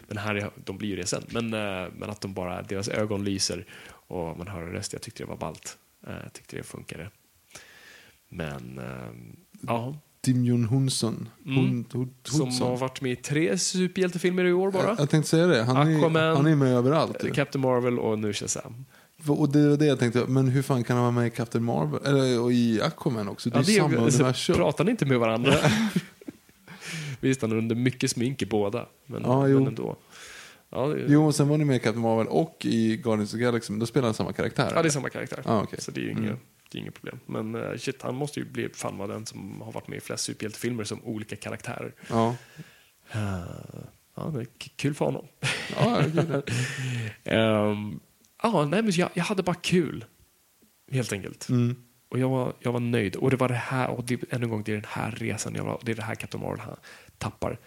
Men 0.09 0.16
här, 0.18 0.34
är, 0.34 0.51
de 0.64 0.78
blir 0.78 0.88
ju 0.88 0.97
det 0.97 1.07
sen. 1.07 1.22
Men, 1.30 1.45
eh, 1.55 1.88
men 1.97 2.11
att 2.11 2.20
de 2.20 2.34
bara, 2.34 2.62
deras 2.62 2.88
ögon 2.88 3.24
lyser 3.24 3.66
och 3.90 4.38
man 4.38 4.49
hör 4.49 4.62
en 4.62 4.72
röst. 4.72 4.92
Jag 4.92 5.03
tyckte 5.03 5.22
det 5.22 5.26
var 5.26 5.36
ballt. 5.36 5.78
Eh, 6.07 6.12
Jag 6.22 6.32
tyckte 6.32 6.57
det 6.57 6.62
funkade. 6.62 7.11
Men, 8.28 8.78
eh, 8.78 9.12
ja. 9.61 9.99
Tim 10.25 10.45
Jon 10.45 10.64
Hunsson. 10.64 11.29
Hun, 11.45 11.55
Hun, 11.57 11.68
Mm. 11.95 12.09
Som 12.25 12.41
Hunsson. 12.41 12.68
har 12.68 12.77
varit 12.77 13.01
med 13.01 13.12
i 13.12 13.16
tre 13.16 13.59
superhjältefilmer 13.59 14.45
i 14.45 14.53
år 14.53 14.70
bara. 14.70 14.83
Jag, 14.83 15.01
jag 15.01 15.11
tänkte 15.11 15.31
säga 15.31 15.47
det, 15.47 15.62
han 15.62 15.77
är, 15.89 15.99
Aquaman. 15.99 16.37
han 16.37 16.47
är 16.47 16.57
med 16.57 16.72
överallt. 16.72 17.25
ju. 17.25 17.31
Captain 17.31 17.62
Marvel 17.62 17.99
och 17.99 18.18
nu 18.18 18.33
Shazam. 18.33 18.85
Och 19.29 19.49
det 19.53 19.68
var 19.68 19.77
det 19.77 19.87
jag 19.87 19.99
tänkte, 19.99 20.25
men 20.29 20.49
hur 20.49 20.62
fan 20.62 20.85
kan 20.85 20.97
han 20.97 21.05
vara 21.05 21.12
med 21.12 21.27
i 21.27 21.31
Captain 21.31 21.64
Marvel? 21.64 22.01
Eller 22.05 22.41
och 22.41 22.53
i 22.53 22.81
Aquaman 22.83 23.29
också? 23.29 23.51
Det 23.51 23.57
är 23.59 23.62
ju 23.62 23.77
samma 23.81 23.99
alltså, 23.99 24.18
universum. 24.22 24.57
Pratar 24.57 24.85
ni 24.85 24.91
inte 24.91 25.07
med 25.07 25.18
varandra? 25.18 25.55
Visst, 27.20 27.43
han 27.43 27.53
är 27.53 27.57
under 27.57 27.75
mycket 27.77 28.11
smink 28.11 28.43
i 28.43 28.47
båda. 28.47 28.87
Men, 29.07 29.22
Ja, 29.22 29.49
jo. 29.49 29.59
men 29.59 29.68
ändå. 29.68 29.97
Ja, 30.70 30.87
det, 30.87 31.05
Jo, 31.09 31.27
och 31.27 31.35
sen 31.35 31.49
var 31.49 31.59
ni 31.59 31.64
med 31.64 31.77
i 31.77 31.79
Captain 31.79 32.03
Marvel 32.03 32.27
och 32.27 32.57
i 32.64 32.97
Guardians 32.97 33.35
of 33.35 33.39
the 33.39 33.45
Galaxy, 33.45 33.72
men 33.72 33.81
då 33.81 33.87
spelar 33.87 34.07
han 34.09 34.14
samma 34.14 34.33
karaktär. 34.33 34.72
ja, 34.75 34.83
det 34.83 34.89
är 34.89 34.91
samma 34.91 35.09
karaktär. 35.09 35.43
Ah, 35.45 35.62
okej. 35.62 35.81
Så 35.81 35.91
det 35.91 36.01
är 36.01 36.05
ju 36.05 36.11
inget, 36.11 36.39
det 36.75 36.79
är 36.79 36.81
inget 36.81 36.95
problem. 36.95 37.20
Men 37.27 37.55
eh, 37.55 37.77
shit, 37.77 38.03
han 38.03 38.14
måste 38.14 38.41
ju 38.41 38.47
bli 38.47 38.68
fan 38.68 38.99
vara 38.99 39.12
den 39.12 39.27
som 39.27 39.61
har 39.61 39.72
varit 39.72 39.89
med 39.89 39.97
i 39.97 40.01
flest 40.01 40.25
superhjältefilmer 40.25 40.85
som 40.85 41.05
olika 41.05 41.37
karaktärer. 41.37 41.95
Ja. 42.09 42.37
Eh, 43.12 43.85
ja, 44.14 44.22
det 44.22 44.41
är 44.41 44.47
kul 44.77 44.95
för 44.95 45.05
honom. 45.05 45.27
Ja. 45.77 46.03
Ehm, 47.25 48.01
ja, 48.43 48.64
nej, 48.64 48.83
men 48.83 48.93
jag, 48.93 49.11
jag 49.14 49.25
hade 49.25 49.43
bara 49.43 49.57
kul. 49.57 50.05
Helt 50.93 51.12
enkelt. 51.12 51.49
Mm. 51.49 51.77
Och 52.09 52.18
jag 52.18 52.29
var, 52.29 52.53
jag 52.59 52.72
var 52.72 52.81
nöjd. 52.81 53.16
Och 53.16 53.31
det 53.31 53.37
var 53.37 53.49
det 53.49 53.55
här, 53.55 53.89
och 53.89 54.05
det, 54.05 54.33
än 54.33 54.43
en 54.43 54.49
gång, 54.49 54.62
det 54.62 54.72
är 54.72 54.77
den 54.77 54.85
här 54.89 55.11
resan 55.11 55.55
jag 55.55 55.64
var, 55.64 55.81
det 55.83 55.93
är 55.93 55.97
det 55.97 56.03
här 56.03 56.14
Captain 56.14 56.45
Marvel 56.45 56.61
han 56.61 56.77
tappar. 57.18 57.59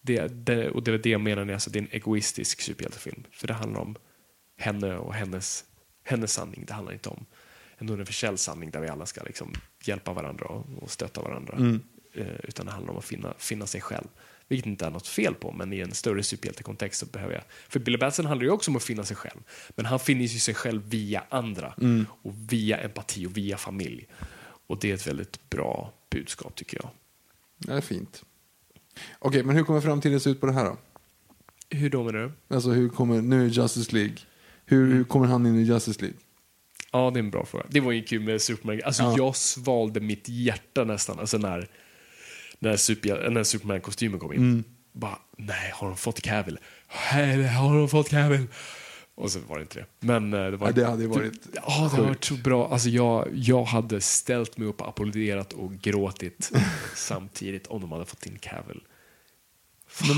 Det, 0.00 0.26
det, 0.26 0.70
och 0.70 0.82
det 0.82 0.90
var 0.90 0.98
det 0.98 1.10
jag 1.10 1.20
menar 1.20 1.44
när 1.44 1.52
jag 1.52 1.62
sa 1.62 1.70
det 1.70 1.78
är 1.78 1.82
en 1.82 1.88
egoistisk 1.90 2.60
superhjältefilm. 2.60 3.24
För 3.30 3.46
det 3.46 3.54
handlar 3.54 3.80
om 3.80 3.96
henne 4.56 4.96
och 4.96 5.14
hennes, 5.14 5.64
hennes 6.04 6.32
sanning. 6.32 6.64
Det 6.66 6.72
handlar 6.72 6.92
inte 6.92 7.08
om 7.08 7.26
en 7.78 7.90
universell 7.90 8.38
sanning 8.38 8.70
där 8.70 8.80
vi 8.80 8.88
alla 8.88 9.06
ska 9.06 9.22
liksom 9.22 9.52
hjälpa 9.84 10.12
varandra 10.12 10.46
och, 10.46 10.82
och 10.82 10.90
stötta 10.90 11.22
varandra. 11.22 11.80
Eh, 12.14 12.26
utan 12.42 12.66
det 12.66 12.72
handlar 12.72 12.92
om 12.92 12.98
att 12.98 13.04
finna, 13.04 13.34
finna 13.38 13.66
sig 13.66 13.80
själv. 13.80 14.06
Vilket 14.48 14.66
inte 14.66 14.86
är 14.86 14.90
något 14.90 15.08
fel 15.08 15.34
på, 15.34 15.52
men 15.52 15.72
i 15.72 15.80
en 15.80 15.94
större 15.94 16.22
superhjältekontext 16.22 17.00
så 17.00 17.06
behöver 17.06 17.34
jag... 17.34 17.42
För 17.68 17.80
Billy 17.80 17.98
Batson 17.98 18.26
handlar 18.26 18.44
ju 18.44 18.50
också 18.50 18.70
om 18.70 18.76
att 18.76 18.82
finna 18.82 19.04
sig 19.04 19.16
själv. 19.16 19.40
Men 19.76 19.86
han 19.86 20.00
finner 20.00 20.22
ju 20.22 20.28
sig 20.28 20.54
själv 20.54 20.82
via 20.88 21.24
andra. 21.28 21.74
Och 22.22 22.34
via 22.52 22.78
empati 22.78 23.26
och 23.26 23.36
via 23.36 23.56
familj. 23.56 24.06
Och 24.66 24.78
det 24.80 24.90
är 24.90 24.94
ett 24.94 25.06
väldigt 25.06 25.50
bra 25.50 25.92
budskap 26.10 26.54
tycker 26.54 26.78
jag. 26.82 26.90
Det 27.58 27.72
är 27.72 27.80
fint. 27.80 28.24
Okej, 29.18 29.42
men 29.42 29.56
hur 29.56 29.64
kommer 29.64 29.80
framtiden 29.80 30.20
se 30.20 30.30
ut 30.30 30.40
på 30.40 30.46
det 30.46 30.52
här 30.52 30.64
då? 30.64 30.76
Hur 31.70 31.90
då 31.90 32.04
menar 32.04 32.18
du? 32.18 32.54
Alltså 32.54 32.70
hur 32.70 32.88
kommer, 32.88 33.22
nu 33.22 33.44
är 33.44 33.48
Justice 33.48 33.92
League. 33.92 34.16
Hur, 34.64 34.94
hur 34.94 35.04
kommer 35.04 35.26
han 35.26 35.46
in 35.46 35.58
i 35.58 35.62
Justice 35.62 36.00
League? 36.00 36.18
Ja, 36.94 37.10
det 37.10 37.18
är 37.18 37.22
en 37.22 37.30
bra 37.30 37.44
fråga. 37.46 37.64
Det 37.68 37.80
var 37.80 37.92
ju 37.92 38.02
kul 38.02 38.22
med 38.22 38.42
Superman. 38.42 38.80
Alltså, 38.84 39.02
Ja. 39.02 39.14
jag 39.16 39.36
svalde 39.36 40.00
mitt 40.00 40.28
hjärta 40.28 40.84
nästan. 40.84 41.18
Alltså 41.18 41.38
när, 41.38 41.68
när, 42.58 42.76
super, 42.76 43.30
när 43.30 43.42
Superman-kostymen 43.42 44.18
kom 44.20 44.32
in. 44.32 44.38
Mm. 44.38 44.64
Bara, 44.92 45.18
nej, 45.38 45.70
har 45.74 45.86
de 45.88 45.96
fått 45.96 46.20
Cavill? 46.22 46.58
Nej, 47.12 47.42
har 47.46 47.76
de 47.76 47.88
fått 47.88 48.08
Cavill? 48.08 48.46
Och 49.14 49.30
så 49.30 49.38
var 49.48 49.56
det 49.56 49.62
inte 49.62 49.78
det. 49.78 49.86
Men 50.00 50.34
eh, 50.34 50.50
det 50.50 50.56
var... 50.56 50.66
Ja, 50.68 50.72
det 50.72 50.84
hade 50.86 51.06
varit 51.06 51.32
Ja, 51.54 51.62
det 51.66 51.72
hade 51.88 52.02
varit 52.02 52.24
så 52.24 52.34
bra. 52.34 52.68
Alltså, 52.72 52.88
jag, 52.88 53.28
jag 53.34 53.64
hade 53.64 54.00
ställt 54.00 54.58
mig 54.58 54.68
upp 54.68 54.80
applåderat 54.80 55.52
och 55.52 55.72
gråtit 55.72 56.50
samtidigt 56.94 57.66
om 57.66 57.80
de 57.80 57.92
hade 57.92 58.04
fått 58.04 58.26
in 58.26 58.38
Cavill. 58.40 58.80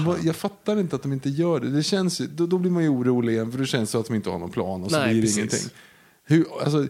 Men 0.04 0.26
jag 0.26 0.36
fattar 0.36 0.80
inte 0.80 0.96
att 0.96 1.02
de 1.02 1.12
inte 1.12 1.28
gör 1.28 1.60
det. 1.60 1.70
det 1.70 1.82
känns, 1.82 2.20
ju- 2.20 2.26
då, 2.26 2.46
då 2.46 2.58
blir 2.58 2.70
man 2.70 2.82
ju 2.82 2.88
orolig 2.88 3.32
igen 3.32 3.52
för 3.52 3.58
det 3.58 3.66
känns 3.66 3.90
så 3.90 4.00
att 4.00 4.06
de 4.06 4.14
inte 4.14 4.30
har 4.30 4.38
någon 4.38 4.50
plan 4.50 4.82
och 4.82 4.90
så 4.90 4.98
Nej, 4.98 5.06
blir 5.10 5.14
det 5.16 5.26
precis. 5.26 5.38
ingenting. 5.38 5.70
Hur, 6.28 6.46
alltså, 6.62 6.88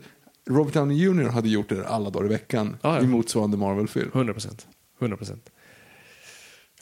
Robert 0.51 0.75
Downey 0.75 0.97
Jr 0.97 1.29
hade 1.29 1.49
gjort 1.49 1.69
det 1.69 1.87
alla 1.89 2.11
dagar 2.11 2.27
i 2.27 2.29
veckan 2.29 2.77
Ja, 2.83 2.97
ja. 2.97 3.03
i 3.03 3.07
motsvarande 3.07 3.57
Marvel-film. 3.57 4.11
100 4.15 4.33
procent. 4.33 4.67
100 5.01 5.17
procent. 5.17 5.51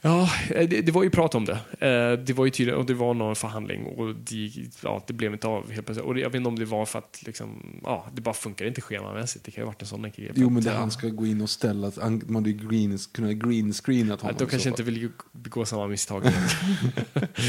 Ja, 0.06 0.30
eh, 0.50 0.68
det, 0.68 0.80
det 0.80 0.92
var 0.92 1.02
ju 1.02 1.10
prat 1.10 1.34
om 1.34 1.44
det. 1.44 1.52
Eh, 1.86 2.24
Det 2.24 2.32
var 2.32 2.44
ju 2.44 2.50
tydligt, 2.50 2.74
och 2.76 2.86
det 2.86 2.94
var 2.94 3.14
någon 3.14 3.36
förhandling 3.36 3.86
och 3.86 4.14
det, 4.14 4.50
ja, 4.82 5.04
det 5.06 5.12
blev 5.12 5.32
inte 5.32 5.46
av 5.48 5.70
helt 5.70 5.86
plötsligt. 5.86 6.06
Och 6.06 6.14
det- 6.14 6.20
jag 6.20 6.28
vet 6.30 6.36
inte 6.36 6.48
om 6.48 6.58
det 6.58 6.64
var 6.64 6.86
för 6.86 6.98
att 6.98 7.22
liksom, 7.26 7.80
ja, 7.84 8.06
det 8.14 8.20
bara 8.22 8.34
funkar 8.34 8.64
inte 8.66 8.80
schemamässigt. 8.80 9.44
Det 9.44 9.50
kan 9.50 9.62
ju 9.62 9.64
ha 9.64 9.70
varit 9.72 9.82
en 9.82 9.88
sån 9.88 10.04
enkel 10.04 10.24
grej. 10.24 10.32
Jo, 10.36 10.50
men 10.50 10.62
det, 10.62 10.70
han 10.70 10.90
ska 10.90 11.08
gå 11.08 11.26
in 11.26 11.40
och 11.40 11.50
ställa, 11.50 11.92
han, 12.00 12.22
man 12.26 12.44
ju 12.44 12.52
green, 12.52 12.98
kunna 13.12 13.32
green 13.32 13.72
screenat 13.72 14.20
honom. 14.20 14.34
att 14.34 14.38
de 14.38 14.46
kanske 14.48 14.68
inte 14.68 14.82
vill 14.82 15.10
begå 15.32 15.64
samma 15.64 15.86
misstag. 15.86 16.22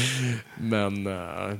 Men... 0.60 1.06
eh, 1.06 1.58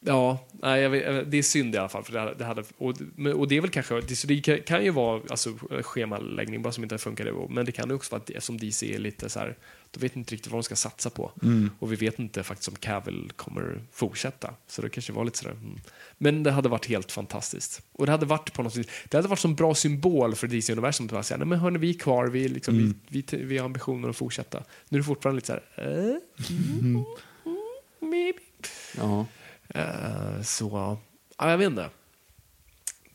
ja, 0.00 0.46
nej, 0.52 0.82
jag 0.82 0.90
vet, 0.90 1.30
det 1.30 1.38
är 1.38 1.42
synd 1.42 1.74
i 1.74 1.78
alla 1.78 1.88
fall. 1.88 2.04
För 2.04 2.12
det, 2.12 2.20
hade- 2.20 2.34
det 2.34 2.44
hade, 2.44 2.62
och, 2.78 2.94
och 3.36 3.48
det 3.48 3.56
är 3.56 3.60
väl 3.60 3.70
kanske... 3.70 4.00
Det, 4.00 4.40
kan, 4.40 4.60
kan 4.62 4.84
ju 4.84 4.90
vara 4.90 5.22
alltså, 5.30 5.54
schemaläggning 5.82 6.62
bara 6.62 6.72
som 6.72 6.82
inte 6.82 6.98
funkade. 6.98 7.32
Men 7.48 7.66
det 7.66 7.72
kan 7.72 7.88
ju 7.88 7.94
också 7.94 8.10
vara 8.12 8.22
att 8.22 8.30
eftersom 8.30 8.58
DC 8.58 8.94
är 8.94 8.98
lite 8.98 9.28
så 9.28 9.38
här... 9.38 9.56
De 9.90 10.00
vet 10.00 10.16
inte 10.16 10.34
riktigt 10.34 10.52
vad 10.52 10.58
de 10.58 10.62
ska 10.64 10.76
satsa 10.76 11.10
på. 11.10 11.32
Och 11.78 11.92
vi 11.92 11.96
vet 11.96 12.18
inte 12.18 12.42
faktiskt 12.42 12.68
om 12.68 12.76
Cavill 12.76 13.30
kommer 13.36 13.80
fortsätta. 13.92 14.54
Så 14.66 14.82
det 14.82 14.88
kanske 14.88 15.12
var 15.12 15.24
lite 15.24 15.38
sådär... 15.38 15.52
Mm. 15.52 15.78
Men 16.18 16.42
det 16.42 16.50
hade 16.50 16.68
varit 16.68 16.86
helt 16.86 17.12
fantastiskt. 17.12 17.82
Och 17.92 18.06
det 18.06 18.12
hade 18.12 18.26
varit 18.26 18.52
på 18.52 18.62
något 18.62 18.74
sätt, 18.74 18.88
Det 19.08 19.16
hade 19.16 19.28
varit 19.28 19.38
som 19.38 19.54
bra 19.54 19.74
symbol 19.74 20.34
för 20.34 20.46
DC-universum 20.46 21.06
att 21.06 21.12
bara 21.12 21.22
säga, 21.22 21.38
nej 21.38 21.46
men 21.46 21.58
hörni, 21.58 21.78
vi 21.78 21.90
är 21.90 21.98
kvar, 21.98 22.26
vi, 22.26 22.48
liksom, 22.48 22.94
vi, 23.08 23.24
vi, 23.30 23.44
vi 23.44 23.58
har 23.58 23.64
ambitioner 23.64 24.08
att 24.08 24.16
fortsätta. 24.16 24.62
Nu 24.88 24.98
är 24.98 25.00
det 25.00 25.06
fortfarande 25.06 25.36
lite 25.36 25.46
så 25.46 25.52
här, 25.82 25.88
eh, 25.88 26.16
mm, 26.80 27.04
maybe. 28.00 28.38
Ja. 28.96 29.26
Eh, 29.74 30.42
så, 30.42 30.98
ja, 31.38 31.50
jag 31.50 31.58
vet 31.58 31.66
inte. 31.70 31.90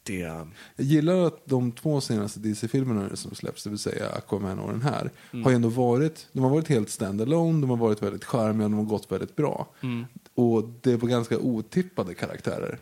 Det, 0.05 0.17
Jag 0.17 0.45
gillar 0.75 1.27
att 1.27 1.41
de 1.45 1.71
två 1.71 2.01
senaste 2.01 2.39
DC-filmerna 2.39 3.15
som 3.15 3.35
släpps, 3.35 3.63
det 3.63 3.69
vill 3.69 3.79
säga 3.79 4.09
Aquaman 4.09 4.59
och 4.59 4.71
den 4.71 4.81
här, 4.81 5.11
Mm. 5.33 5.45
har 5.45 5.51
ändå 5.51 5.69
varit, 5.69 6.27
de 6.31 6.43
har 6.43 6.49
varit 6.49 6.67
helt 6.67 6.89
stand-alone, 6.89 7.61
de 7.61 7.69
har 7.69 7.77
varit 7.77 8.03
väldigt 8.03 8.23
charmiga, 8.25 8.63
de 8.67 8.73
har 8.73 8.83
gått 8.83 9.11
väldigt 9.11 9.35
bra. 9.35 9.67
Mm. 9.83 10.05
Och 10.35 10.69
det 10.81 10.95
var 10.97 11.09
ganska 11.09 11.37
otippade 11.37 12.13
karaktärer. 12.13 12.79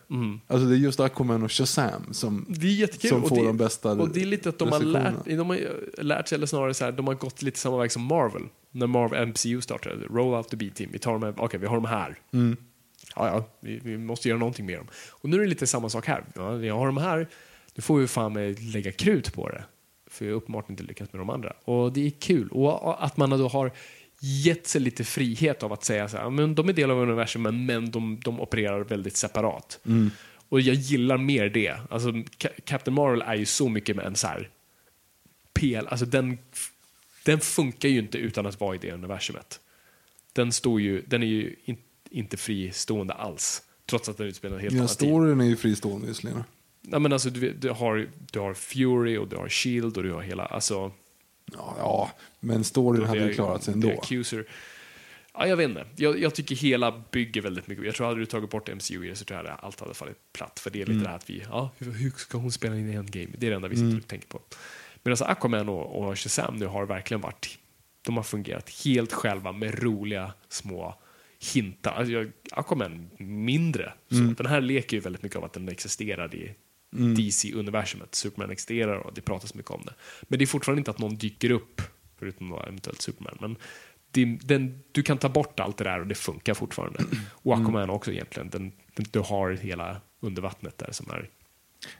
Alltså 0.48 0.68
det 0.68 0.76
är 0.76 0.78
just 0.78 1.00
Aquaman 1.00 1.44
och 1.44 1.52
Shazam 1.52 2.14
som, 2.14 2.46
är 2.50 3.08
som 3.10 3.24
får 3.30 3.36
det, 3.36 3.44
de 3.46 3.58
bästa 3.58 3.92
Och 3.92 4.10
det 4.10 4.22
är 4.22 4.26
lite 4.26 4.50
att 4.50 4.60
de 4.60 4.72
har, 4.72 4.80
lärt, 4.80 5.26
de 5.26 5.50
har 5.50 6.04
lärt 6.04 6.28
sig, 6.28 6.36
eller 6.36 6.48
snarare 6.48 6.74
så 6.74 6.86
här, 6.86 6.92
de 6.92 7.08
har 7.08 7.16
gått 7.16 7.42
lite 7.42 7.60
samma 7.60 7.78
väg 7.78 7.92
som 7.92 8.02
Marvel. 8.04 8.44
När 8.72 8.88
Marvel 8.88 9.28
MCU 9.28 9.62
startade. 9.62 10.06
Roll 10.06 10.34
out 10.34 10.50
the 10.50 10.58
B-team. 10.58 10.90
Vi 10.94 11.00
tar 11.00 11.12
dem, 11.14 11.24
här- 11.24 11.34
okej 11.38 11.60
vi 11.60 11.68
har 11.68 11.76
dem 11.76 11.86
här. 11.86 12.20
Mm. 12.34 12.58
Ja, 13.16 13.28
ja, 13.28 13.46
vi, 13.60 13.80
vi 13.84 13.98
måste 13.98 14.30
göra 14.30 14.40
någonting 14.40 14.66
med 14.66 14.78
dem. 14.80 14.88
Och 15.12 15.30
nu 15.30 15.38
är 15.38 15.42
det 15.42 15.48
lite 15.48 15.68
samma 15.68 15.90
sak 15.90 16.08
här. 16.08 16.24
Ja, 16.36 16.50
vi 16.52 16.70
har 16.70 16.86
dem 16.86 16.98
här, 16.98 17.28
nu 17.76 17.82
får 17.82 18.00
vi 18.00 18.08
fan 18.08 18.54
lägga 18.54 18.92
krut 18.92 19.34
på 19.34 19.50
det. 19.50 19.64
För 20.08 20.26
jag 20.26 20.32
har 20.32 20.38
uppenbarligen 20.38 20.72
inte 20.72 20.84
lyckats 20.84 21.14
med 21.14 21.20
de 21.20 21.30
andra. 21.30 21.54
Och 21.64 21.94
det 21.94 22.06
är 22.08 22.10
kul. 22.10 22.50
Och 22.50 23.06
att 23.06 23.18
man 23.18 23.30
då 23.30 23.48
har 23.48 23.72
gett 24.20 24.68
sig 24.68 24.82
lite 24.82 25.04
frihet 25.04 25.64
av 25.64 25.74
att 25.74 25.84
säga 25.84 26.10
så 26.10 26.18
här, 26.18 26.30
men 26.30 26.56
de 26.56 26.70
är 26.70 26.74
del 26.74 26.92
av 26.92 26.98
universumen, 26.98 27.66
men 27.66 27.92
de, 27.92 28.20
de 28.24 28.42
opererar 28.42 28.80
väldigt 28.84 29.18
separat. 29.18 29.80
Och 30.50 30.62
jag 30.62 30.76
gillar 30.76 31.18
mer 31.18 31.50
det. 31.50 31.76
Alltså, 31.90 32.10
Ca- 32.12 32.62
Captain 32.66 32.96
Marvel 32.96 33.22
är 33.22 33.36
ju 33.36 33.46
så 33.46 33.70
mycket 33.70 33.96
med 33.96 34.06
en 34.06 34.16
så 34.16 34.28
här 34.28 34.50
pel, 35.54 35.88
alltså 35.88 36.06
den, 36.06 36.38
den 37.26 37.40
funkar 37.40 37.90
ju 37.90 38.00
inte 38.00 38.18
utan 38.18 38.46
att 38.46 38.60
vara 38.60 38.76
i 38.76 38.78
det 38.78 38.92
universumet. 38.92 39.60
Den, 40.34 40.52
står 40.52 40.82
ju, 40.82 41.02
den 41.08 41.24
är 41.24 41.28
ju 41.28 41.56
in, 41.66 41.78
inte 42.12 42.38
fristående 42.38 43.14
alls, 43.14 43.62
trots 43.86 44.10
att 44.10 44.18
den 44.18 44.28
utspelar 44.28 44.56
en 44.56 44.62
helt 44.62 44.74
annan 44.76 44.88
tid. 44.88 44.96
storyn 44.96 45.42
är 45.42 45.46
ju 45.46 45.56
fristående 45.56 46.08
visserligen. 46.08 46.44
Nej, 46.82 47.00
men 47.00 47.14
alltså, 47.14 47.30
du, 47.30 47.54
du, 47.54 47.70
har, 47.70 48.10
du 48.32 48.40
har 48.40 48.54
Fury 48.54 49.18
och 49.18 49.28
du 49.28 49.36
har 49.36 49.50
Shield 49.50 49.98
och 49.98 50.04
du 50.04 50.12
har 50.14 50.22
hela... 50.22 50.46
Alltså, 50.46 50.92
Ja, 51.54 51.76
ja, 51.78 52.12
men 52.40 52.64
storyn 52.64 53.06
hade 53.06 53.26
ju 53.28 53.34
klarat 53.34 53.64
sig 53.64 53.74
ändå. 53.74 53.90
Accuser. 53.92 54.46
Ja, 55.34 55.48
jag 55.48 55.58
vet 55.58 55.70
inte. 55.70 55.86
Jag, 55.96 56.20
jag 56.20 56.36
tycker 56.36 56.56
hela 56.56 57.04
bygger 57.12 57.42
väldigt 57.42 57.68
mycket. 57.68 57.86
Jag 57.86 57.96
tror 57.96 58.08
hade 58.08 58.20
du 58.20 58.26
tagit 58.26 58.50
bort 58.50 58.70
MCU 58.76 59.06
i 59.06 59.10
det 59.10 59.16
så 59.16 59.26
tror 59.26 59.40
jag 59.40 59.48
att 59.48 59.64
allt 59.64 59.80
hade 59.80 59.94
fallit 59.94 60.18
platt. 60.34 60.60
För 60.60 60.70
det 60.70 60.82
är 60.82 60.86
lite 60.86 60.92
Mm. 60.92 61.04
det 61.04 61.10
här 61.10 61.16
att 61.16 61.30
vi, 61.30 61.44
ja, 61.50 61.70
hur, 61.78 61.92
hur 61.92 62.12
ska 62.12 62.38
hon 62.38 62.52
spela 62.52 62.76
in 62.76 62.90
i 62.90 62.94
Endgame? 62.94 63.28
Det 63.38 63.46
är 63.46 63.50
det 63.50 63.56
enda 63.56 63.68
vi 63.68 63.76
sitter 63.76 63.98
och 63.98 64.08
tänker 64.08 64.28
på. 64.28 64.42
Medan 65.04 65.28
Aquaman 65.30 65.70
och, 65.70 66.08
och 66.08 66.20
Shazam 66.20 66.56
nu 66.56 66.66
har 66.66 66.86
verkligen 66.86 67.22
varit, 67.22 67.58
de 68.06 68.18
har 68.18 68.24
fungerat 68.24 68.70
helt 68.86 69.14
själva 69.14 69.52
med 69.52 69.84
roliga 69.84 70.34
små 70.50 70.96
hintar. 71.54 71.92
Alltså, 71.92 72.12
jag- 72.14 72.32
Aquaman 72.52 73.10
mindre. 73.18 73.94
Mm. 74.12 74.34
Den 74.34 74.46
här 74.46 74.62
leker 74.62 74.98
ju 74.98 75.02
väldigt 75.02 75.24
mycket 75.24 75.38
av 75.38 75.44
att 75.44 75.54
den 75.54 75.70
existerar 75.70 76.36
i 76.36 76.56
DC-universumet. 77.16 78.16
Superman 78.16 78.52
existerar 78.52 78.96
och 78.96 79.14
det 79.14 79.22
pratas 79.22 79.54
mycket 79.54 79.72
om 79.72 79.82
det. 79.86 79.94
Men 80.22 80.40
det 80.40 80.46
är 80.46 80.48
fortfarande 80.48 80.80
inte 80.80 80.92
att 80.92 81.00
någon 81.00 81.16
dyker 81.16 81.52
upp, 81.52 81.82
förutom 82.20 82.50
då 82.50 82.60
eventuellt 82.60 83.02
Superman. 83.02 83.38
Men 83.42 83.56
det, 84.12 84.26
den, 84.26 84.84
du 84.92 85.04
kan 85.04 85.18
ta 85.18 85.30
bort 85.30 85.60
allt 85.60 85.78
det 85.78 85.84
där 85.84 86.00
och 86.00 86.08
det 86.08 86.16
funkar 86.16 86.54
fortfarande. 86.54 87.04
Och 87.34 87.54
Aquaman 87.54 87.90
också 87.90 88.12
egentligen. 88.12 88.50
Den, 88.50 88.72
den, 88.96 89.06
du 89.12 89.20
har 89.20 89.52
hela 89.52 90.02
undervattnet 90.20 90.78
där 90.78 90.92
som 90.92 91.12
är... 91.12 91.30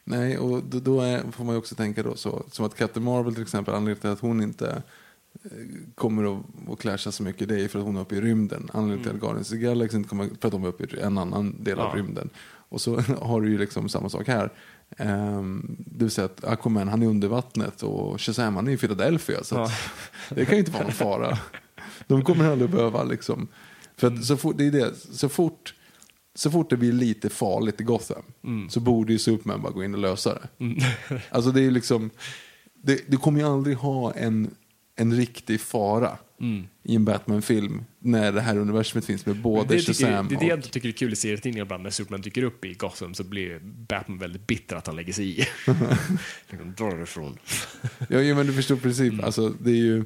Nej, 0.04 0.38
och 0.38 0.64
då, 0.64 0.80
då 0.80 1.02
är, 1.02 1.32
får 1.32 1.44
man 1.44 1.56
ju 1.56 1.60
också 1.60 1.76
tänka 1.76 2.04
då 2.04 2.16
så, 2.16 2.46
som 2.52 2.66
att 2.66 2.76
Captain 2.76 3.04
Marvel 3.04 3.34
till 3.34 3.44
exempel, 3.44 3.74
anledningen 3.74 4.02
till 4.02 4.10
att 4.10 4.20
hon 4.20 4.42
inte 4.42 4.84
kommer 5.96 6.38
att, 6.38 6.44
att 6.72 6.80
clasha 6.80 7.12
så 7.12 7.24
mycket, 7.24 7.50
det 7.50 7.62
är 7.64 7.68
för 7.68 7.80
att 7.80 7.86
hon 7.86 7.96
är 7.98 8.02
uppe 8.02 8.16
i 8.16 8.22
rymden. 8.22 8.70
Anledningen 8.74 9.04
till 9.04 9.12
att 9.16 9.22
Guardians 9.22 9.48
of 9.52 9.58
the 9.58 9.58
Galaxy 9.58 9.98
inte 9.98 10.10
kommer, 10.10 10.30
för 10.42 10.48
att 10.48 10.52
de 10.52 10.64
är 10.64 10.68
uppe 10.68 10.84
i 10.98 11.00
en 11.02 11.18
annan 11.18 11.64
del 11.64 11.80
av 11.80 11.90
Ja. 11.94 12.00
rymden. 12.00 12.30
Och 12.70 12.82
så 12.82 13.00
har 13.22 13.42
du 13.42 13.50
ju 13.50 13.58
liksom 13.58 13.90
samma 13.90 14.10
sak 14.10 14.28
här. 14.28 14.50
Um, 15.00 15.76
det 15.80 16.04
vill 16.06 16.12
säga 16.12 16.26
att 16.26 16.44
Aquaman 16.44 16.88
han 16.88 17.02
är 17.02 17.08
under 17.08 17.28
vattnet 17.28 17.84
och 17.84 18.22
Shazam 18.22 18.56
han 18.56 18.68
är 18.68 18.72
i 18.72 18.78
Philadelphia. 18.78 19.44
Så 19.44 19.58
att, 19.60 19.72
det 20.30 20.46
kan 20.46 20.54
ju 20.54 20.60
inte 20.60 20.72
vara 20.72 20.84
någon 20.84 20.92
fara. 20.92 21.38
De 22.08 22.24
kommer 22.24 22.52
aldrig 22.52 22.70
behöva 22.70 23.04
liksom. 23.04 23.48
För 23.98 24.08
att 24.08 24.26
så 24.26 24.38
fort, 24.38 24.58
det 24.58 24.66
är 24.68 24.72
det, 24.72 24.96
så 24.96 25.30
fort, 25.30 25.74
så 26.36 26.52
fort 26.52 26.70
det 26.70 26.78
blir 26.78 26.92
lite 26.92 27.30
farligt 27.30 27.82
i 27.82 27.84
Gotham 27.84 28.24
så 28.70 28.80
borde 28.80 29.14
ju 29.14 29.20
Superman 29.20 29.62
bara 29.62 29.72
gå 29.72 29.84
in 29.84 29.94
och 29.94 30.00
lösa 30.00 30.34
det. 30.34 30.76
Alltså 31.30 31.52
det 31.52 31.60
är 31.60 31.64
ju 31.64 31.72
liksom, 31.72 32.10
det, 32.84 33.02
du 33.12 33.18
kommer 33.18 33.40
ju 33.40 33.46
aldrig 33.48 33.78
ha 33.78 34.14
en, 34.14 34.56
en 34.96 35.14
riktig 35.14 35.62
fara 35.62 36.18
i 36.84 36.96
en 36.96 37.06
Batman-film 37.06 37.84
när 38.00 38.32
det 38.32 38.42
här 38.42 38.58
universumet 38.58 39.06
finns 39.06 39.26
med 39.26 39.36
både 39.36 39.76
det, 39.76 39.80
tycker, 39.80 39.94
Shazam 39.94 40.28
det 40.28 40.36
är 40.36 40.40
det 40.40 40.46
jag 40.46 40.60
och... 40.60 40.72
tycker 40.72 40.90
är 40.90 40.94
kul 40.94 41.14
i 41.14 41.16
serietidningar 41.16 41.66
ibland. 41.66 41.84
När 41.84 41.90
Superman 41.90 42.22
dyker 42.22 42.44
upp 42.44 42.66
i 42.66 42.74
Gotham 42.74 43.14
så 43.14 43.24
blir 43.24 43.60
Batman 43.64 44.18
väldigt 44.18 44.48
bitter 44.48 44.76
att 44.76 44.88
han 44.88 44.96
lägger 44.96 45.14
sig 45.14 45.30
i. 45.30 45.36
liksom, 46.50 46.74
dra 46.78 46.86
därifrån. 46.86 47.38
Ja, 48.10 48.36
men 48.36 48.48
du 48.48 48.54
förstår 48.54 48.76
princip. 48.76 49.24
Alltså, 49.24 49.50
det 49.50 49.72
är 49.72 49.76
ju... 49.76 50.04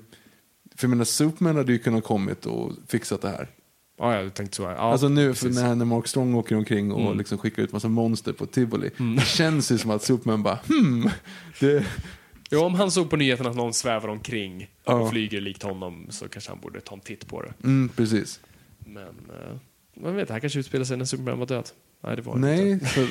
För 0.76 0.88
jag 0.88 0.90
menar, 0.90 1.06
Superman 1.06 1.56
hade 1.56 1.72
ju 1.72 1.80
kunnat 1.80 2.04
kommit 2.04 2.46
och 2.46 2.72
fixat 2.88 3.22
det 3.22 3.30
här. 3.30 3.50
Ja, 3.98 4.22
jag 4.22 4.34
tänkte 4.34 4.56
så. 4.56 4.64
Ja, 4.64 4.76
alltså 4.76 5.08
nu, 5.08 5.28
när, 5.28 5.76
när 5.76 5.86
Mark 5.86 6.08
Strong 6.08 6.36
åker 6.36 6.56
omkring 6.56 6.92
och 6.92 7.16
liksom 7.16 7.38
skickar 7.38 7.64
ut 7.64 7.72
massa 7.72 7.88
monster 7.88 8.34
på 8.34 8.46
Tivoli. 8.46 8.90
Det 9.18 9.26
känns 9.26 9.72
ju 9.72 9.78
som 9.78 9.92
att 9.92 10.04
Superman 10.04 10.44
bara, 10.44 10.60
hmm, 10.68 11.10
det, 11.60 11.86
Ja, 12.60 12.66
om 12.66 12.76
han 12.76 12.92
såg 12.92 13.10
på 13.10 13.16
nyheterna 13.16 13.50
att 13.50 13.56
någon 13.56 13.74
svävar 13.74 14.08
omkring 14.10 14.68
Ja. 14.86 14.94
och 14.94 15.10
flyger 15.10 15.42
likt 15.42 15.64
honom 15.64 16.08
så 16.10 16.30
kanske 16.30 16.52
han 16.52 16.60
borde 16.60 16.82
ta 16.82 16.96
en 16.96 17.02
titt 17.02 17.28
på 17.28 17.42
det. 17.42 17.54
mm, 17.64 17.90
precis. 17.90 18.40
Men, 18.80 19.08
uh, 19.08 19.58
man 19.94 20.16
vet, 20.16 20.28
det 20.28 20.34
här 20.34 20.40
kanske 20.42 20.60
utspelar 20.60 20.86
sig 20.86 20.98
när 20.98 21.06
Superman 21.06 21.40
var 21.40 21.46
död. 21.46 21.70
Nej, 22.02 22.16
det 22.16 22.22
var 22.22 22.36
Nej, 22.36 22.72
inte. 22.72 22.86
för, 22.86 23.08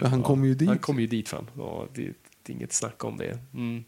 han 0.08 0.22
kommer 0.22 0.46
ju 0.46 0.54
dit. 0.54 0.68
Han 0.68 0.78
kom 0.78 1.00
ju 1.00 1.06
dit 1.06 1.28
fan. 1.28 1.50
Ja, 1.56 1.88
det, 1.94 2.02
det 2.42 2.52
är 2.52 2.56
inget 2.56 2.72
snack 2.72 3.04
om 3.04 3.16
det. 3.16 3.38
Mm. 3.54 3.84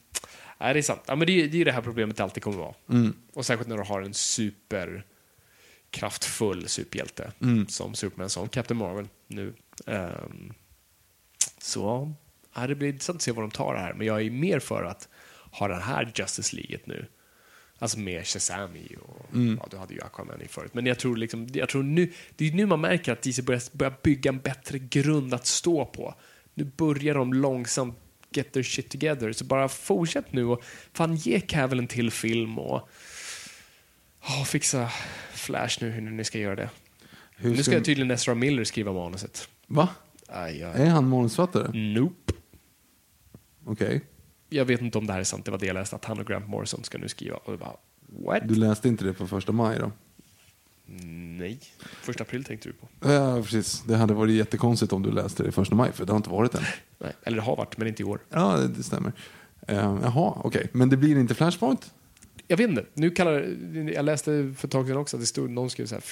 Nej, 0.61 0.75
det 0.75 0.81
är 0.81 0.83
sant. 0.83 1.01
Ja, 1.07 1.17
men 1.17 1.27
det, 1.27 1.33
är- 1.43 1.49
det 1.49 1.61
är 1.61 1.65
det 1.65 1.73
här 1.73 1.83
problemet 1.83 2.17
det 2.17 2.23
alltid 2.23 2.43
kommer 2.43 2.59
vara. 2.59 2.75
Mm. 2.91 3.15
Och 3.35 3.47
särskilt 3.47 3.69
när 3.69 3.77
du 3.77 3.83
har 3.83 4.03
en 4.03 4.15
superkraftfull 4.15 6.69
superhjälte 6.69 7.33
Mm. 7.41 7.67
som 7.69 7.95
Superman, 7.95 8.31
som 8.31 8.49
Captain 8.49 8.79
Marvel 8.79 9.09
nu. 9.27 9.55
Ehm, 9.87 10.53
så 11.59 12.13
ja, 12.55 12.67
det 12.67 12.75
blir 12.75 12.89
intressant 12.89 13.17
att 13.17 13.23
se 13.23 13.33
vad 13.33 13.43
de 13.45 13.51
tar 13.51 13.75
det 13.75 13.81
här. 13.81 13.95
Men 13.95 14.07
jag 14.07 14.23
är 14.23 14.31
mer 14.31 14.59
för 14.59 14.85
att 14.85 15.09
ha 15.51 15.69
den 15.69 15.83
här 15.83 16.13
Justice 16.15 16.57
League 16.57 16.79
nu. 16.85 17.07
Alltså 17.79 17.99
med 17.99 18.27
Shazam 18.27 18.77
i 18.77 18.97
och 19.01 19.27
ja, 19.61 19.67
du 19.71 19.77
hade 19.77 19.95
ju 19.95 20.01
Aquaman 20.03 20.43
i 20.43 20.49
förut. 20.49 20.75
Men 20.75 20.87
jag 20.87 20.99
tror, 20.99 21.17
liksom, 21.17 21.49
jag 21.53 21.69
tror 21.69 21.83
nu, 21.83 22.13
det 22.37 22.49
är 22.49 22.53
nu 22.53 22.67
man 22.67 22.81
märker 22.81 23.13
att 23.13 23.23
DC 23.23 23.43
börjar, 23.43 23.63
börjar 23.77 23.95
bygga 24.03 24.29
en 24.29 24.39
bättre 24.39 24.79
grund 24.79 25.35
att 25.35 25.47
stå 25.47 25.85
på. 25.85 26.15
Nu 26.55 26.65
börjar 26.65 27.15
de 27.15 27.33
långsamt 27.33 27.99
get 28.31 28.53
their 28.53 28.63
shit 28.63 28.91
together. 28.91 29.33
Så 29.33 29.45
bara 29.45 29.69
fortsätt 29.69 30.33
nu 30.33 30.45
och 30.45 30.63
fan 30.93 31.17
ge 31.17 31.41
Cavill 31.41 31.79
en 31.79 31.87
till 31.87 32.11
film 32.11 32.59
och 32.59 32.89
ja, 34.29 34.45
fixa 34.45 34.91
Flash 35.33 35.79
nu 35.81 35.91
hur 35.91 36.01
ni 36.03 36.25
ska 36.25 36.39
göra 36.39 36.57
det. 36.57 36.71
Hur 37.37 37.51
nu 37.51 37.57
ska- 37.57 37.73
ska 37.73 37.81
tydligen 37.81 38.11
Ezra 38.11 38.35
Miller 38.35 38.65
skriva 38.65 38.93
manuset. 38.93 39.49
Va? 39.67 39.89
Aj, 40.29 40.59
ja. 40.61 40.69
Är 40.69 40.87
han 40.87 41.09
manusfattare? 41.09 41.71
Nope. 41.79 42.32
Okej. 43.65 44.01
Jag 44.49 44.65
vet 44.65 44.81
inte 44.81 44.99
om 44.99 45.07
det 45.07 45.13
här 45.13 45.21
är 45.21 45.25
sant, 45.25 45.45
det 45.45 45.51
var 45.51 45.59
det 45.59 45.67
jag 45.67 45.75
läste, 45.75 45.97
att 45.97 46.05
han 46.05 46.21
och 46.21 46.27
Grant 46.27 46.49
Morrison 46.49 46.85
ska 46.85 46.99
nu 46.99 47.09
skriva. 47.09 47.37
Och 47.37 47.59
bara, 47.59 47.77
what? 48.07 48.49
Du 48.49 48.55
läste 48.55 48.89
inte 48.89 49.05
det 49.05 49.13
på 49.13 49.27
första 49.27 49.53
maj 49.53 49.79
då? 49.79 49.93
Nej. 51.39 51.61
Första 52.03 52.23
april 52.23 52.45
tänkte 52.45 52.69
du 52.69 52.73
på. 52.73 52.89
Ja, 53.13 53.43
precis. 53.43 53.83
Det 53.87 53.97
hade 53.97 54.15
varit 54.15 54.35
jättekonstigt 54.35 54.93
om 54.93 55.03
du 55.03 55.11
läste 55.11 55.43
det 55.43 55.53
första 55.53 55.75
maj, 55.75 55.93
för 55.93 56.07
det 56.07 56.13
har 56.13 56.17
inte 56.17 56.31
varit 56.31 56.55
än. 56.55 56.63
Nej. 56.99 57.13
Eller 57.23 57.37
det 57.37 57.43
har 57.43 57.57
varit, 57.57 57.77
men 57.77 57.89
inte 57.89 58.03
i 58.03 58.05
år. 58.05 58.21
Ja, 58.29 58.57
det, 58.57 58.83
stämmer. 58.83 59.13
Uh, 59.71 59.77
jaha, 60.03 60.41
okej. 60.45 60.69
Men 60.73 60.89
det 60.89 60.97
blir 60.97 61.19
inte 61.19 61.35
Flashpoint? 61.35 61.95
Jag 62.47 62.57
vet 62.57 62.71
inte. 62.71 62.85
Nu 62.95 63.11
kallar, 63.11 63.33
jag 63.95 64.05
läste 64.05 64.55
för 64.57 64.67
ett 64.67 64.73
tag 64.73 64.87
sedan 64.87 64.97
också 64.97 65.17
att 65.17 65.23
det 65.23 65.27
stod, 65.27 65.51
någon 65.51 65.71
skrev 65.71 65.87
så 65.87 65.95
här, 65.95 66.05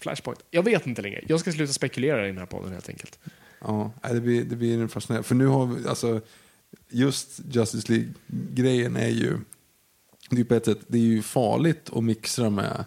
Flashpoint. 0.00 0.40
Jag 0.50 0.62
vet 0.62 0.86
inte 0.86 1.02
längre. 1.02 1.24
Jag 1.28 1.40
ska 1.40 1.52
sluta 1.52 1.72
spekulera 1.72 2.24
i 2.24 2.26
den 2.26 2.38
här 2.38 2.46
podden 2.46 2.72
helt 2.72 2.88
enkelt. 2.88 3.18
Ja, 3.60 3.92
det 4.02 4.20
blir, 4.20 4.44
det 4.44 4.56
blir 4.56 4.78
en 4.78 4.88
fascinerande. 4.88 5.28
För 5.28 5.34
nu 5.34 5.46
har 5.46 5.66
vi, 5.66 5.88
alltså, 5.88 6.20
just 6.90 7.40
Justice 7.50 7.92
League-grejen 7.92 8.96
är 8.96 9.08
ju, 9.08 9.38
det 10.30 10.36
är 10.36 10.38
ju 10.38 10.44
på 10.44 10.54
ett 10.54 10.64
sätt, 10.64 10.78
det 10.86 10.98
är 10.98 11.02
ju 11.02 11.22
farligt 11.22 11.90
att 11.92 12.04
mixtra 12.04 12.50
med, 12.50 12.84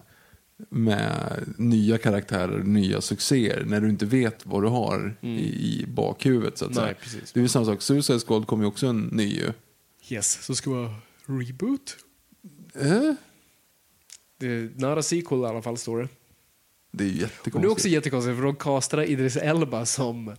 med 0.70 1.44
nya 1.58 1.98
karaktärer, 1.98 2.64
nya 2.64 3.02
succéer, 3.02 3.64
när 3.66 3.82
du 3.82 3.90
inte 3.90 4.06
vet 4.06 4.46
vad 4.46 4.64
du 4.64 4.68
har 4.68 5.18
i, 5.22 5.28
i 5.82 5.86
bakhuvudet. 5.88 6.58
Så 6.58 6.66
att 6.66 6.72
Nej, 6.72 6.84
säga. 6.84 6.96
precis. 7.02 7.32
Det 7.32 7.40
är 7.40 7.42
ju 7.42 7.48
samma 7.48 7.66
sak, 7.66 7.82
Suicide 7.82 8.20
Squad 8.20 8.48
kommer 8.48 8.64
ju 8.64 8.68
också 8.68 8.88
en 8.88 9.00
ny 9.02 9.26
ju. 9.36 9.52
Yes, 10.10 10.44
så 10.46 10.56
ska 10.56 10.70
vara 10.70 10.96
reboot. 11.26 11.98
Eh? 12.76 13.14
Det 14.40 14.48
är 14.48 14.72
nära 14.76 15.04
sequel 15.04 15.40
i 15.40 15.46
alla 15.46 15.62
fall, 15.62 15.78
står 15.78 16.00
det. 16.00 16.08
Det 16.92 17.04
är 17.04 17.08
ju 17.08 17.14
Och 17.14 17.20
jättekonstigt. 17.22 17.62
det 17.62 17.68
är 17.68 17.72
också 17.72 17.88
jättekonstigt, 17.88 18.36
för 18.38 18.44
de 18.44 18.56
castade 18.56 19.06
Idris 19.12 19.36
Elba 19.38 19.86
som 19.86 20.36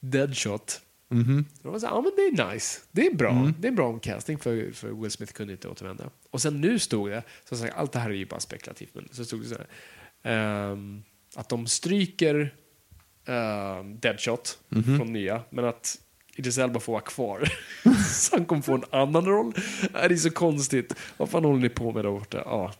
Deadshot. 0.00 0.80
Mhm. 1.10 1.44
De 1.62 1.72
var 1.72 1.78
så 1.78 1.86
här, 1.86 1.94
ja 1.94 2.00
men 2.00 2.12
det 2.16 2.22
är 2.42 2.52
nice. 2.54 2.80
Det 2.92 3.06
är 3.06 3.14
bra. 3.14 3.52
Det 3.58 3.66
är 3.66 3.70
en 3.70 3.74
bra 3.76 3.98
casting 3.98 4.38
för, 4.38 4.72
för 4.72 4.88
Will 5.02 5.10
Smith 5.10 5.32
kunde 5.32 5.52
inte 5.52 5.68
återvända. 5.68 6.10
Och 6.30 6.42
sen 6.42 6.60
nu 6.60 6.78
stod 6.78 7.10
det, 7.10 7.22
så 7.48 7.56
sagt, 7.56 7.74
allt 7.76 7.92
det 7.92 7.98
här 7.98 8.10
är 8.10 8.14
ju 8.14 8.26
bara 8.26 8.40
spekulativt, 8.40 8.94
men 8.94 9.08
så 9.12 9.24
stod 9.24 9.42
det 9.42 9.48
så 9.48 9.54
här, 9.54 9.66
ehm, 10.72 11.02
att 11.36 11.48
de 11.48 11.66
stryker 11.66 12.54
ehm, 13.26 13.98
Deadshot 14.00 14.58
från 14.96 15.12
nya, 15.12 15.42
men 15.50 15.64
att 15.64 15.98
Idris 16.36 16.58
Elba 16.58 16.80
får 16.80 16.92
vara 16.92 17.02
kvar. 17.02 17.48
så 18.14 18.36
han 18.36 18.44
kommer 18.44 18.62
få 18.62 18.74
en 18.74 18.84
annan 18.90 19.26
roll. 19.26 19.52
Det 19.92 19.98
är 19.98 20.16
så 20.16 20.30
konstigt. 20.30 20.94
Vad 21.16 21.30
fan 21.30 21.44
håller 21.44 21.60
ni 21.60 21.68
på 21.68 21.92
med 21.92 22.04
där 22.04 22.10
borta? 22.10 22.42
Ja, 22.44 22.72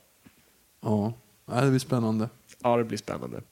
Ja, 0.81 1.61
det 1.61 1.71
blir 1.71 1.79
spännande. 1.79 2.29
ja 2.63 2.77
det 2.77 2.85
blir 2.85 2.99
spännande. 2.99 3.43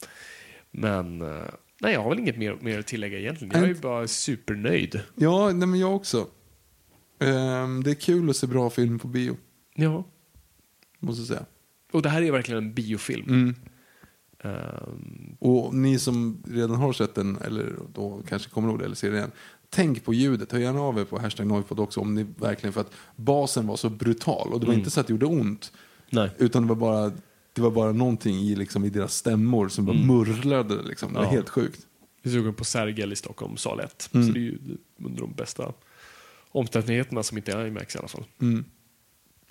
Men 0.70 1.20
eh, 1.22 1.44
nej, 1.80 1.92
jag 1.92 2.02
har 2.02 2.10
väl 2.10 2.18
inget 2.18 2.38
mer, 2.38 2.58
mer 2.60 2.78
att 2.78 2.86
tillägga 2.86 3.18
egentligen. 3.18 3.52
Jag 3.54 3.62
är 3.64 3.68
ju 3.74 3.80
bara 3.80 4.08
supernöjd. 4.08 5.00
Ja, 5.14 5.52
nej, 5.52 5.68
men 5.68 5.80
jag 5.80 5.94
också. 5.96 6.26
Ehm, 7.18 7.82
det 7.82 7.90
är 7.90 7.94
kul 7.94 8.30
att 8.30 8.36
se 8.36 8.46
bra 8.46 8.70
film 8.70 8.98
på 8.98 9.08
bio, 9.08 9.36
Ja. 9.74 10.04
måste 10.98 11.20
jag 11.20 11.28
säga. 11.28 11.44
Och 11.92 12.02
det 12.02 12.08
här 12.08 12.22
är 12.22 12.32
verkligen 12.32 12.64
en 12.64 12.74
biofilm. 12.74 13.28
Mm. 13.28 13.54
Ehm, 14.44 15.36
Och 15.38 15.74
ni 15.74 15.98
som 15.98 16.42
redan 16.46 16.76
har 16.76 16.92
sett 16.92 17.14
den, 17.14 17.38
eller 17.44 17.76
då 17.92 18.22
kanske 18.28 18.50
kommer 18.50 18.68
ihåg 18.68 18.78
det, 18.78 18.84
eller 18.84 18.94
ser 18.96 19.10
det 19.10 19.16
igen. 19.16 19.30
Tänk 19.70 20.04
på 20.04 20.14
ljudet, 20.14 20.52
hör 20.52 20.58
gärna 20.58 20.80
av 20.80 20.98
er 20.98 21.04
på 21.04 21.18
hashtag 21.18 21.46
Noipod 21.46 21.80
också 21.80 22.00
om 22.00 22.14
ni 22.14 22.26
verkligen, 22.38 22.72
för 22.72 22.80
att 22.80 22.92
basen 23.16 23.66
var 23.66 23.76
så 23.76 23.88
brutal. 23.90 24.52
Och 24.52 24.60
det 24.60 24.66
var 24.66 24.74
inte 24.74 24.90
så 24.90 25.00
att 25.00 25.06
det 25.06 25.12
gjorde 25.12 25.26
ont, 25.26 25.72
nej. 26.10 26.30
utan 26.38 26.62
det 26.62 26.68
var 26.68 26.76
bara, 26.76 27.12
det 27.56 27.62
var 27.62 27.70
bara 27.70 27.92
någonting 27.92 28.36
i, 28.36 28.54
liksom, 28.56 28.84
i 28.84 28.90
deras 28.90 29.14
stämmor 29.14 29.68
som 29.68 29.84
bara 29.84 29.96
murrlade. 29.96 30.82
Liksom. 30.82 31.12
Det 31.12 31.18
var 31.18 31.24
Ja. 31.26 31.30
helt 31.30 31.48
sjukt. 31.48 31.86
Vi 32.22 32.32
såg 32.32 32.56
på 32.56 32.64
Sergel 32.64 33.12
i 33.12 33.16
Stockholm, 33.16 33.56
sal 33.56 33.80
1. 33.80 34.10
Mm. 34.14 34.26
Så 34.26 34.32
det 34.32 34.38
är 34.38 34.42
ju 34.42 34.58
under 34.98 35.20
de 35.20 35.32
bästa 35.32 35.72
omständigheterna 36.48 37.22
som 37.22 37.36
inte 37.38 37.52
är 37.52 37.66
IMAX 37.66 37.94
i 37.94 37.98
alla 37.98 38.08
fall. 38.08 38.24
Mm. 38.40 38.64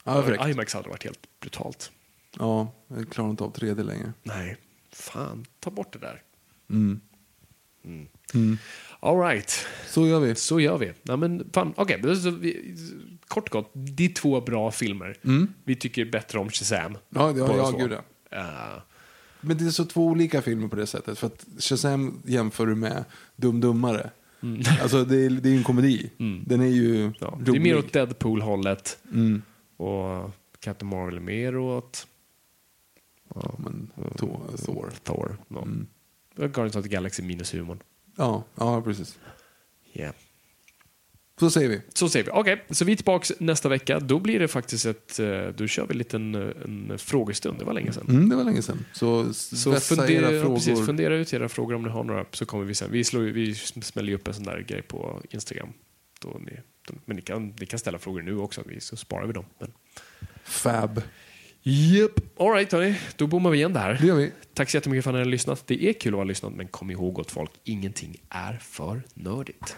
Ja. 0.04 0.50
IMAX 0.50 0.74
hade 0.74 0.90
varit 0.90 1.04
helt 1.04 1.20
brutalt. 1.40 1.92
Ja, 2.40 2.72
jag 2.88 3.10
klarar 3.10 3.30
inte 3.30 3.44
av 3.44 3.54
3D 3.54 3.84
längre. 3.84 4.14
Nej, 4.24 4.58
fan, 4.92 5.46
ta 5.60 5.70
bort 5.72 5.94
det 5.94 6.00
där. 6.00 6.22
Mm. 6.70 7.00
All 9.00 9.20
right, 9.20 9.66
Så 9.88 10.08
gör 10.08 10.20
vi. 10.20 10.36
så 10.36 10.60
gör 10.60 10.78
vi. 10.78 10.92
Nej, 11.04 11.18
men 11.18 11.50
fan, 11.54 11.74
okej, 11.78 12.00
vi- 12.04 12.76
kort 13.36 13.50
och 13.50 13.52
gott, 13.64 13.72
det 13.74 14.06
är 14.06 14.14
två 14.14 14.42
bra 14.42 14.72
filmer. 14.72 15.18
Vi 15.64 15.76
tycker 15.76 16.06
bättre 16.06 16.40
om 16.40 16.50
Shazam. 16.50 16.86
Mm. 16.86 16.98
Ja, 17.10 17.34
ja 17.38 17.72
två. 17.72 17.78
gud 17.78 17.92
ja. 17.92 18.38
Eh, 18.38 18.82
Men 19.42 19.58
det 19.58 19.66
är 19.66 19.70
så 19.70 19.86
två 19.86 20.06
olika 20.08 20.42
filmer 20.42 20.68
på 20.68 20.76
det 20.76 20.88
sättet. 20.88 21.20
För 21.20 21.28
att 21.28 21.46
Shazam 21.60 22.22
jämför 22.26 22.66
du 22.66 22.76
med 22.76 23.06
Dum 23.36 23.62
Dummare. 23.62 24.10
Alltså 24.82 25.06
det 25.06 25.26
är, 25.26 25.30
det 25.30 25.50
är 25.50 25.58
en 25.58 25.64
komedi. 25.64 26.10
Den 26.46 26.62
är 26.62 26.66
ju 26.66 27.02
Mm. 27.02 27.14
ja, 27.20 27.40
det 27.46 27.52
är 27.52 27.60
mer 27.60 27.78
åt 27.78 27.94
Deadpool-hållet. 27.94 28.98
Mm. 29.14 29.42
Och 29.78 30.32
Captain 30.60 30.90
Marvel 30.90 31.16
är 31.16 31.20
mer 31.22 31.58
åt 31.58 32.08
Ja, 33.36 33.56
men 33.58 33.92
Thor. 34.18 34.40
Thor. 34.66 34.92
Thor. 35.04 35.38
Ja. 35.48 35.62
Mm. 35.62 35.88
Guardians 36.36 36.76
of 36.76 36.84
the 36.84 36.90
Galaxy 36.90 37.24
minus 37.24 37.54
humorn. 37.54 37.80
Ja, 38.16 38.44
ja, 38.56 38.82
precis. 38.82 39.18
Yeah. 39.94 40.14
Så 41.40 41.50
säger 41.50 41.70
vi. 41.70 41.82
Så 41.94 42.10
säger 42.10 42.26
vi. 42.26 42.32
Okej, 42.34 42.66
så 42.70 42.86
vi 42.86 42.92
är 42.92 42.96
tillbaka 42.96 43.34
nästa 43.40 43.70
vecka. 43.70 44.00
Då 44.00 44.20
blir 44.20 44.40
det 44.40 44.48
faktiskt 44.48 44.86
ett... 44.86 45.20
eh, 45.20 45.48
Då 45.48 45.68
kör 45.68 45.86
vi 45.88 45.92
en 45.92 45.98
liten 45.98 46.36
eh, 46.36 46.42
en 46.66 46.98
frågestund. 47.00 47.60
Det 47.60 47.66
var 47.66 47.74
länge 47.74 47.92
sedan. 47.92 48.06
Mm, 48.10 48.30
det 48.30 48.36
var 48.36 48.44
länge 48.44 48.62
sedan. 48.62 48.86
Så, 48.94 49.34
Så 49.34 49.76
fundera, 49.76 50.32
era 50.32 50.42
frågor. 50.42 50.56
precis, 50.56 50.86
fundera 50.86 51.16
ut 51.16 51.34
era 51.34 51.50
frågor 51.50 51.76
om 51.76 51.84
ni 51.84 51.90
har 51.90 52.04
några. 52.04 52.26
Så 52.32 52.46
kommer 52.46 52.66
vi 52.66 52.74
sen. 52.76 52.92
Vi, 52.92 53.04
slår, 53.04 53.22
vi 53.22 53.56
smäller 53.56 54.14
upp 54.14 54.28
en 54.28 54.34
sån 54.34 54.44
där 54.44 54.60
grej 54.68 54.82
på 54.82 55.22
Instagram. 55.30 55.70
Då 56.22 56.38
ni, 56.46 56.52
då, 56.88 56.94
men 57.06 57.16
ni 57.16 57.22
kan, 57.22 57.54
ni 57.60 57.66
kan 57.66 57.80
ställa 57.80 58.00
frågor 58.00 58.22
nu 58.22 58.38
också. 58.38 58.64
Vi, 58.66 58.80
så 58.80 58.96
sparar 58.96 59.28
vi 59.28 59.34
dem. 59.34 59.46
Men. 59.60 59.72
Fab. 60.44 61.02
Yep. 61.64 62.12
All 62.40 62.52
right, 62.52 62.72
hörni. 62.72 62.96
Då 63.16 63.28
bommar 63.28 63.50
vi 63.50 63.58
igen 63.58 63.74
det 63.74 63.80
här. 63.80 63.98
Det 64.02 64.08
gör 64.08 64.16
vi. 64.16 64.32
Tack 64.54 64.70
så 64.70 64.78
jättemycket 64.78 65.04
för 65.04 65.12
att 65.12 65.14
ni 65.16 65.20
har 65.20 65.26
lyssnat. 65.26 65.64
Det 65.68 65.84
är 65.90 65.94
kul 65.94 66.14
att 66.14 66.18
ha 66.18 66.24
lyssnat, 66.24 66.54
men 66.54 66.68
kom 66.68 66.92
ihåg 66.92 67.14
gott 67.14 67.32
folk, 67.32 67.52
ingenting 67.64 68.18
är 68.30 68.58
för 68.62 69.02
nördigt. 69.14 69.78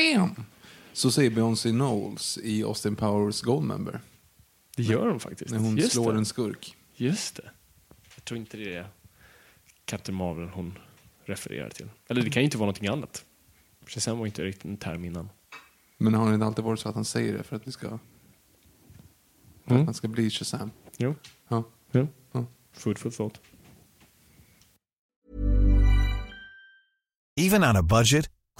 Shazam! 0.00 0.44
Så 0.92 1.10
säger 1.10 1.30
Beyoncé 1.30 1.70
Knowles 1.70 2.38
i 2.42 2.62
Austin 2.62 2.96
Powers 2.96 3.42
Goldmember. 3.42 4.00
Det 4.76 4.82
gör 4.82 5.08
de 5.08 5.20
faktiskt. 5.20 5.50
När 5.50 5.58
hon 5.58 5.76
Just 5.76 5.92
slår 5.92 6.12
det. 6.12 6.18
en 6.18 6.24
skurk. 6.26 6.76
Just 6.94 7.36
det. 7.36 7.50
Jag 8.14 8.24
tror 8.24 8.38
inte 8.40 8.56
det 8.56 8.74
är 8.74 8.88
Captain 9.84 10.16
Marvel 10.16 10.48
hon 10.48 10.78
refererar 11.24 11.70
till. 11.70 11.88
Eller 12.08 12.22
det 12.22 12.30
kan 12.30 12.42
ju 12.42 12.44
inte 12.44 12.56
vara 12.58 12.66
någonting 12.66 12.88
annat. 12.88 13.24
Shazam 13.86 14.18
var 14.18 14.26
inte 14.26 14.44
riktigt 14.44 14.64
en 14.64 14.76
term 14.76 15.04
innan. 15.04 15.28
Men 15.98 16.14
har 16.14 16.28
det 16.28 16.34
inte 16.34 16.46
alltid 16.46 16.64
varit 16.64 16.80
så 16.80 16.88
att 16.88 16.94
han 16.94 17.04
säger 17.04 17.32
det 17.38 17.42
för 17.42 17.56
att 17.56 17.66
vi 17.66 17.72
ska... 17.72 17.88
För 17.88 17.98
Mm. 19.70 19.80
att 19.82 19.86
han 19.86 19.94
ska 19.94 20.08
bli 20.08 20.30
Shazam? 20.30 20.70
Jo. 20.98 21.14
Ja. 21.48 21.64
jo. 21.92 22.08
Ja. 22.32 22.46
Food 22.72 22.98
for 22.98 23.10
thought. 23.10 23.40
Even 27.36 27.64
on 27.64 27.76
a 27.76 27.82
budget, 27.82 28.30